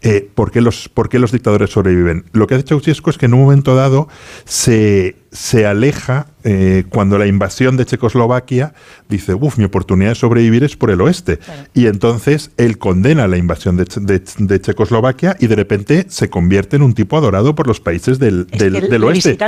[0.00, 2.24] eh, por, qué los, por qué los dictadores sobreviven.
[2.32, 4.08] Lo que hace Ceausescu es que en un momento dado
[4.44, 8.74] se, se aleja eh, cuando la invasión de Checoslovaquia
[9.08, 11.38] dice, uff, mi oportunidad de sobrevivir es por el oeste.
[11.72, 16.92] Y entonces él condena la invasión de, Checoslovaquia y de repente se convierte en un
[16.92, 19.38] tipo adorado por los países del, del, oeste.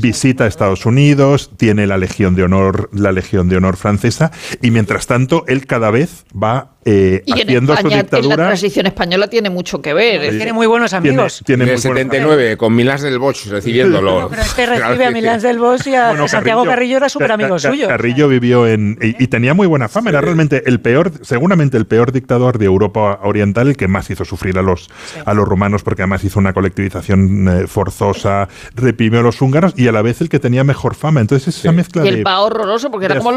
[0.00, 4.30] visita a Estados Unidos, tiene la Legión de Honor, la Legión de Honor francesa,
[4.62, 8.02] y mientras tanto él cada vez va eh, Y en haciendo su España, en la
[8.02, 8.36] dictadura.
[8.36, 10.30] transición española tiene mucho que ver.
[10.30, 11.42] Tiene muy buenos amigos.
[11.44, 14.28] Tiene en el muy buenos 79, con Milás del Bosch recibiéndolo.
[14.30, 17.58] Pero este recibe a Milán del Bosch y a Bueno, Santiago Carrillo era súper amigo
[17.58, 17.88] suyo.
[17.88, 18.98] Carrillo vivió en.
[19.00, 20.10] Y, y tenía muy buena fama.
[20.10, 24.24] Era realmente el peor, seguramente el peor dictador de Europa Oriental, el que más hizo
[24.24, 24.88] sufrir a los,
[25.24, 29.88] a los rumanos, porque además hizo una colectivización eh, forzosa, reprimió a los húngaros y
[29.88, 31.20] a la vez el que tenía mejor fama.
[31.20, 32.22] Entonces, esa mezcla Y el de.
[32.24, 33.32] va horroroso porque era de- como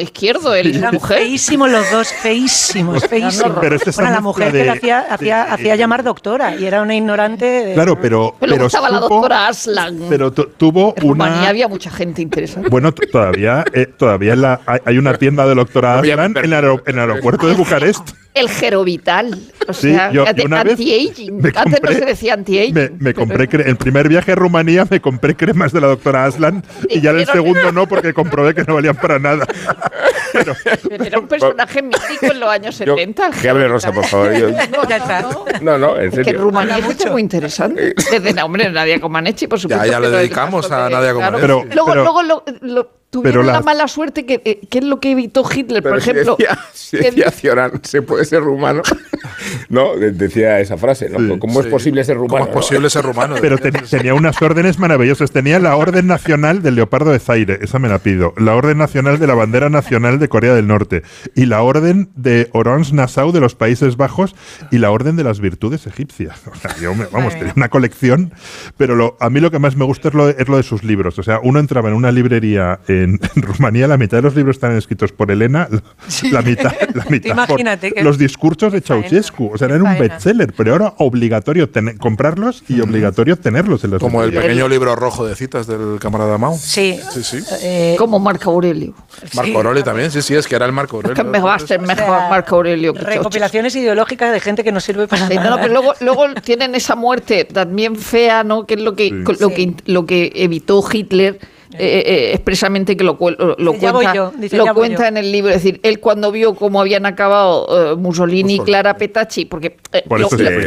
[0.00, 1.18] izquierdos, él y su Eran mujer.
[1.18, 3.58] feísimos los dos, feísimos, feísimos.
[3.60, 6.64] Pero es esa bueno, la mujer de- que la hacía, hacía, hacía llamar doctora y
[6.64, 7.44] era una ignorante.
[7.44, 8.34] de- Claro, pero.
[8.40, 9.98] Pero estaba la doctora Aslan.
[10.08, 11.48] Pero tu- tuvo en Rumanía una.
[11.48, 12.68] había mucha gente interesante.
[12.68, 16.52] Bueno, todavía, eh, todavía en la- hay, hay una tienda de doctora Aslan en el,
[16.54, 18.08] aero- en el aeropuerto de Bucarest.
[18.34, 19.36] El Gerovital.
[19.66, 21.42] O Sí, sea, yo- de yo una anti-aging.
[21.56, 22.74] Antes no se decía anti-aging.
[22.74, 26.62] Me, me compré el primer viaje a Rumanía me compré cremas de la doctora Aslan
[26.88, 29.44] y ya en el Pero- segundo no porque comprobé que no valían para nada.
[30.88, 33.30] Pero era un personaje mítico en los años Yo- 70.
[33.40, 34.32] que hable Rosa, por favor.
[34.32, 34.48] Yo-
[34.88, 35.28] Ya está.
[35.60, 36.40] no, no, en Es que serio.
[36.40, 37.94] Rumanía es muy interesante.
[38.10, 39.84] Desde la hombre Nadia Comaneci, por supuesto.
[39.86, 41.40] ya le pero- dedicamos a Nadia Comaneci.
[41.40, 44.84] Pero- luego, pero- luego lo, lo- tuvieron la las- mala suerte que, eh, que es
[44.84, 46.36] lo que evitó Hitler, Pero por si ejemplo.
[46.38, 48.82] decía, si que- decía Cioran, ¿se puede ser rumano?
[49.68, 51.38] no, de- decía esa frase, ¿no?
[51.38, 51.70] ¿Cómo es sí.
[51.72, 52.30] posible ser rumano?
[52.30, 52.54] ¿Cómo es no?
[52.54, 53.36] posible ser rumano?
[53.40, 55.30] Pero ten- tenía unas órdenes maravillosas.
[55.30, 58.34] Tenía la Orden Nacional del Leopardo de Zaire, esa me la pido.
[58.36, 61.02] La Orden Nacional de la Bandera Nacional de Corea del Norte.
[61.34, 64.34] Y la Orden de Orange Nassau de los Países Bajos.
[64.70, 66.40] Y la Orden de las Virtudes Egipcias.
[66.46, 68.32] O sea, yo, me- vamos, tenía una colección.
[68.76, 70.84] Pero lo, a mí lo que más me gusta es lo, es lo de sus
[70.84, 71.18] libros.
[71.18, 74.56] O sea, uno entraba en una librería en, en Rumanía, la mitad de los libros
[74.56, 75.82] están escritos por Elena, la,
[76.30, 79.50] la mitad, la mitad Imagínate los discursos de Ceausescu.
[79.52, 84.00] O sea, eran un bestseller, pero ahora obligatorio tener- comprarlos y obligatorio tenerlos en los
[84.00, 86.56] Como el pequeño libro rojo de citas del camarada Mao.
[86.58, 86.98] Sí.
[87.10, 87.38] Sí, sí.
[87.62, 88.94] Eh, Como Marco Aurelio.
[89.34, 91.24] Marco Aurelio también, sí, sí, es que era el Marco Es Aurelio.
[91.24, 94.80] que me va a ser mejor Marco Aurelio que recopilaciones ideológicas de gente que no
[94.80, 95.50] sirve para nada.
[95.50, 98.66] no, pero luego, luego tienen esa muerte también fea, ¿no?
[98.66, 101.38] Que es lo que, lo que, lo que evitó Hitler.
[101.74, 105.50] Eh, eh, expresamente que lo, cuenta, yo, dice, lo cuenta en el libro.
[105.50, 110.02] Es decir, él cuando vio cómo habían acabado eh, Mussolini y Clara Petacci, porque eh,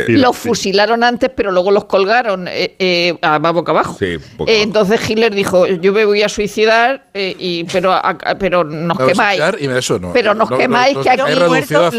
[0.09, 0.47] los sí.
[0.49, 3.95] fusilaron antes, pero luego los colgaron eh, eh, a, boca abajo.
[3.97, 4.63] Sí, boca Eh, abajo.
[4.63, 8.97] entonces Hitler dijo, yo me voy a suicidar, eh, y, pero, a- a- pero nos
[8.99, 9.41] Me quemáis.
[9.41, 10.13] suicidar y eso no.
[10.13, 11.97] Pero nos No, no, quemáis no, que aquí los cadáveres, foto,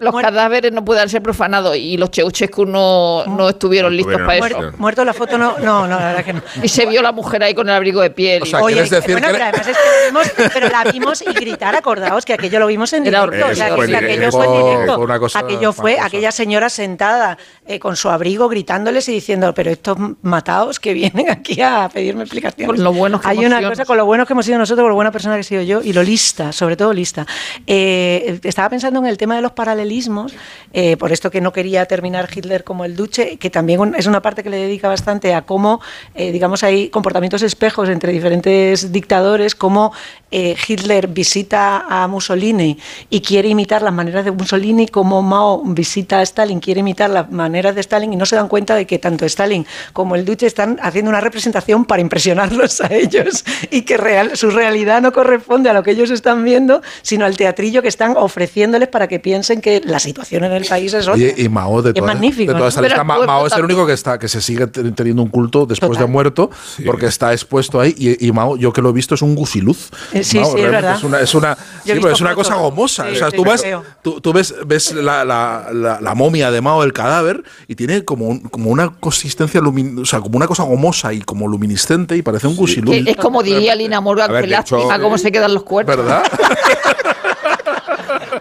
[0.00, 0.28] los muerto.
[0.32, 4.72] cadáveres no puedan ser profanados y los Ceausescu no, no estuvieron No listos para eso.
[4.78, 6.42] Muerto la foto, no, no, no, la verdad que no.
[6.62, 8.42] Y se vio la mujer ahí con el abrigo de piel.
[8.42, 10.84] O sea, Oye, ¿quieres decir bueno, que- pero además es que la vimos, pero la
[10.92, 13.46] vimos y gritar, acordaos que aquello lo vimos en Era directo.
[13.50, 14.94] o sea, que Fue aquello fue en directo.
[14.96, 16.06] Fue una cosa aquello fue espantosa.
[16.06, 21.30] aquella señora sentada eh, con su abrigo gritándoles y diciendo, pero estos mataos que vienen
[21.30, 22.66] aquí a pedirme explicaciones.
[22.76, 24.82] Con lo buenos que Hay hemos una cosa con lo buenos que hemos sido nosotros,
[24.84, 27.26] con lo buena persona que he sido yo y lo lista, sobre todo lista.
[27.66, 30.32] Eh, estaba pensando en el tema de los paralelismos,
[30.72, 34.06] eh, por esto que no quería terminar Hitler como el Duce, que también un- es
[34.06, 35.80] una parte que le dedica bastante a cómo,
[36.14, 39.92] eh, digamos, hay comportamientos espejos entre diferentes dictadores, cómo
[40.30, 42.76] eh, Hitler visita a Mussolini
[43.08, 47.30] y quiere imitar las maneras de Mussolini, como Mao visita a Stalin, quiere imitar las
[47.30, 49.64] maneras de Stalin y no se dan cuenta de que tanto Stalin
[49.94, 54.50] como el Duce están haciendo una representación para impresionarlos a ellos y que real, su
[54.50, 58.88] realidad no corresponde a lo que ellos están viendo, sino al teatrillo que están ofreciéndoles
[58.88, 61.14] para que piensen que la situación en el país es otra.
[61.14, 63.04] Oye, y Mao de Es toda, magnífico, de toda ¿no?
[63.04, 63.64] Mao es el también.
[63.78, 66.06] único que está que se sigue te- teniendo un culto después Total.
[66.06, 66.50] de muerto,
[66.84, 69.90] porque está expuesto ahí y, y Mao, yo que lo he visto es un gusiluz.
[70.12, 70.96] Eh, sí, Mao, sí, es realmente verdad.
[70.96, 73.04] Es una, es una, sí, pero es una cosa gomosa.
[73.08, 73.82] Sí, o sea, sí, tú, feo.
[74.02, 78.04] tú, tú ves, ves la, la- la- la momia de Mao, el cadáver, y tiene
[78.04, 82.16] como, un- como una consistencia luminosa, o sea, como una cosa gomosa y como luminiscente
[82.16, 82.94] y parece un gusiluz.
[83.06, 85.96] es como diría Lina Morgan, ver, que lástima cómo se quedan los cuerpos.
[85.96, 86.22] ¿Verdad?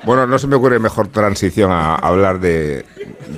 [0.05, 2.85] Bueno, no se me ocurre mejor transición a hablar de,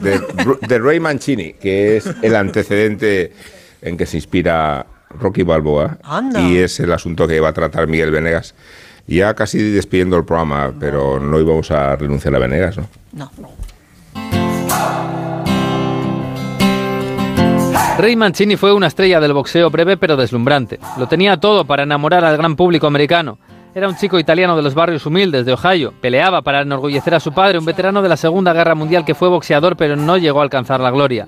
[0.02, 0.20] de,
[0.68, 3.34] de Ray Mancini, que es el antecedente
[3.84, 5.98] en que se inspira Rocky Balboa.
[6.04, 6.42] Anda.
[6.42, 8.56] Y es el asunto que va a tratar Miguel Venegas.
[9.08, 12.88] Ya casi despidiendo el programa, pero no íbamos a renunciar a Venegas, ¿no?
[13.14, 13.32] No.
[17.98, 20.80] Ray Mancini fue una estrella del boxeo breve pero deslumbrante.
[20.98, 23.38] Lo tenía todo para enamorar al gran público americano.
[23.74, 25.94] Era un chico italiano de los barrios humildes de Ohio.
[26.02, 29.30] Peleaba para enorgullecer a su padre, un veterano de la Segunda Guerra Mundial que fue
[29.30, 31.28] boxeador pero no llegó a alcanzar la gloria.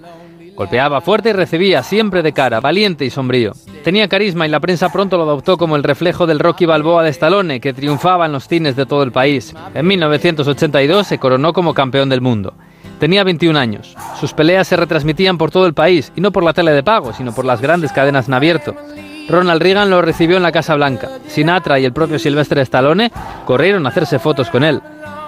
[0.57, 3.53] Golpeaba fuerte y recibía siempre de cara, valiente y sombrío.
[3.83, 7.11] Tenía carisma y la prensa pronto lo adoptó como el reflejo del Rocky Balboa de
[7.11, 9.53] Stallone, que triunfaba en los cines de todo el país.
[9.75, 12.55] En 1982 se coronó como campeón del mundo.
[12.99, 13.95] Tenía 21 años.
[14.19, 17.13] Sus peleas se retransmitían por todo el país, y no por la tele de pago,
[17.13, 18.73] sino por las grandes cadenas en abierto.
[19.29, 21.07] Ronald Reagan lo recibió en la Casa Blanca.
[21.27, 23.11] Sinatra y el propio Sylvester Stallone
[23.45, 24.81] corrieron a hacerse fotos con él.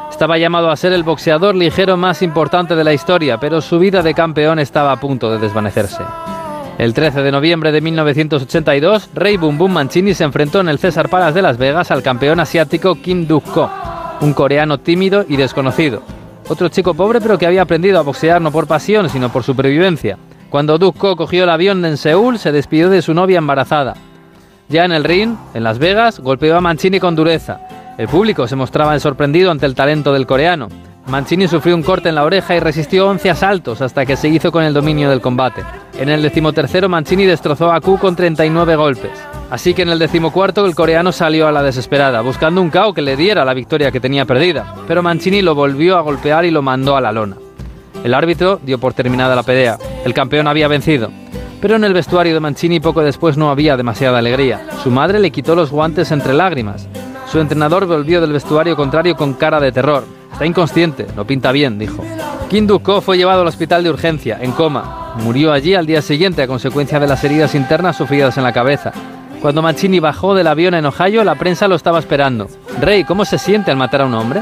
[0.10, 4.02] Estaba llamado a ser el boxeador ligero más importante de la historia, pero su vida
[4.02, 6.04] de campeón estaba a punto de desvanecerse.
[6.78, 11.10] El 13 de noviembre de 1982, Rey Boom Boom Mancini se enfrentó en el César
[11.10, 13.70] Palace de Las Vegas al campeón asiático Kim Duk-ko,
[14.22, 16.02] un coreano tímido y desconocido.
[16.48, 20.18] Otro chico pobre pero que había aprendido a boxear no por pasión, sino por supervivencia.
[20.50, 23.96] Cuando Duk-ko cogió el avión en Seúl, se despidió de su novia embarazada.
[24.68, 27.60] Ya en el ring, en Las Vegas, golpeó a Mancini con dureza.
[28.00, 30.70] El público se mostraba sorprendido ante el talento del coreano.
[31.08, 34.54] Mancini sufrió un corte en la oreja y resistió 11 asaltos hasta que se hizo
[34.54, 35.66] con el dominio del combate.
[36.00, 39.12] En el decimotercero Mancini destrozó a Ku con 39 golpes.
[39.50, 43.02] Así que en el decimocuarto el coreano salió a la desesperada, buscando un KO que
[43.02, 46.62] le diera la victoria que tenía perdida, pero Mancini lo volvió a golpear y lo
[46.62, 47.36] mandó a la lona.
[48.02, 49.78] El árbitro dio por terminada la pelea.
[50.06, 51.12] El campeón había vencido.
[51.60, 54.62] Pero en el vestuario de Mancini poco después no había demasiada alegría.
[54.84, 56.88] Su madre le quitó los guantes entre lágrimas.
[57.32, 60.04] Su entrenador volvió del vestuario contrario con cara de terror.
[60.32, 62.04] Está inconsciente, no pinta bien, dijo.
[62.50, 65.14] Kim Duk-ko fue llevado al hospital de urgencia, en coma.
[65.18, 68.92] Murió allí al día siguiente a consecuencia de las heridas internas sufridas en la cabeza.
[69.42, 72.48] Cuando Mancini bajó del avión en Ohio, la prensa lo estaba esperando.
[72.82, 74.42] Rey, ¿cómo se siente al matar a un hombre?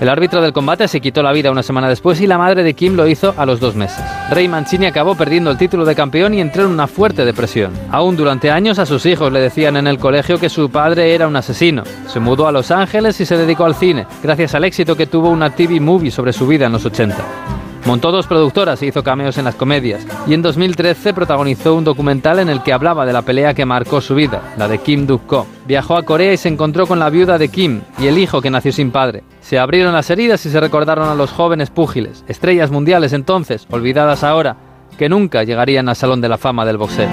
[0.00, 2.72] El árbitro del combate se quitó la vida una semana después y la madre de
[2.72, 4.02] Kim lo hizo a los dos meses.
[4.30, 7.72] Rey Mancini acabó perdiendo el título de campeón y entró en una fuerte depresión.
[7.90, 11.28] Aún durante años a sus hijos le decían en el colegio que su padre era
[11.28, 11.82] un asesino.
[12.06, 15.28] Se mudó a Los Ángeles y se dedicó al cine, gracias al éxito que tuvo
[15.28, 17.59] una TV movie sobre su vida en los 80.
[17.86, 22.38] Montó dos productoras e hizo cameos en las comedias, y en 2013 protagonizó un documental
[22.38, 25.46] en el que hablaba de la pelea que marcó su vida, la de Kim Duk-ko.
[25.66, 28.50] Viajó a Corea y se encontró con la viuda de Kim y el hijo que
[28.50, 29.24] nació sin padre.
[29.40, 34.24] Se abrieron las heridas y se recordaron a los jóvenes púgiles, estrellas mundiales entonces, olvidadas
[34.24, 34.56] ahora,
[34.98, 37.08] que nunca llegarían al Salón de la Fama del boxeo.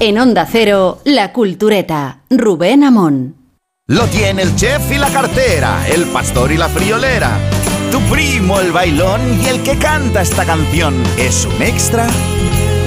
[0.00, 3.41] En Onda Cero, La Cultureta, Rubén Amón.
[3.92, 7.38] Lo tiene el chef y la cartera, el pastor y la friolera.
[7.90, 12.06] Tu primo el bailón y el que canta esta canción es un extra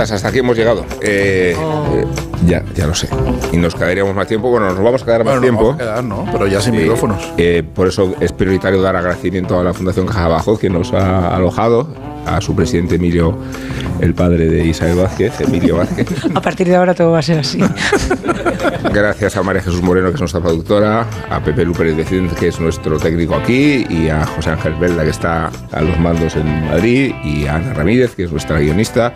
[0.00, 0.84] Hasta aquí hemos llegado.
[1.00, 2.04] Eh, eh,
[2.46, 3.08] ya, ya lo sé.
[3.52, 4.48] Y nos quedaríamos más tiempo.
[4.50, 5.62] Bueno, nos vamos a quedar más Bueno, nos tiempo.
[5.64, 6.26] vamos a quedar, ¿no?
[6.32, 7.32] Pero ya sin micrófonos.
[7.36, 11.34] Eh, por eso es prioritario dar agradecimiento a la Fundación Caja Abajo, que nos ha
[11.34, 11.88] alojado,
[12.26, 13.38] a su presidente Emilio,
[14.00, 16.08] el padre de Isabel Vázquez, Emilio Vázquez.
[16.34, 17.60] A partir de ahora todo va a ser así.
[18.92, 22.48] Gracias a María Jesús Moreno, que es nuestra productora, a Pepe Luper de Cien, que
[22.48, 26.66] es nuestro técnico aquí, y a José Ángel Velda, que está a los mandos en
[26.66, 29.14] Madrid, y a Ana Ramírez, que es nuestra guionista.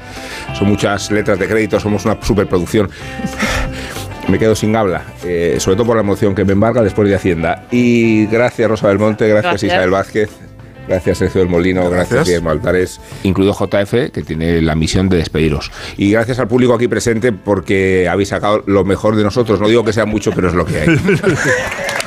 [0.55, 2.89] Son muchas letras de crédito, somos una superproducción.
[4.28, 7.15] Me quedo sin habla, eh, sobre todo por la emoción que me embarga después de
[7.15, 7.65] Hacienda.
[7.70, 9.73] Y gracias Rosa Belmonte, gracias, Gracias.
[9.73, 10.31] Isabel Vázquez,
[10.89, 12.27] gracias Sergio del Molino, gracias, Gracias.
[12.27, 15.71] Guillermo Altares, incluido JF, que tiene la misión de despediros.
[15.97, 19.61] Y gracias al público aquí presente porque habéis sacado lo mejor de nosotros.
[19.61, 20.87] No digo que sea mucho, pero es lo que hay.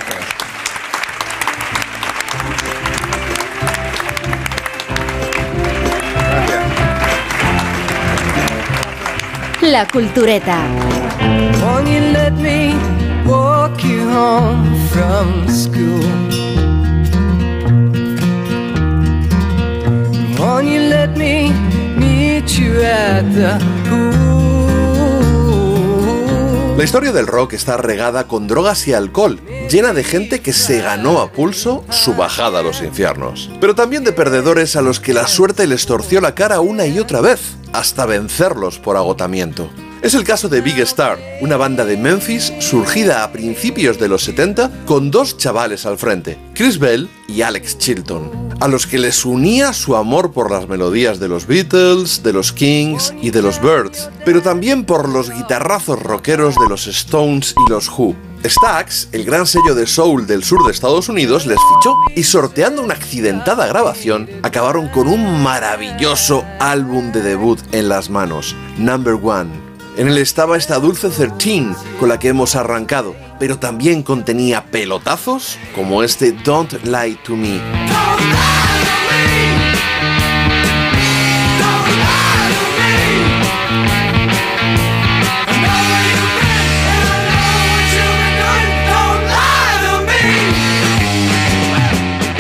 [9.62, 10.58] La Cultureta.
[11.62, 12.74] Won't you let me
[13.26, 16.02] walk you home from school?
[26.78, 30.82] La historia del rock está regada con drogas y alcohol, llena de gente que se
[30.82, 35.14] ganó a pulso su bajada a los infiernos, pero también de perdedores a los que
[35.14, 39.70] la suerte les torció la cara una y otra vez, hasta vencerlos por agotamiento.
[40.02, 44.24] Es el caso de Big Star, una banda de Memphis surgida a principios de los
[44.24, 49.26] 70 con dos chavales al frente, Chris Bell y Alex Chilton, a los que les
[49.26, 53.62] unía su amor por las melodías de los Beatles, de los Kings y de los
[53.62, 58.16] Birds, pero también por los guitarrazos rockeros de los Stones y los Who.
[58.46, 62.82] Stax, el gran sello de soul del sur de Estados Unidos, les fichó y sorteando
[62.82, 69.69] una accidentada grabación, acabaron con un maravilloso álbum de debut en las manos, Number One.
[70.00, 75.58] En él estaba esta dulce 13 con la que hemos arrancado, pero también contenía pelotazos
[75.76, 77.60] como este Don't Lie to Me.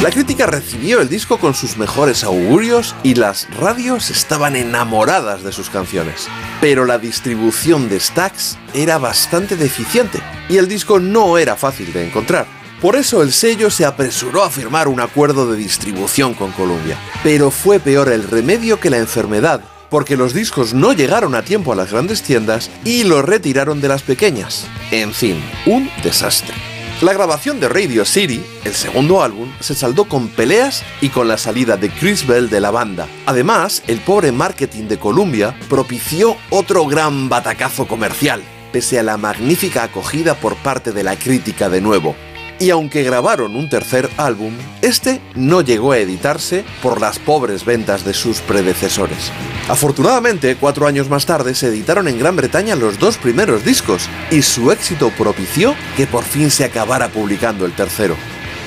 [0.09, 5.51] La crítica recibió el disco con sus mejores augurios y las radios estaban enamoradas de
[5.51, 6.27] sus canciones.
[6.59, 10.19] Pero la distribución de Stax era bastante deficiente
[10.49, 12.47] y el disco no era fácil de encontrar.
[12.81, 16.97] Por eso el sello se apresuró a firmar un acuerdo de distribución con Columbia.
[17.21, 19.61] Pero fue peor el remedio que la enfermedad,
[19.91, 23.89] porque los discos no llegaron a tiempo a las grandes tiendas y los retiraron de
[23.89, 24.65] las pequeñas.
[24.89, 26.78] En fin, un desastre.
[27.01, 31.37] La grabación de Radio City, el segundo álbum, se saldó con peleas y con la
[31.37, 33.07] salida de Chris Bell de la banda.
[33.25, 38.43] Además, el pobre marketing de Columbia propició otro gran batacazo comercial,
[38.73, 42.17] pese a la magnífica acogida por parte de la crítica de nuevo.
[42.59, 48.03] Y aunque grabaron un tercer álbum, este no llegó a editarse por las pobres ventas
[48.03, 49.31] de sus predecesores.
[49.69, 54.41] Afortunadamente, cuatro años más tarde se editaron en Gran Bretaña los dos primeros discos, y
[54.41, 58.15] su éxito propició que por fin se acabara publicando el tercero.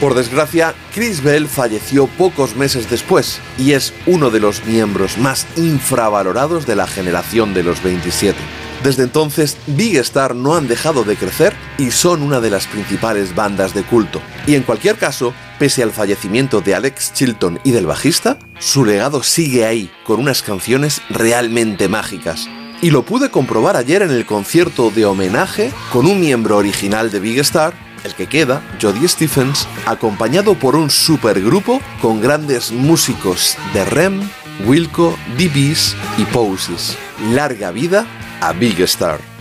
[0.00, 5.46] Por desgracia, Chris Bell falleció pocos meses después y es uno de los miembros más
[5.56, 8.36] infravalorados de la generación de los 27.
[8.82, 13.34] Desde entonces, Big Star no han dejado de crecer y son una de las principales
[13.34, 14.20] bandas de culto.
[14.46, 19.22] Y en cualquier caso, pese al fallecimiento de Alex Chilton y del bajista, su legado
[19.22, 22.48] sigue ahí, con unas canciones realmente mágicas.
[22.80, 27.20] Y lo pude comprobar ayer en el concierto de homenaje con un miembro original de
[27.20, 33.84] Big Star, el que queda, Jody Stephens, acompañado por un supergrupo con grandes músicos de
[33.84, 34.28] REM,
[34.66, 36.96] Wilco, DBs y Poses.
[37.32, 38.06] Larga vida
[38.40, 39.31] a Big Star.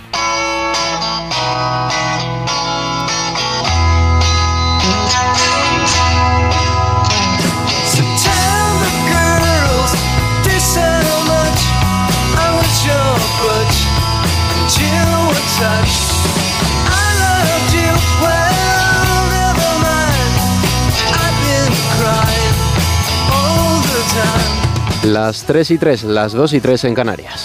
[25.03, 27.39] Las 3 y 3, las 2 y 3 en Canarias.